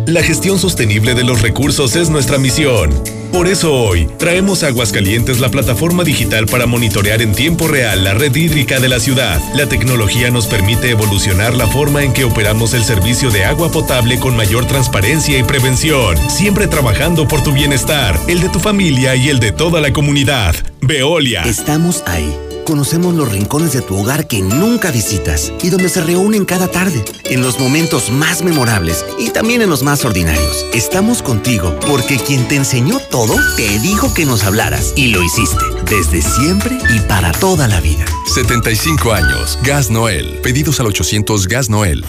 La 0.07 0.23
gestión 0.23 0.61
sostenible 0.61 1.15
de 1.15 1.25
los 1.25 1.43
recursos 1.43 1.97
es 1.97 2.11
nuestra 2.11 2.39
misión. 2.39 2.91
Por 3.33 3.49
eso 3.49 3.75
hoy 3.75 4.09
traemos 4.19 4.63
a 4.63 4.69
Aguascalientes 4.69 5.41
la 5.41 5.51
plataforma 5.51 6.05
digital 6.05 6.47
para 6.47 6.67
monitorear 6.67 7.23
en 7.23 7.35
tiempo 7.35 7.67
real 7.67 8.05
la 8.05 8.15
red 8.15 8.33
hídrica 8.33 8.79
de 8.79 8.89
la 8.89 9.01
ciudad. 9.01 9.41
La 9.57 9.69
tecnología 9.69 10.31
nos 10.31 10.47
permite 10.47 10.91
evolucionar 10.91 11.55
la 11.55 11.67
forma 11.67 12.05
en 12.05 12.13
que 12.13 12.23
operamos 12.23 12.73
el 12.73 12.85
servicio 12.85 13.33
de 13.33 13.47
agua 13.47 13.73
potable 13.73 14.21
con 14.21 14.37
mayor 14.37 14.65
transparencia 14.67 15.39
y 15.39 15.43
prevención, 15.43 16.17
siempre 16.31 16.69
trabajando 16.69 17.27
por 17.27 17.43
tu 17.43 17.51
bienestar, 17.51 18.17
el 18.29 18.41
de 18.41 18.49
tu 18.49 18.61
familia 18.61 19.17
y 19.17 19.29
el 19.29 19.41
de 19.41 19.51
toda 19.51 19.81
la 19.81 19.93
comunidad. 19.93 20.55
Veolia. 20.83 21.43
Estamos 21.43 22.05
ahí. 22.07 22.46
Conocemos 22.67 23.15
los 23.15 23.31
rincones 23.31 23.73
de 23.75 23.81
tu 23.81 23.97
hogar 23.97 24.27
que 24.27 24.43
nunca 24.43 24.91
visitas 24.91 25.53
y 25.63 25.69
donde 25.71 25.89
se 25.89 26.03
reúnen 26.03 26.45
cada 26.45 26.67
tarde, 26.67 27.05
en 27.23 27.41
los 27.41 27.61
momentos 27.61 28.11
más 28.11 28.43
memorables 28.43 29.07
y 29.21 29.31
también 29.31 29.63
en 29.63 29.71
los 29.71 29.85
más 29.85 30.05
ordinarios. 30.05 30.67
Estamos 30.75 31.23
contigo 31.23 31.79
porque 31.87 32.19
quien 32.19 32.49
te 32.49 32.57
enseñó 32.57 32.99
todo 32.99 33.37
te 33.57 33.79
dijo 33.79 34.13
que 34.13 34.27
nos 34.27 34.43
hablaras 34.43 34.95
y 34.97 35.09
lo 35.09 35.23
hiciste 35.23 35.65
desde 35.89 36.21
siempre 36.21 36.77
y 36.93 36.99
para 37.03 37.31
toda 37.31 37.69
la 37.69 37.81
vida. 37.81 38.05
75 38.35 39.13
años. 39.13 39.61
Gas 39.63 39.89
Noel. 39.89 40.41
Pedidos 40.43 40.81
al 40.81 40.87
800 40.87 41.47
Gas 41.47 41.71
Noel. 41.71 42.05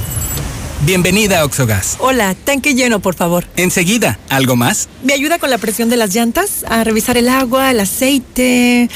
Bienvenida 0.86 1.42
a 1.42 1.46
Oxogas. 1.46 1.98
Hola, 2.00 2.36
tanque 2.36 2.76
lleno, 2.76 3.00
por 3.00 3.16
favor. 3.16 3.46
Enseguida, 3.58 4.20
¿algo 4.30 4.56
más? 4.56 4.90
¿Me 5.04 5.14
ayuda 5.14 5.40
con 5.40 5.50
la 5.50 5.58
presión 5.58 5.90
de 5.90 5.98
las 5.98 6.14
llantas? 6.14 6.64
A 6.68 6.84
revisar 6.84 7.18
el 7.18 7.30
agua, 7.30 7.72
el 7.72 7.80
aceite. 7.80 8.90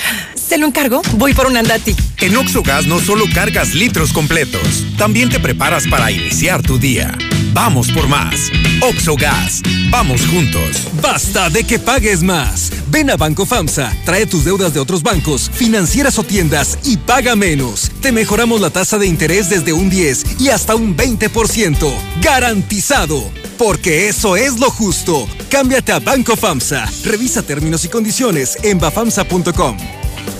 ¿Se 0.51 0.57
lo 0.57 0.67
encargo? 0.67 1.01
Voy 1.13 1.33
por 1.33 1.47
un 1.47 1.55
andati. 1.55 1.95
En 2.17 2.35
Oxogas 2.35 2.85
no 2.85 2.99
solo 2.99 3.23
cargas 3.33 3.73
litros 3.73 4.11
completos, 4.11 4.85
también 4.97 5.29
te 5.29 5.39
preparas 5.39 5.87
para 5.87 6.11
iniciar 6.11 6.61
tu 6.61 6.77
día. 6.77 7.17
Vamos 7.53 7.89
por 7.89 8.09
más. 8.09 8.51
Oxogas. 8.81 9.61
Vamos 9.89 10.27
juntos. 10.27 10.89
Basta 11.01 11.49
de 11.49 11.63
que 11.63 11.79
pagues 11.79 12.21
más. 12.21 12.69
Ven 12.89 13.11
a 13.11 13.15
Banco 13.15 13.45
FAMSA, 13.45 13.95
trae 14.03 14.25
tus 14.25 14.43
deudas 14.43 14.73
de 14.73 14.81
otros 14.81 15.03
bancos, 15.03 15.49
financieras 15.53 16.19
o 16.19 16.23
tiendas 16.23 16.79
y 16.83 16.97
paga 16.97 17.37
menos. 17.37 17.89
Te 18.01 18.11
mejoramos 18.11 18.59
la 18.59 18.71
tasa 18.71 18.97
de 18.97 19.07
interés 19.07 19.49
desde 19.49 19.71
un 19.71 19.89
10 19.89 20.41
y 20.41 20.49
hasta 20.49 20.75
un 20.75 20.97
20%. 20.97 21.93
Garantizado. 22.21 23.23
Porque 23.57 24.09
eso 24.09 24.35
es 24.35 24.59
lo 24.59 24.69
justo. 24.69 25.29
Cámbiate 25.49 25.93
a 25.93 25.99
Banco 25.99 26.35
FAMSA. 26.35 26.91
Revisa 27.05 27.41
términos 27.41 27.85
y 27.85 27.87
condiciones 27.87 28.57
en 28.63 28.79
bafamsa.com. 28.79 29.77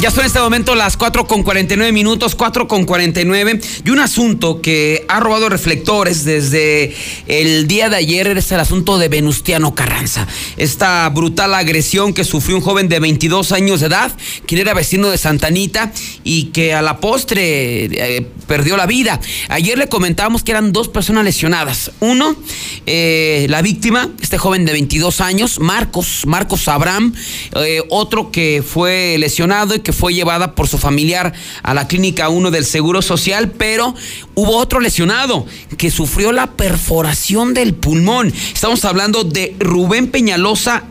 Ya 0.00 0.12
son 0.12 0.20
en 0.20 0.26
este 0.26 0.38
momento 0.38 0.76
las 0.76 0.96
4 0.96 1.26
con 1.26 1.42
49 1.42 1.90
minutos, 1.90 2.36
4 2.36 2.68
con 2.68 2.84
49. 2.84 3.60
Y 3.84 3.90
un 3.90 3.98
asunto 3.98 4.62
que 4.62 5.04
ha 5.08 5.18
robado 5.18 5.48
reflectores 5.48 6.24
desde 6.24 6.94
el 7.26 7.66
día 7.66 7.88
de 7.88 7.96
ayer 7.96 8.28
es 8.38 8.52
el 8.52 8.60
asunto 8.60 8.96
de 8.98 9.08
Venustiano 9.08 9.74
Carranza. 9.74 10.28
Esta 10.56 11.08
brutal 11.08 11.52
agresión 11.52 12.14
que 12.14 12.22
sufrió 12.22 12.54
un 12.54 12.62
joven 12.62 12.88
de 12.88 13.00
22 13.00 13.50
años 13.50 13.80
de 13.80 13.86
edad, 13.86 14.12
quien 14.46 14.60
era 14.60 14.72
vecino 14.72 15.10
de 15.10 15.18
Santanita 15.18 15.92
y 16.22 16.44
que 16.46 16.74
a 16.74 16.82
la 16.82 17.00
postre 17.00 17.86
eh, 17.86 18.26
perdió 18.46 18.76
la 18.76 18.86
vida. 18.86 19.18
Ayer 19.48 19.78
le 19.78 19.88
comentábamos 19.88 20.44
que 20.44 20.52
eran 20.52 20.72
dos 20.72 20.86
personas 20.86 21.24
lesionadas. 21.24 21.90
Uno, 21.98 22.36
eh, 22.86 23.46
la 23.50 23.62
víctima, 23.62 24.08
este 24.22 24.38
joven 24.38 24.64
de 24.64 24.72
22 24.72 25.20
años, 25.20 25.58
Marcos, 25.58 26.22
Marcos 26.24 26.68
Abraham. 26.68 27.12
Eh, 27.56 27.82
otro 27.90 28.30
que 28.30 28.62
fue 28.64 29.16
lesionado 29.18 29.74
y 29.74 29.80
que 29.80 29.87
fue 29.92 30.14
llevada 30.14 30.54
por 30.54 30.68
su 30.68 30.78
familiar 30.78 31.32
a 31.62 31.74
la 31.74 31.88
clínica 31.88 32.28
1 32.28 32.50
del 32.50 32.64
Seguro 32.64 33.02
Social, 33.02 33.50
pero 33.50 33.94
hubo 34.34 34.56
otro 34.56 34.80
lesionado 34.80 35.46
que 35.76 35.90
sufrió 35.90 36.32
la 36.32 36.52
perforación 36.52 37.54
del 37.54 37.74
pulmón. 37.74 38.32
Estamos 38.52 38.84
hablando 38.84 39.24
de 39.24 39.56
Rubén 39.58 40.08
Peñalosa 40.08 40.84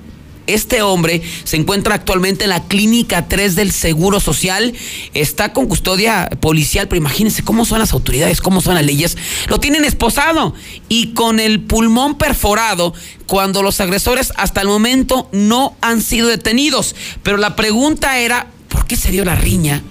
este 0.47 0.81
hombre 0.81 1.21
se 1.43 1.57
encuentra 1.57 1.95
actualmente 1.95 2.45
en 2.45 2.51
la 2.51 2.63
clínica 2.63 3.27
3 3.27 3.55
del 3.55 3.73
Seguro 3.73 4.21
Social. 4.21 4.73
Está 5.13 5.51
con 5.51 5.67
custodia 5.67 6.29
policial, 6.39 6.87
pero 6.87 6.99
imagínense 7.01 7.43
cómo 7.43 7.65
son 7.65 7.79
las 7.79 7.91
autoridades, 7.91 8.39
cómo 8.39 8.61
son 8.61 8.75
las 8.75 8.85
leyes. 8.85 9.17
Lo 9.49 9.59
tienen 9.59 9.83
esposado 9.83 10.55
y 10.87 11.13
con 11.13 11.41
el 11.41 11.59
pulmón 11.59 12.17
perforado 12.17 12.93
cuando 13.27 13.61
los 13.61 13.81
agresores 13.81 14.31
hasta 14.37 14.61
el 14.61 14.69
momento 14.69 15.27
no 15.33 15.75
han 15.81 16.01
sido 16.01 16.29
detenidos. 16.29 16.95
Pero 17.23 17.35
la 17.35 17.57
pregunta 17.57 18.17
era, 18.17 18.47
¿por 18.47 18.56
qué 18.87 18.95
se 18.95 19.11
dio 19.11 19.23
la 19.25 19.35
riña? 19.35 19.83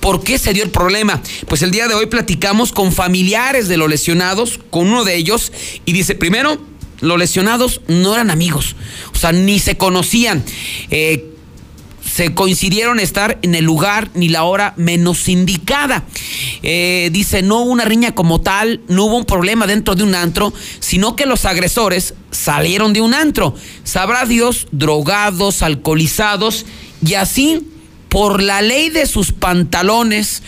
¿Por 0.00 0.22
qué 0.22 0.38
se 0.38 0.52
dio 0.52 0.64
el 0.64 0.70
problema? 0.70 1.22
Pues 1.46 1.62
el 1.62 1.70
día 1.70 1.88
de 1.88 1.94
hoy 1.94 2.06
platicamos 2.06 2.72
con 2.72 2.92
familiares 2.92 3.68
de 3.68 3.76
los 3.76 3.88
lesionados, 3.88 4.58
con 4.70 4.88
uno 4.88 5.04
de 5.04 5.16
ellos, 5.16 5.52
y 5.84 5.92
dice, 5.92 6.14
primero, 6.14 6.60
los 7.00 7.18
lesionados 7.18 7.80
no 7.88 8.14
eran 8.14 8.30
amigos, 8.30 8.76
o 9.14 9.18
sea, 9.18 9.32
ni 9.32 9.58
se 9.58 9.76
conocían. 9.76 10.44
Eh, 10.90 11.28
se 12.04 12.34
coincidieron 12.34 13.00
estar 13.00 13.38
en 13.42 13.54
el 13.54 13.64
lugar 13.64 14.10
ni 14.14 14.28
la 14.28 14.44
hora 14.44 14.74
menos 14.76 15.28
indicada. 15.28 16.04
Eh, 16.62 17.10
dice, 17.12 17.42
no 17.42 17.60
hubo 17.60 17.70
una 17.70 17.84
riña 17.84 18.14
como 18.14 18.40
tal, 18.40 18.80
no 18.88 19.04
hubo 19.04 19.16
un 19.16 19.24
problema 19.24 19.66
dentro 19.66 19.94
de 19.94 20.02
un 20.02 20.14
antro, 20.14 20.52
sino 20.80 21.16
que 21.16 21.26
los 21.26 21.44
agresores 21.44 22.14
salieron 22.30 22.92
de 22.92 23.00
un 23.00 23.14
antro. 23.14 23.54
Sabrá 23.84 24.26
Dios, 24.26 24.66
drogados, 24.72 25.62
alcoholizados, 25.62 26.66
y 27.04 27.14
así, 27.14 27.68
por 28.12 28.42
la 28.42 28.60
ley 28.60 28.90
de 28.90 29.06
sus 29.06 29.32
pantalones, 29.32 30.42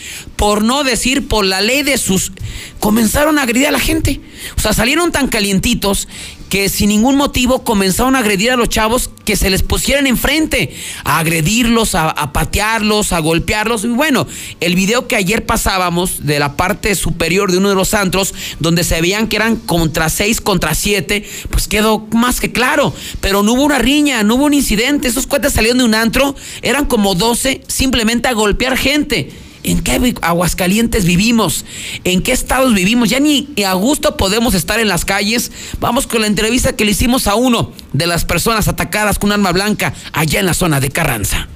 por 0.44 0.62
no 0.62 0.84
decir 0.84 1.26
por 1.26 1.46
la 1.46 1.62
ley 1.62 1.82
de 1.82 1.96
sus... 1.96 2.30
comenzaron 2.78 3.38
a 3.38 3.44
agredir 3.44 3.66
a 3.66 3.70
la 3.70 3.80
gente. 3.80 4.20
O 4.58 4.60
sea, 4.60 4.74
salieron 4.74 5.10
tan 5.10 5.28
calientitos 5.28 6.06
que 6.50 6.68
sin 6.68 6.90
ningún 6.90 7.16
motivo 7.16 7.64
comenzaron 7.64 8.14
a 8.14 8.18
agredir 8.18 8.50
a 8.50 8.56
los 8.56 8.68
chavos 8.68 9.08
que 9.24 9.36
se 9.36 9.48
les 9.48 9.62
pusieran 9.62 10.06
enfrente, 10.06 10.76
a 11.02 11.18
agredirlos, 11.18 11.94
a, 11.94 12.30
patearlos, 12.34 13.14
a 13.14 13.20
golpearlos. 13.20 13.84
Y 13.84 13.88
bueno, 13.88 14.26
el 14.60 14.74
video 14.74 15.08
que 15.08 15.16
ayer 15.16 15.46
pasábamos 15.46 16.26
de 16.26 16.38
la 16.38 16.58
parte 16.58 16.94
superior 16.94 17.50
de 17.50 17.56
uno 17.56 17.70
de 17.70 17.74
los 17.74 17.94
antros, 17.94 18.34
donde 18.60 18.84
se 18.84 19.00
veían 19.00 19.28
que 19.28 19.36
eran 19.36 19.56
contra 19.56 20.10
seis, 20.10 20.42
contra 20.42 20.74
siete, 20.74 21.26
pues 21.48 21.68
quedó 21.68 22.06
más 22.12 22.38
que 22.38 22.52
claro. 22.52 22.92
Pero 23.22 23.42
no 23.42 23.54
hubo 23.54 23.62
una 23.62 23.78
riña, 23.78 24.22
no 24.24 24.34
hubo 24.34 24.44
un 24.44 24.52
incidente. 24.52 25.08
Esos 25.08 25.26
cuates 25.26 25.54
salieron 25.54 25.78
de 25.78 25.84
un 25.84 25.94
antro, 25.94 26.36
eran 26.60 26.84
como 26.84 27.14
12, 27.14 27.62
simplemente 27.66 28.28
a 28.28 28.34
golpear 28.34 28.76
gente. 28.76 29.32
¿En 29.64 29.82
qué 29.82 30.14
Aguascalientes 30.20 31.06
vivimos? 31.06 31.64
¿En 32.04 32.22
qué 32.22 32.32
estados 32.32 32.74
vivimos? 32.74 33.08
Ya 33.08 33.18
ni 33.18 33.48
a 33.66 33.72
gusto 33.72 34.16
podemos 34.16 34.54
estar 34.54 34.78
en 34.78 34.88
las 34.88 35.06
calles. 35.06 35.50
Vamos 35.80 36.06
con 36.06 36.20
la 36.20 36.26
entrevista 36.26 36.76
que 36.76 36.84
le 36.84 36.90
hicimos 36.90 37.26
a 37.26 37.34
uno 37.34 37.72
de 37.94 38.06
las 38.06 38.26
personas 38.26 38.68
atacadas 38.68 39.18
con 39.18 39.28
un 39.28 39.32
arma 39.32 39.52
blanca 39.52 39.94
allá 40.12 40.40
en 40.40 40.46
la 40.46 40.54
zona 40.54 40.80
de 40.80 40.90
Carranza. 40.90 41.48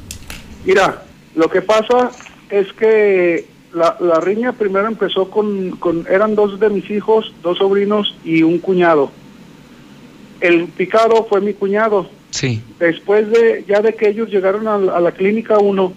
Mira, 0.65 1.05
lo 1.35 1.51
que 1.51 1.61
pasa 1.61 2.11
es 2.49 2.73
que 2.73 3.47
la, 3.75 3.97
la 4.01 4.21
riña 4.21 4.53
primero 4.53 4.89
empezó 4.89 5.31
con, 5.31 5.73
con, 5.73 6.07
eran 6.11 6.35
dos 6.35 6.59
de 6.59 6.71
mis 6.71 6.91
hijos, 6.91 7.35
dos 7.43 7.59
sobrinos 7.59 8.17
y 8.25 8.43
un 8.43 8.59
cuñado. 8.59 9.11
El 10.41 10.65
picado 10.69 11.27
fue 11.29 11.43
mi 11.43 11.53
cuñado. 11.53 12.09
Sí. 12.31 12.63
Después 12.79 13.31
de, 13.31 13.65
ya 13.69 13.83
de 13.83 13.95
que 13.95 14.09
ellos 14.09 14.31
llegaron 14.31 14.67
a, 14.67 14.75
a 14.75 15.01
la 15.01 15.13
clínica 15.13 15.59
1, 15.59 15.93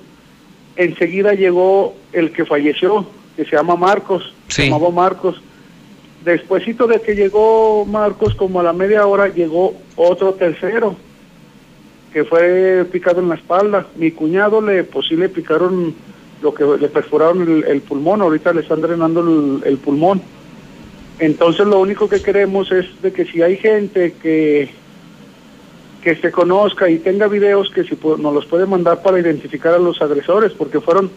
enseguida 0.76 1.34
llegó 1.34 1.96
el 2.14 2.32
que 2.32 2.46
falleció, 2.46 3.06
que 3.36 3.46
se 3.46 3.56
llama 3.56 3.76
Marcos, 3.76 4.34
Sí. 4.48 4.64
se 4.64 4.70
llamaba 4.70 4.90
Marcos. 4.92 5.42
Despuésito 6.26 6.86
de 6.88 7.02
que 7.02 7.16
llegó 7.16 7.86
Marcos, 7.86 8.36
como 8.36 8.60
a 8.60 8.64
la 8.64 8.74
media 8.74 9.06
hora, 9.08 9.28
llegó 9.28 9.74
otro 9.96 10.34
tercero, 10.34 10.96
que 12.14 12.24
fue 12.26 12.86
picado 12.92 13.22
en 13.22 13.30
la 13.30 13.36
espalda. 13.36 13.88
Mi 13.96 14.12
cuñado 14.12 14.62
le, 14.62 14.84
pues 14.84 15.08
sí 15.08 15.16
le 15.16 15.30
picaron 15.30 15.96
lo 16.42 16.54
que 16.54 16.64
le 16.64 16.88
perforaron 16.90 17.42
el, 17.44 17.64
el 17.64 17.82
pulmón, 17.82 18.22
ahorita 18.22 18.54
le 18.54 18.62
están 18.62 18.82
drenando 18.82 19.22
el, 19.22 19.62
el 19.68 19.78
pulmón. 19.78 20.22
Entonces 21.20 21.66
lo 21.68 21.80
único 21.80 22.10
que 22.10 22.22
queremos 22.22 22.72
es 22.72 22.86
de 23.02 23.12
que 23.14 23.26
si 23.26 23.42
hay 23.42 23.58
gente 23.58 24.14
que 24.22 24.70
que 26.02 26.16
se 26.16 26.32
conozca 26.32 26.90
y 26.90 26.98
tenga 27.00 27.28
videos 27.28 27.70
que 27.70 27.84
si 27.84 27.96
pu- 27.96 28.18
nos 28.18 28.34
los 28.34 28.46
puede 28.48 28.66
mandar 28.66 29.02
para 29.04 29.20
identificar 29.20 29.74
a 29.74 29.78
los 29.80 30.02
agresores, 30.02 30.52
porque 30.58 30.80
fueron 30.80 31.12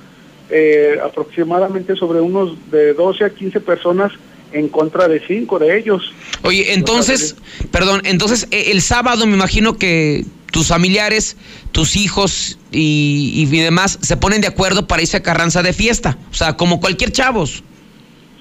eh, 0.50 0.98
aproximadamente 1.02 1.96
sobre 1.96 2.20
unos 2.20 2.56
de 2.70 2.92
12 2.94 3.24
a 3.24 3.30
15 3.30 3.60
personas 3.60 4.12
en 4.52 4.68
contra 4.68 5.08
de 5.08 5.20
cinco 5.26 5.58
de 5.58 5.76
ellos. 5.78 6.12
Oye, 6.42 6.74
entonces, 6.74 7.34
perdón, 7.70 8.02
entonces 8.04 8.46
eh, 8.50 8.66
el 8.72 8.82
sábado 8.82 9.26
me 9.26 9.34
imagino 9.34 9.78
que 9.78 10.24
tus 10.52 10.68
familiares, 10.68 11.36
tus 11.72 11.96
hijos 11.96 12.58
y, 12.70 13.32
y 13.34 13.46
demás 13.62 13.98
se 14.02 14.16
ponen 14.16 14.40
de 14.42 14.46
acuerdo 14.46 14.86
para 14.86 15.02
irse 15.02 15.16
a 15.16 15.22
Carranza 15.22 15.62
de 15.62 15.72
fiesta. 15.72 16.18
O 16.30 16.34
sea, 16.34 16.56
como 16.56 16.78
cualquier 16.78 17.10
chavos. 17.10 17.64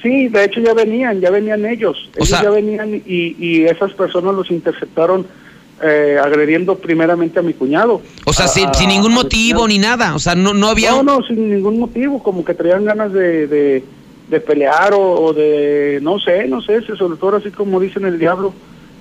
Sí, 0.04 0.28
de 0.28 0.44
hecho 0.44 0.60
ya 0.60 0.74
venían, 0.74 1.22
ya 1.22 1.32
venían 1.32 1.66
ellos. 1.66 2.10
ellos 2.18 2.30
sea- 2.30 2.44
ya 2.44 2.50
venían 2.52 3.02
y, 3.08 3.36
y 3.39 3.64
esas 3.64 3.94
personas 3.94 4.36
los 4.36 4.52
interceptaron 4.52 5.26
eh, 5.82 6.17
agrediendo 6.21 6.76
primeramente 6.78 7.39
a 7.39 7.41
mi 7.41 7.53
cuñado. 7.53 8.01
O 8.26 8.34
sea, 8.34 8.45
A- 8.45 8.49
sin, 8.49 8.74
sin 8.74 8.89
ningún 8.89 9.11
a 9.11 9.15
mi 9.15 9.21
motivo 9.24 9.67
ni 9.67 9.78
nada. 9.80 10.15
O 10.15 10.19
sea, 10.19 10.36
no, 10.36 10.53
no 10.53 10.67
había. 10.69 10.91
No, 10.91 11.03
no, 11.03 11.24
sin 11.24 11.49
ningún 11.49 11.80
motivo, 11.80 12.21
como 12.21 12.43
que 12.45 12.53
traían 12.53 12.86
ganas 12.86 13.11
de, 13.13 13.47
de, 13.47 13.84
de 14.30 14.39
pelear 14.39 14.93
o, 14.93 15.01
o 15.21 15.34
de, 15.34 15.99
no 16.01 16.19
sé, 16.19 16.47
no 16.47 16.61
sé, 16.61 16.82
se 16.84 16.95
soltó 16.95 17.36
así 17.36 17.49
como 17.51 17.80
dicen 17.80 18.05
el 18.05 18.19
diablo, 18.19 18.53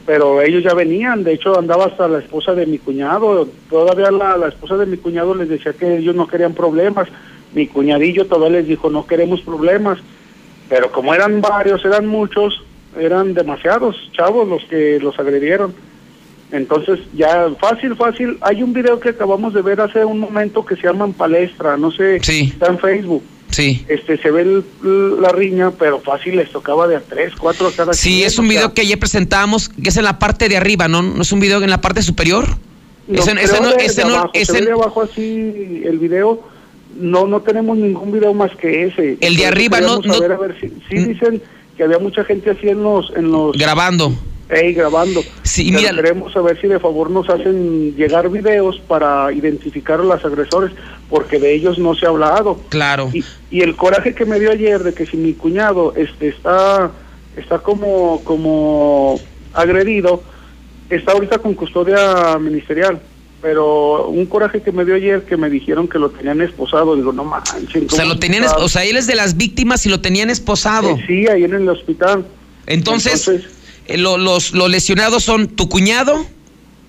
pero 0.06 0.40
ellos 0.42 0.64
ya 0.64 0.74
venían, 0.74 1.22
de 1.22 1.34
hecho 1.34 1.56
andaba 1.58 1.84
hasta 1.86 2.08
la 2.08 2.18
esposa 2.18 2.54
de 2.54 2.66
mi 2.66 2.78
cuñado, 2.78 3.46
todavía 3.70 4.10
la, 4.10 4.36
la 4.36 4.48
esposa 4.48 4.76
de 4.76 4.86
mi 4.86 4.96
cuñado 4.96 5.34
les 5.34 5.48
decía 5.48 5.72
que 5.74 5.98
ellos 5.98 6.16
no 6.16 6.26
querían 6.26 6.54
problemas, 6.54 7.08
mi 7.54 7.68
cuñadillo 7.68 8.26
todavía 8.26 8.58
les 8.58 8.66
dijo 8.68 8.90
no 8.90 9.06
queremos 9.06 9.40
problemas, 9.42 9.98
pero 10.68 10.90
como 10.90 11.14
eran 11.14 11.40
varios, 11.40 11.84
eran 11.84 12.06
muchos, 12.08 12.64
eran 12.98 13.34
demasiados 13.34 13.94
chavos 14.12 14.48
los 14.48 14.64
que 14.64 14.98
los 15.00 15.16
agredieron. 15.18 15.72
Entonces, 16.52 17.00
ya 17.14 17.48
fácil, 17.60 17.96
fácil. 17.96 18.36
Hay 18.42 18.62
un 18.62 18.72
video 18.74 19.00
que 19.00 19.08
acabamos 19.08 19.54
de 19.54 19.62
ver 19.62 19.80
hace 19.80 20.04
un 20.04 20.20
momento 20.20 20.64
que 20.64 20.76
se 20.76 20.82
llama 20.82 21.06
En 21.06 21.14
Palestra, 21.14 21.76
no 21.78 21.90
sé, 21.90 22.20
está 22.44 22.66
en 22.68 22.78
Facebook. 22.78 23.22
Sí. 23.50 23.84
Este, 23.88 24.16
se 24.18 24.30
ve 24.30 24.42
el- 24.42 25.20
la 25.20 25.30
riña, 25.30 25.70
pero 25.72 26.00
fácil 26.00 26.36
les 26.36 26.50
tocaba 26.50 26.86
de 26.88 26.96
a 26.96 27.00
tres, 27.00 27.32
cuatro 27.38 27.66
a 27.68 27.72
cada 27.72 27.92
Sí, 27.94 28.10
quien, 28.16 28.26
es 28.26 28.38
un 28.38 28.46
sea, 28.46 28.54
video 28.54 28.74
que 28.74 28.82
ayer 28.82 28.98
presentamos, 28.98 29.68
que 29.68 29.88
es 29.90 29.96
en 29.96 30.04
la 30.04 30.18
parte 30.18 30.48
de 30.48 30.56
arriba, 30.56 30.88
¿no? 30.88 31.02
¿No 31.02 31.20
es 31.22 31.32
un 31.32 31.40
video 31.40 31.62
en 31.62 31.68
la 31.70 31.80
parte 31.80 32.02
superior? 32.02 32.46
no, 33.08 33.18
Ese- 33.18 33.34
no- 33.34 33.70
de- 33.70 33.84
ese 33.84 34.02
de 34.02 34.08
no- 34.08 34.14
abajo, 34.14 34.30
ese- 34.34 34.52
se 34.52 34.60
ve 34.64 34.72
abajo 34.72 35.02
así 35.02 35.82
el 35.84 35.98
video. 35.98 36.40
No, 36.98 37.26
no 37.26 37.40
tenemos 37.40 37.76
ningún 37.78 38.12
video 38.12 38.32
más 38.34 38.54
que 38.56 38.84
ese. 38.84 39.16
El 39.20 39.36
de 39.36 39.46
arriba 39.46 39.80
no- 39.80 40.00
no- 40.00 40.14
a 40.14 40.18
ver 40.38 40.56
sí 40.60 40.96
dicen 40.96 41.42
que 41.76 41.82
había 41.84 41.98
mucha 41.98 42.22
gente 42.24 42.50
así 42.50 42.68
en 42.68 42.82
los, 42.82 43.10
en 43.16 43.30
los 43.32 43.56
Grabando. 43.56 44.12
Ey, 44.52 44.74
grabando. 44.74 45.22
Sí, 45.42 45.70
Pero 45.70 45.78
mira- 45.80 45.94
Queremos 45.94 46.32
saber 46.32 46.60
si 46.60 46.68
de 46.68 46.78
favor 46.78 47.10
nos 47.10 47.28
hacen 47.30 47.96
llegar 47.96 48.28
videos 48.28 48.78
para 48.86 49.32
identificar 49.32 49.98
a 50.00 50.04
los 50.04 50.22
agresores, 50.24 50.72
porque 51.08 51.38
de 51.38 51.54
ellos 51.54 51.78
no 51.78 51.94
se 51.94 52.04
ha 52.04 52.10
hablado. 52.10 52.60
Claro. 52.68 53.08
Y, 53.14 53.24
y 53.50 53.62
el 53.62 53.74
coraje 53.76 54.14
que 54.14 54.26
me 54.26 54.38
dio 54.38 54.50
ayer 54.52 54.82
de 54.82 54.92
que 54.92 55.06
si 55.06 55.16
mi 55.16 55.32
cuñado 55.32 55.94
este 55.96 56.28
está 56.28 56.90
está 57.36 57.60
como 57.60 58.20
como 58.24 59.18
agredido, 59.54 60.22
está 60.90 61.12
ahorita 61.12 61.38
con 61.38 61.54
custodia 61.54 62.38
ministerial. 62.38 63.00
Pero 63.40 64.06
un 64.08 64.26
coraje 64.26 64.62
que 64.62 64.70
me 64.70 64.84
dio 64.84 64.94
ayer 64.94 65.22
que 65.24 65.36
me 65.36 65.50
dijeron 65.50 65.88
que 65.88 65.98
lo 65.98 66.10
tenían 66.10 66.40
esposado, 66.42 66.94
digo, 66.94 67.12
no 67.12 67.24
manchen. 67.24 67.86
O 67.86 67.90
sea, 67.90 68.02
¿cómo 68.02 68.14
lo 68.14 68.18
tenían, 68.20 68.44
o 68.44 68.68
sea, 68.68 68.84
él 68.84 68.96
es 68.96 69.08
de 69.08 69.16
las 69.16 69.36
víctimas 69.36 69.84
y 69.84 69.88
lo 69.88 70.00
tenían 70.00 70.30
esposado. 70.30 70.90
Eh, 70.90 71.04
sí, 71.08 71.26
ahí 71.26 71.42
en 71.42 71.54
el 71.54 71.68
hospital. 71.68 72.24
Entonces, 72.66 73.28
eh, 73.86 73.98
lo- 73.98 74.18
los, 74.18 74.52
los 74.52 74.70
lesionados 74.70 75.22
son 75.24 75.48
tu 75.48 75.68
cuñado, 75.68 76.26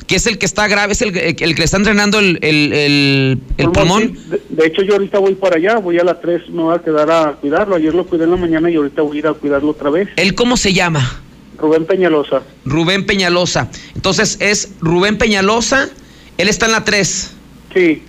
que 0.07 0.15
es 0.15 0.25
el 0.27 0.37
que 0.37 0.45
está 0.45 0.67
grave, 0.67 0.93
es 0.93 1.01
el, 1.01 1.15
el 1.17 1.35
que 1.35 1.45
le 1.47 1.63
está 1.63 1.77
entrenando 1.77 2.19
el, 2.19 2.37
el, 2.41 3.39
pulmón. 3.71 4.15
Sí, 4.15 4.29
De, 4.29 4.41
de 4.49 4.67
hecho, 4.67 4.81
yo 4.81 4.93
ahorita 4.93 5.19
voy 5.19 5.35
para 5.35 5.55
allá, 5.57 5.77
voy 5.77 5.97
a 5.99 6.03
las 6.03 6.19
3, 6.21 6.49
me 6.49 6.63
voy 6.63 6.75
a 6.75 6.79
quedar 6.81 7.09
a 7.09 7.31
cuidarlo. 7.39 7.75
Ayer 7.75 7.93
lo 7.93 8.05
cuidé 8.05 8.25
en 8.25 8.31
la 8.31 8.37
mañana 8.37 8.69
y 8.69 8.75
ahorita 8.75 9.01
voy 9.01 9.17
a 9.17 9.19
ir 9.19 9.27
a 9.27 9.33
cuidarlo 9.33 9.69
otra 9.69 9.89
vez. 9.89 10.09
¿Él 10.17 10.35
cómo 10.35 10.57
se 10.57 10.73
llama? 10.73 11.21
Rubén 11.57 11.85
Peñalosa. 11.85 12.41
Rubén 12.65 13.05
Peñalosa. 13.05 13.69
Entonces 13.95 14.37
es 14.41 14.73
Rubén 14.81 15.17
Peñalosa, 15.17 15.89
él 16.37 16.49
está 16.49 16.65
en 16.65 16.71
la 16.73 16.83
3. 16.83 17.31
Sí. 17.73 18.01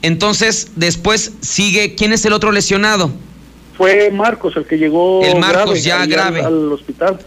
Entonces, 0.00 0.72
después 0.76 1.32
sigue, 1.42 1.94
¿quién 1.94 2.12
es 2.12 2.24
el 2.24 2.32
otro 2.32 2.50
lesionado? 2.50 3.12
Fue 3.76 4.10
Marcos 4.10 4.56
el 4.56 4.64
que 4.64 4.76
llegó 4.76 5.22
El 5.22 5.38
Marcos, 5.38 5.84
ya 5.84 6.06
grave. 6.06 6.40
Al, 6.40 6.46
al 6.46 6.72
hospital. 6.72 7.18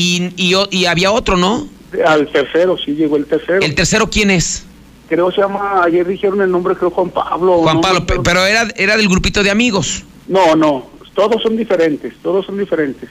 Y, 0.00 0.32
y, 0.70 0.84
había 0.86 1.10
otro, 1.10 1.36
¿no? 1.36 1.66
Al 2.06 2.28
tercero, 2.28 2.76
sí, 2.78 2.92
llegó 2.92 3.16
el 3.16 3.24
tercero. 3.26 3.58
¿El 3.62 3.74
tercero 3.74 4.08
quién 4.08 4.30
es? 4.30 4.64
Creo 5.08 5.32
se 5.32 5.40
llama, 5.40 5.82
ayer 5.82 6.06
dijeron 6.06 6.40
el 6.40 6.50
nombre, 6.52 6.76
creo 6.76 6.90
Juan 6.90 7.10
Pablo. 7.10 7.58
Juan 7.62 7.76
¿no? 7.76 7.80
Pablo, 7.80 8.06
pe- 8.06 8.20
pero 8.22 8.46
era, 8.46 8.68
era 8.76 8.96
del 8.96 9.08
grupito 9.08 9.42
de 9.42 9.50
amigos. 9.50 10.04
No, 10.28 10.54
no, 10.54 10.86
todos 11.14 11.42
son 11.42 11.56
diferentes, 11.56 12.12
todos 12.22 12.46
son 12.46 12.58
diferentes. 12.58 13.08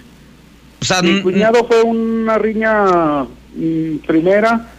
O 0.81 0.85
sea, 0.85 1.01
Mi 1.01 1.21
cuñado 1.21 1.65
fue 1.65 1.81
una 1.83 2.37
riña 2.37 3.23
mm, 3.55 3.97
primera, 4.05 4.69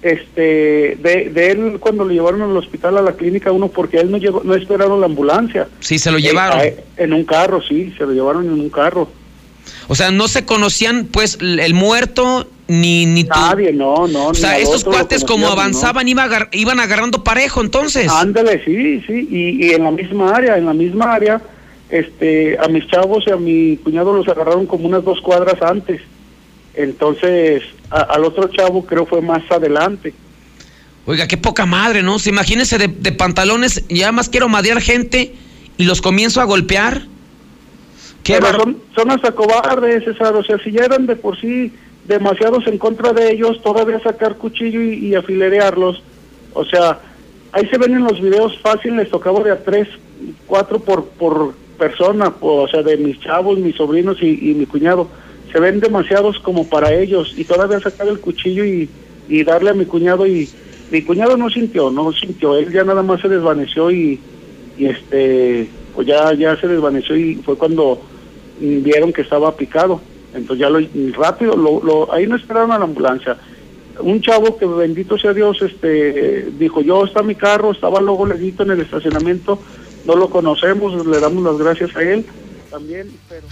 este, 0.00 0.96
de, 1.02 1.30
de 1.34 1.50
él 1.50 1.76
cuando 1.78 2.04
lo 2.04 2.10
llevaron 2.12 2.40
al 2.40 2.56
hospital 2.56 2.96
a 2.96 3.02
la 3.02 3.12
clínica 3.12 3.52
uno 3.52 3.68
porque 3.68 3.98
él 3.98 4.10
no 4.10 4.16
llegó, 4.16 4.40
no 4.44 4.54
esperaron 4.54 4.98
la 5.00 5.06
ambulancia. 5.06 5.68
Sí, 5.80 5.98
se 5.98 6.10
lo 6.10 6.16
Eh, 6.16 6.22
llevaron. 6.22 6.58
a- 6.58 7.02
en 7.02 7.12
un 7.12 7.24
carro, 7.24 7.60
sí, 7.60 7.92
se 7.98 8.04
lo 8.06 8.12
llevaron 8.12 8.46
en 8.46 8.52
un 8.52 8.70
carro. 8.70 9.08
O 9.88 9.94
sea, 9.94 10.10
no 10.10 10.28
se 10.28 10.44
conocían, 10.44 11.06
pues, 11.10 11.38
el 11.40 11.74
muerto 11.74 12.48
ni, 12.68 13.06
ni 13.06 13.24
tú. 13.24 13.30
Nadie, 13.34 13.72
no, 13.72 14.06
no. 14.06 14.28
O 14.28 14.34
sea, 14.34 14.58
estos 14.58 14.84
cuates 14.84 15.24
como 15.24 15.46
avanzaban 15.48 16.08
iba 16.08 16.22
agar- 16.24 16.48
iban 16.52 16.78
agarrando 16.80 17.24
parejo, 17.24 17.60
entonces. 17.60 18.08
Ándale, 18.10 18.62
sí, 18.64 19.02
sí, 19.06 19.28
y, 19.30 19.66
y 19.66 19.70
en 19.72 19.84
la 19.84 19.90
misma 19.90 20.30
área, 20.36 20.56
en 20.56 20.66
la 20.66 20.72
misma 20.74 21.12
área, 21.14 21.40
este, 21.88 22.56
a 22.58 22.68
mis 22.68 22.86
chavos 22.86 23.24
y 23.26 23.30
a 23.32 23.36
mi 23.36 23.76
cuñado 23.78 24.12
los 24.12 24.28
agarraron 24.28 24.66
como 24.66 24.86
unas 24.86 25.04
dos 25.04 25.20
cuadras 25.20 25.60
antes. 25.62 26.00
Entonces, 26.74 27.62
a- 27.90 28.02
al 28.02 28.24
otro 28.24 28.48
chavo 28.48 28.86
creo 28.86 29.06
fue 29.06 29.20
más 29.20 29.42
adelante. 29.50 30.14
Oiga, 31.06 31.26
qué 31.26 31.36
poca 31.36 31.66
madre, 31.66 32.02
¿no? 32.02 32.18
Se 32.18 32.30
imagínese 32.30 32.78
de, 32.78 32.88
de 32.88 33.12
pantalones, 33.12 33.84
ya 33.88 34.12
más 34.12 34.28
quiero 34.28 34.48
madear 34.48 34.80
gente 34.80 35.34
y 35.76 35.84
los 35.84 36.00
comienzo 36.00 36.40
a 36.40 36.44
golpear. 36.44 37.02
Pero 38.26 38.40
bar- 38.46 38.56
son, 38.56 38.76
son 38.94 39.10
hasta 39.10 39.32
cobardes, 39.32 40.04
César, 40.04 40.34
o 40.34 40.42
sea, 40.44 40.58
si 40.58 40.70
ya 40.72 40.84
eran 40.84 41.06
de 41.06 41.16
por 41.16 41.38
sí 41.40 41.72
demasiados 42.04 42.66
en 42.66 42.78
contra 42.78 43.12
de 43.12 43.32
ellos, 43.32 43.60
todavía 43.62 44.00
sacar 44.00 44.36
cuchillo 44.36 44.82
y, 44.82 44.94
y 45.06 45.14
afilerearlos, 45.14 46.02
o 46.54 46.64
sea, 46.64 47.00
ahí 47.52 47.66
se 47.68 47.78
ven 47.78 47.94
en 47.94 48.04
los 48.04 48.20
videos 48.20 48.58
fácil, 48.60 48.96
les 48.96 49.10
tocaba 49.10 49.42
de 49.42 49.52
a 49.52 49.62
tres, 49.62 49.88
cuatro 50.46 50.80
por, 50.80 51.04
por 51.06 51.54
persona, 51.78 52.32
o 52.40 52.68
sea, 52.68 52.82
de 52.82 52.96
mis 52.96 53.18
chavos, 53.20 53.58
mis 53.58 53.76
sobrinos 53.76 54.18
y, 54.22 54.50
y 54.50 54.54
mi 54.54 54.66
cuñado, 54.66 55.08
se 55.52 55.60
ven 55.60 55.80
demasiados 55.80 56.38
como 56.40 56.68
para 56.68 56.92
ellos, 56.92 57.32
y 57.36 57.44
todavía 57.44 57.80
sacar 57.80 58.08
el 58.08 58.20
cuchillo 58.20 58.64
y, 58.64 58.88
y 59.28 59.44
darle 59.44 59.70
a 59.70 59.74
mi 59.74 59.86
cuñado 59.86 60.26
y 60.26 60.48
mi 60.90 61.02
cuñado 61.02 61.36
no 61.36 61.48
sintió, 61.50 61.90
no 61.90 62.12
sintió, 62.12 62.56
él 62.56 62.72
ya 62.72 62.84
nada 62.84 63.02
más 63.02 63.20
se 63.20 63.28
desvaneció 63.28 63.90
y, 63.90 64.18
y 64.76 64.86
este 64.86 65.68
pues 65.94 66.06
ya 66.06 66.32
ya 66.34 66.56
se 66.60 66.68
desvaneció 66.68 67.16
y 67.16 67.34
fue 67.36 67.56
cuando 67.56 68.00
vieron 68.60 69.12
que 69.12 69.22
estaba 69.22 69.56
picado. 69.56 70.00
Entonces 70.34 70.58
ya 70.60 70.70
lo 70.70 70.78
rápido 71.18 71.56
lo, 71.56 71.82
lo- 71.82 72.12
ahí 72.12 72.26
no 72.26 72.36
esperaron 72.36 72.70
a 72.72 72.78
la 72.78 72.84
ambulancia. 72.84 73.36
Un 73.98 74.20
chavo 74.22 74.56
que 74.56 74.64
bendito 74.66 75.18
sea 75.18 75.32
Dios 75.34 75.60
este 75.62 76.42
dijo 76.58 76.80
yo 76.80 77.04
está 77.04 77.22
mi 77.22 77.34
carro 77.34 77.72
estaba 77.72 78.00
luego 78.00 78.24
leguito 78.26 78.62
en 78.62 78.70
el 78.70 78.80
estacionamiento 78.80 79.58
no 80.06 80.14
lo 80.14 80.30
conocemos 80.30 81.04
le 81.06 81.20
damos 81.20 81.42
las 81.42 81.58
gracias 81.58 81.94
a 81.96 82.02
él 82.02 82.24
también 82.70 83.10
pero 83.28 83.46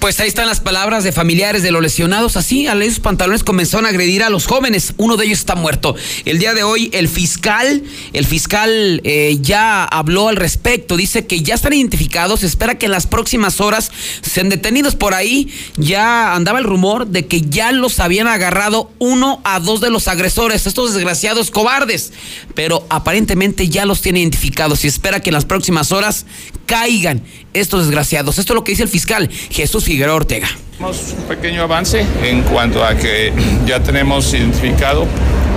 Pues 0.00 0.18
ahí 0.18 0.28
están 0.28 0.46
las 0.46 0.60
palabras 0.60 1.04
de 1.04 1.12
familiares 1.12 1.62
de 1.62 1.70
los 1.70 1.82
lesionados. 1.82 2.38
Así, 2.38 2.66
a 2.66 2.72
esos 2.72 3.00
pantalones 3.00 3.44
comenzaron 3.44 3.84
a 3.84 3.90
agredir 3.90 4.22
a 4.22 4.30
los 4.30 4.46
jóvenes. 4.46 4.94
Uno 4.96 5.18
de 5.18 5.26
ellos 5.26 5.40
está 5.40 5.56
muerto. 5.56 5.94
El 6.24 6.38
día 6.38 6.54
de 6.54 6.62
hoy, 6.62 6.88
el 6.94 7.06
fiscal, 7.06 7.82
el 8.14 8.24
fiscal 8.24 9.02
eh, 9.04 9.36
ya 9.42 9.84
habló 9.84 10.28
al 10.28 10.36
respecto. 10.36 10.96
Dice 10.96 11.26
que 11.26 11.42
ya 11.42 11.54
están 11.54 11.74
identificados. 11.74 12.44
Espera 12.44 12.78
que 12.78 12.86
en 12.86 12.92
las 12.92 13.06
próximas 13.06 13.60
horas 13.60 13.92
sean 14.22 14.48
detenidos 14.48 14.96
por 14.96 15.12
ahí. 15.12 15.52
Ya 15.76 16.34
andaba 16.34 16.60
el 16.60 16.64
rumor 16.64 17.08
de 17.08 17.26
que 17.26 17.42
ya 17.42 17.70
los 17.70 18.00
habían 18.00 18.26
agarrado 18.26 18.90
uno 19.00 19.42
a 19.44 19.60
dos 19.60 19.82
de 19.82 19.90
los 19.90 20.08
agresores, 20.08 20.66
estos 20.66 20.94
desgraciados 20.94 21.50
cobardes. 21.50 22.14
Pero 22.54 22.86
aparentemente 22.88 23.68
ya 23.68 23.84
los 23.84 24.00
tiene 24.00 24.20
identificados 24.20 24.82
y 24.82 24.88
espera 24.88 25.20
que 25.20 25.28
en 25.28 25.34
las 25.34 25.44
próximas 25.44 25.92
horas 25.92 26.24
caigan 26.64 27.22
estos 27.52 27.86
desgraciados. 27.86 28.38
Esto 28.38 28.52
es 28.52 28.54
lo 28.54 28.64
que 28.64 28.72
dice 28.72 28.84
el 28.84 28.88
fiscal 28.88 29.28
Jesús 29.50 29.89
Figueroa 29.90 30.14
Ortega. 30.14 30.46
Tenemos 30.76 31.14
un 31.18 31.24
pequeño 31.24 31.62
avance 31.64 32.06
en 32.22 32.42
cuanto 32.42 32.84
a 32.84 32.94
que 32.94 33.32
ya 33.66 33.80
tenemos 33.80 34.32
identificado 34.32 35.04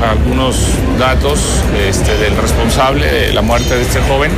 algunos 0.10 0.56
datos 0.98 1.40
este, 1.88 2.18
del 2.18 2.36
responsable 2.36 3.06
de 3.06 3.32
la 3.32 3.44
muerte 3.44 3.76
de 3.76 3.84
este 3.84 4.00
joven 4.00 4.32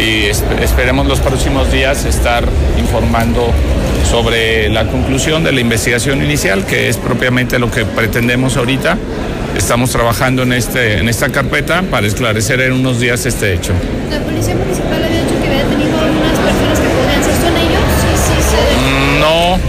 y 0.00 0.24
esp- 0.32 0.58
esperemos 0.60 1.06
los 1.06 1.20
próximos 1.20 1.70
días 1.70 2.04
estar 2.06 2.42
informando 2.76 3.52
sobre 4.10 4.68
la 4.68 4.84
conclusión 4.88 5.44
de 5.44 5.52
la 5.52 5.60
investigación 5.60 6.20
inicial, 6.20 6.66
que 6.66 6.88
es 6.88 6.96
propiamente 6.96 7.60
lo 7.60 7.70
que 7.70 7.84
pretendemos 7.84 8.56
ahorita. 8.56 8.98
Estamos 9.56 9.90
trabajando 9.90 10.42
en, 10.42 10.54
este, 10.54 10.98
en 10.98 11.08
esta 11.08 11.28
carpeta 11.28 11.82
para 11.82 12.04
esclarecer 12.08 12.60
en 12.62 12.72
unos 12.72 12.98
días 12.98 13.24
este 13.26 13.54
hecho. 13.54 13.72
La 14.10 14.18
policía 14.18 14.56
municipal 14.56 14.93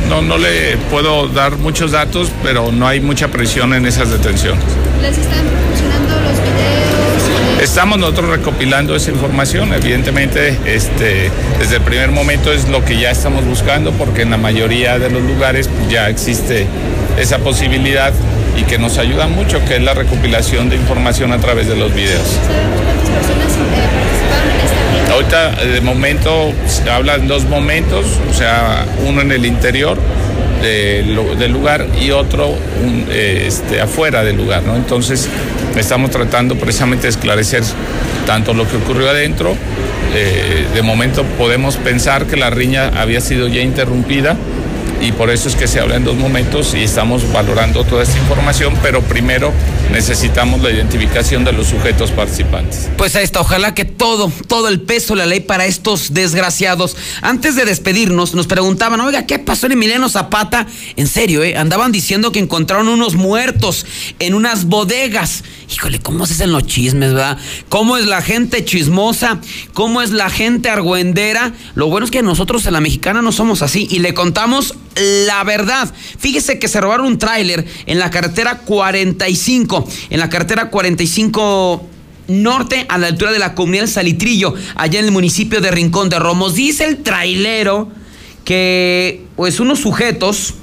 No, 0.10 0.22
no, 0.22 0.22
no 0.22 0.38
le 0.38 0.78
puedo 0.90 1.28
dar 1.28 1.58
muchos 1.58 1.92
datos, 1.92 2.32
pero 2.44 2.72
no 2.72 2.88
hay 2.88 3.02
mucha 3.02 3.28
presión 3.28 3.74
en 3.74 3.86
esas 3.86 4.10
detenciones. 4.10 4.64
les 5.02 5.18
están 5.18 5.46
proporcionando 5.46 6.16
los 6.22 6.40
videos. 6.42 7.62
Estamos 7.62 7.98
nosotros 8.00 8.30
recopilando 8.30 8.96
esa 8.96 9.12
información, 9.12 9.74
evidentemente, 9.74 10.58
este, 10.66 11.32
desde 11.60 11.78
el 11.78 11.82
primer 11.82 12.12
momento 12.12 12.52
es 12.52 12.68
lo 12.70 12.84
que 12.84 12.98
ya 13.00 13.12
estamos 13.12 13.46
buscando, 13.46 13.92
porque 13.92 14.22
en 14.24 14.32
la 14.32 14.38
mayoría 14.38 15.00
de 15.00 15.10
los 15.10 15.22
lugares 15.22 15.70
ya 15.90 16.10
existe 16.10 16.68
esa 17.20 17.40
posibilidad 17.40 18.14
y 18.58 18.64
que 18.64 18.78
nos 18.78 18.98
ayuda 18.98 19.28
mucho, 19.28 19.64
que 19.66 19.78
es 19.78 19.84
la 19.84 19.94
recopilación 19.94 20.70
de 20.70 20.76
información 20.76 21.32
a 21.32 21.38
través 21.40 21.68
de 21.68 21.76
los 21.76 21.94
videos. 21.94 22.28
¿Sabemos 22.46 22.82
cuántas 22.82 23.10
personas 23.10 23.52
eh, 23.52 23.90
participaron? 23.94 24.65
Ahorita 25.16 25.52
de 25.52 25.80
momento 25.80 26.52
se 26.68 26.90
hablan 26.90 27.26
dos 27.26 27.46
momentos, 27.46 28.06
o 28.30 28.34
sea, 28.34 28.86
uno 29.08 29.22
en 29.22 29.32
el 29.32 29.46
interior 29.46 29.98
del 30.62 31.16
lu- 31.16 31.36
del 31.38 31.54
lugar 31.54 31.88
y 32.02 32.12
otro 32.12 32.54
eh, 33.10 33.46
este, 33.48 33.80
afuera 33.80 34.26
del 34.26 34.36
lugar, 34.36 34.64
¿no? 34.64 34.76
Entonces 34.76 35.30
estamos 35.78 36.12
tratando 36.12 36.56
precisamente 36.58 37.04
de 37.04 37.12
esclarecer 37.12 37.64
tanto 38.28 38.54
lo 38.54 38.68
que 38.68 38.76
ocurrió 38.76 39.10
adentro, 39.10 39.56
eh, 40.14 40.66
de 40.74 40.82
momento 40.82 41.24
podemos 41.38 41.78
pensar 41.78 42.26
que 42.26 42.36
la 42.36 42.50
riña 42.50 42.92
había 43.00 43.22
sido 43.22 43.48
ya 43.48 43.62
interrumpida 43.62 44.36
y 45.02 45.12
por 45.12 45.30
eso 45.30 45.48
es 45.50 45.56
que 45.56 45.68
se 45.68 45.80
habla 45.80 45.96
en 45.96 46.04
dos 46.04 46.16
momentos 46.16 46.74
y 46.74 46.84
estamos 46.84 47.32
valorando 47.32 47.84
toda 47.84 48.04
esta 48.04 48.18
información, 48.18 48.78
pero 48.82 49.02
primero 49.02 49.52
necesitamos 49.92 50.62
la 50.62 50.72
identificación 50.72 51.44
de 51.44 51.52
los 51.52 51.68
sujetos 51.68 52.12
participantes. 52.12 52.90
Pues 52.98 53.16
ahí 53.16 53.24
está, 53.24 53.42
ojalá 53.42 53.74
que 53.74 53.86
todo, 53.86 54.32
todo 54.48 54.68
el 54.68 54.82
peso 54.82 55.14
de 55.14 55.20
la 55.20 55.26
ley 55.26 55.42
para 55.42 55.66
estos 55.66 56.14
desgraciados. 56.14 56.98
Antes 57.22 57.56
de 57.56 57.66
despedirnos, 57.66 58.34
nos 58.34 58.48
preguntaban, 58.48 59.00
oiga, 59.02 59.26
¿qué 59.26 59.40
pasó 59.40 59.66
en 59.68 59.74
Emiliano 59.74 60.10
Zapata? 60.10 60.68
En 60.96 61.08
serio, 61.08 61.44
¿eh? 61.44 61.56
Andaban 61.58 61.92
diciendo 61.92 62.32
que 62.32 62.40
encontraron 62.40 62.88
unos 62.88 63.16
muertos 63.16 63.86
en 64.20 64.34
unas 64.34 64.66
bodegas. 64.66 65.44
Híjole, 65.74 66.00
¿cómo 66.00 66.26
se 66.26 66.34
hacen 66.34 66.52
los 66.52 66.66
chismes, 66.66 67.14
verdad? 67.14 67.38
¿Cómo 67.70 67.98
es 67.98 68.06
la 68.06 68.22
gente 68.22 68.64
chismosa? 68.64 69.40
¿Cómo 69.74 70.02
es 70.02 70.12
la 70.12 70.30
gente 70.30 70.70
argüendera? 70.70 71.54
Lo 71.76 71.88
bueno 71.88 72.06
es 72.06 72.12
que 72.12 72.22
nosotros 72.22 72.66
en 72.66 72.74
la 72.74 72.82
mexicana 72.82 73.22
no 73.22 73.32
somos 73.32 73.62
así 73.62 73.88
y 73.90 74.00
le 74.00 74.14
contamos 74.14 74.76
la 74.96 75.44
verdad. 75.44 75.94
Fíjese 76.18 76.60
que 76.60 76.68
se 76.68 76.82
robaron 76.82 77.08
un 77.08 77.18
tráiler 77.18 77.66
en 77.86 78.00
la 78.00 78.10
carretera 78.10 78.60
45, 78.60 79.88
en 80.10 80.20
la 80.20 80.30
carretera 80.30 80.70
45 80.70 81.90
norte 82.28 82.86
a 82.90 82.98
la 82.98 83.08
altura 83.08 83.32
de 83.32 83.40
la 83.40 83.54
comunidad 83.54 83.88
Salitrillo, 83.88 84.54
allá 84.76 85.00
en 85.00 85.06
el 85.06 85.12
municipio 85.12 85.62
de 85.62 85.72
Rincón 85.72 86.10
de 86.10 86.20
Romos. 86.20 86.56
Dice 86.56 86.86
el 86.86 87.04
trailero 87.04 87.90
que 88.44 89.26
pues 89.36 89.60
unos 89.60 89.80
sujetos 89.80 90.56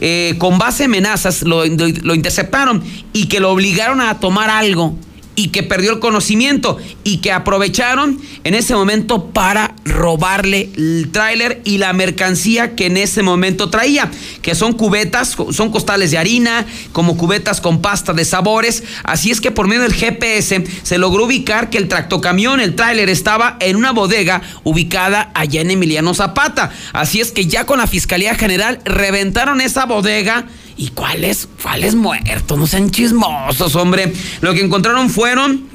eh, 0.00 0.34
con 0.38 0.58
base 0.58 0.84
amenazas 0.84 1.42
lo 1.42 1.64
interceptaron 1.64 2.82
y 3.12 3.26
que 3.26 3.40
lo 3.40 3.50
obligaron 3.50 4.00
a 4.00 4.20
tomar 4.20 4.50
algo 4.50 4.96
y 5.38 5.50
que 5.50 5.62
perdió 5.62 5.92
el 5.92 6.00
conocimiento 6.00 6.78
y 7.04 7.18
que 7.18 7.30
aprovecharon 7.30 8.20
en 8.42 8.54
ese 8.54 8.74
momento 8.74 9.26
para 9.26 9.76
robarle 9.84 10.68
el 10.76 11.10
tráiler 11.12 11.62
y 11.64 11.78
la 11.78 11.92
mercancía 11.92 12.74
que 12.74 12.86
en 12.86 12.96
ese 12.96 13.22
momento 13.22 13.70
traía, 13.70 14.10
que 14.42 14.56
son 14.56 14.72
cubetas, 14.72 15.36
son 15.52 15.70
costales 15.70 16.10
de 16.10 16.18
harina, 16.18 16.66
como 16.90 17.16
cubetas 17.16 17.60
con 17.60 17.80
pasta 17.80 18.12
de 18.14 18.24
sabores. 18.24 18.82
Así 19.04 19.30
es 19.30 19.40
que 19.40 19.52
por 19.52 19.68
medio 19.68 19.82
del 19.82 19.94
GPS 19.94 20.64
se 20.82 20.98
logró 20.98 21.26
ubicar 21.26 21.70
que 21.70 21.78
el 21.78 21.86
tractocamión, 21.86 22.58
el 22.58 22.74
tráiler, 22.74 23.08
estaba 23.08 23.58
en 23.60 23.76
una 23.76 23.92
bodega 23.92 24.42
ubicada 24.64 25.30
allá 25.36 25.60
en 25.60 25.70
Emiliano 25.70 26.14
Zapata. 26.14 26.72
Así 26.92 27.20
es 27.20 27.30
que 27.30 27.46
ya 27.46 27.64
con 27.64 27.78
la 27.78 27.86
Fiscalía 27.86 28.34
General 28.34 28.80
reventaron 28.84 29.60
esa 29.60 29.86
bodega 29.86 30.46
¿Y 30.78 30.90
cuáles? 30.90 31.48
¿Cuáles 31.60 31.96
muertos? 31.96 32.56
No 32.56 32.66
sean 32.66 32.90
chismosos, 32.90 33.74
hombre. 33.74 34.12
Lo 34.40 34.54
que 34.54 34.60
encontraron 34.60 35.10
fueron 35.10 35.68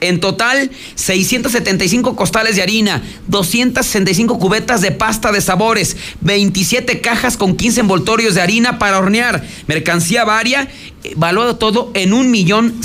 en 0.00 0.18
total, 0.18 0.70
675 0.96 2.16
costales 2.16 2.56
de 2.56 2.62
harina, 2.62 3.02
265 3.28 4.38
cubetas 4.38 4.80
de 4.80 4.90
pasta 4.90 5.32
de 5.32 5.40
sabores, 5.40 5.96
27 6.20 7.00
cajas 7.00 7.36
con 7.36 7.56
15 7.56 7.80
envoltorios 7.80 8.34
de 8.34 8.40
harina 8.40 8.78
para 8.78 8.98
hornear, 8.98 9.46
mercancía 9.66 10.24
varia, 10.24 10.68
eh, 11.04 11.14
valuado 11.16 11.56
todo 11.56 11.90
en 11.94 12.12
un 12.12 12.30
millón 12.30 12.80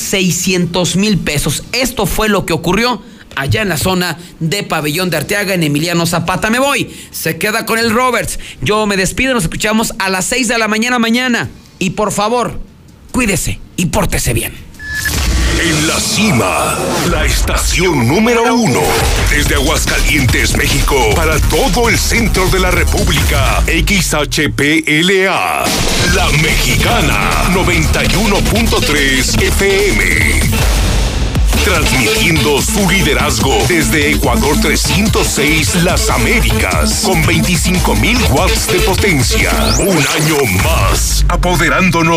mil 0.96 1.18
pesos. 1.18 1.64
Esto 1.72 2.06
fue 2.06 2.30
lo 2.30 2.46
que 2.46 2.54
ocurrió 2.54 3.02
allá 3.36 3.64
en 3.64 3.70
la 3.70 3.78
zona 3.78 4.18
de 4.40 4.62
Pabellón 4.62 5.10
de 5.10 5.18
Arteaga, 5.18 5.56
en 5.56 5.64
Emiliano 5.64 6.06
Zapata. 6.06 6.52
Me 6.52 6.60
voy, 6.60 6.92
se 7.12 7.38
queda 7.38 7.66
con 7.66 7.80
el 7.80 7.92
Roberts. 7.92 8.40
Yo 8.62 8.86
me 8.86 8.96
despido, 8.96 9.34
nos 9.34 9.44
escuchamos 9.44 9.94
a 9.98 10.10
las 10.10 10.26
6 10.26 10.48
de 10.48 10.58
la 10.60 10.68
mañana 10.68 11.00
mañana. 11.00 11.50
Y 11.80 11.92
por 11.92 12.12
favor, 12.12 12.60
cuídese 13.12 13.60
y 13.76 13.88
pórtese 13.88 14.34
bien. 14.34 14.54
En 15.60 15.88
la 15.88 16.00
cima, 16.00 16.78
la 17.10 17.26
estación 17.26 18.08
número 18.08 18.54
uno. 18.54 18.82
Desde 19.30 19.56
Aguascalientes, 19.56 20.58
México, 20.58 20.96
para 21.16 21.40
todo 21.40 21.90
el 21.90 21.98
centro 21.98 22.48
de 22.50 22.60
la 22.60 22.72
República. 22.72 23.64
XHPLA. 23.68 25.64
La 26.16 26.30
Mexicana, 26.42 27.50
91.3 27.54 29.42
FM. 29.42 30.43
Transmitiendo 31.64 32.62
su 32.62 32.90
liderazgo 32.90 33.58
desde 33.68 34.12
Ecuador 34.12 34.60
306 34.62 35.84
Las 35.84 36.10
Américas 36.10 37.04
con 37.06 37.24
25.000 37.24 38.30
watts 38.32 38.68
de 38.68 38.80
potencia. 38.82 39.52
Un 39.80 39.98
año 39.98 40.38
más, 40.64 41.26
apoderándonos 41.30 42.14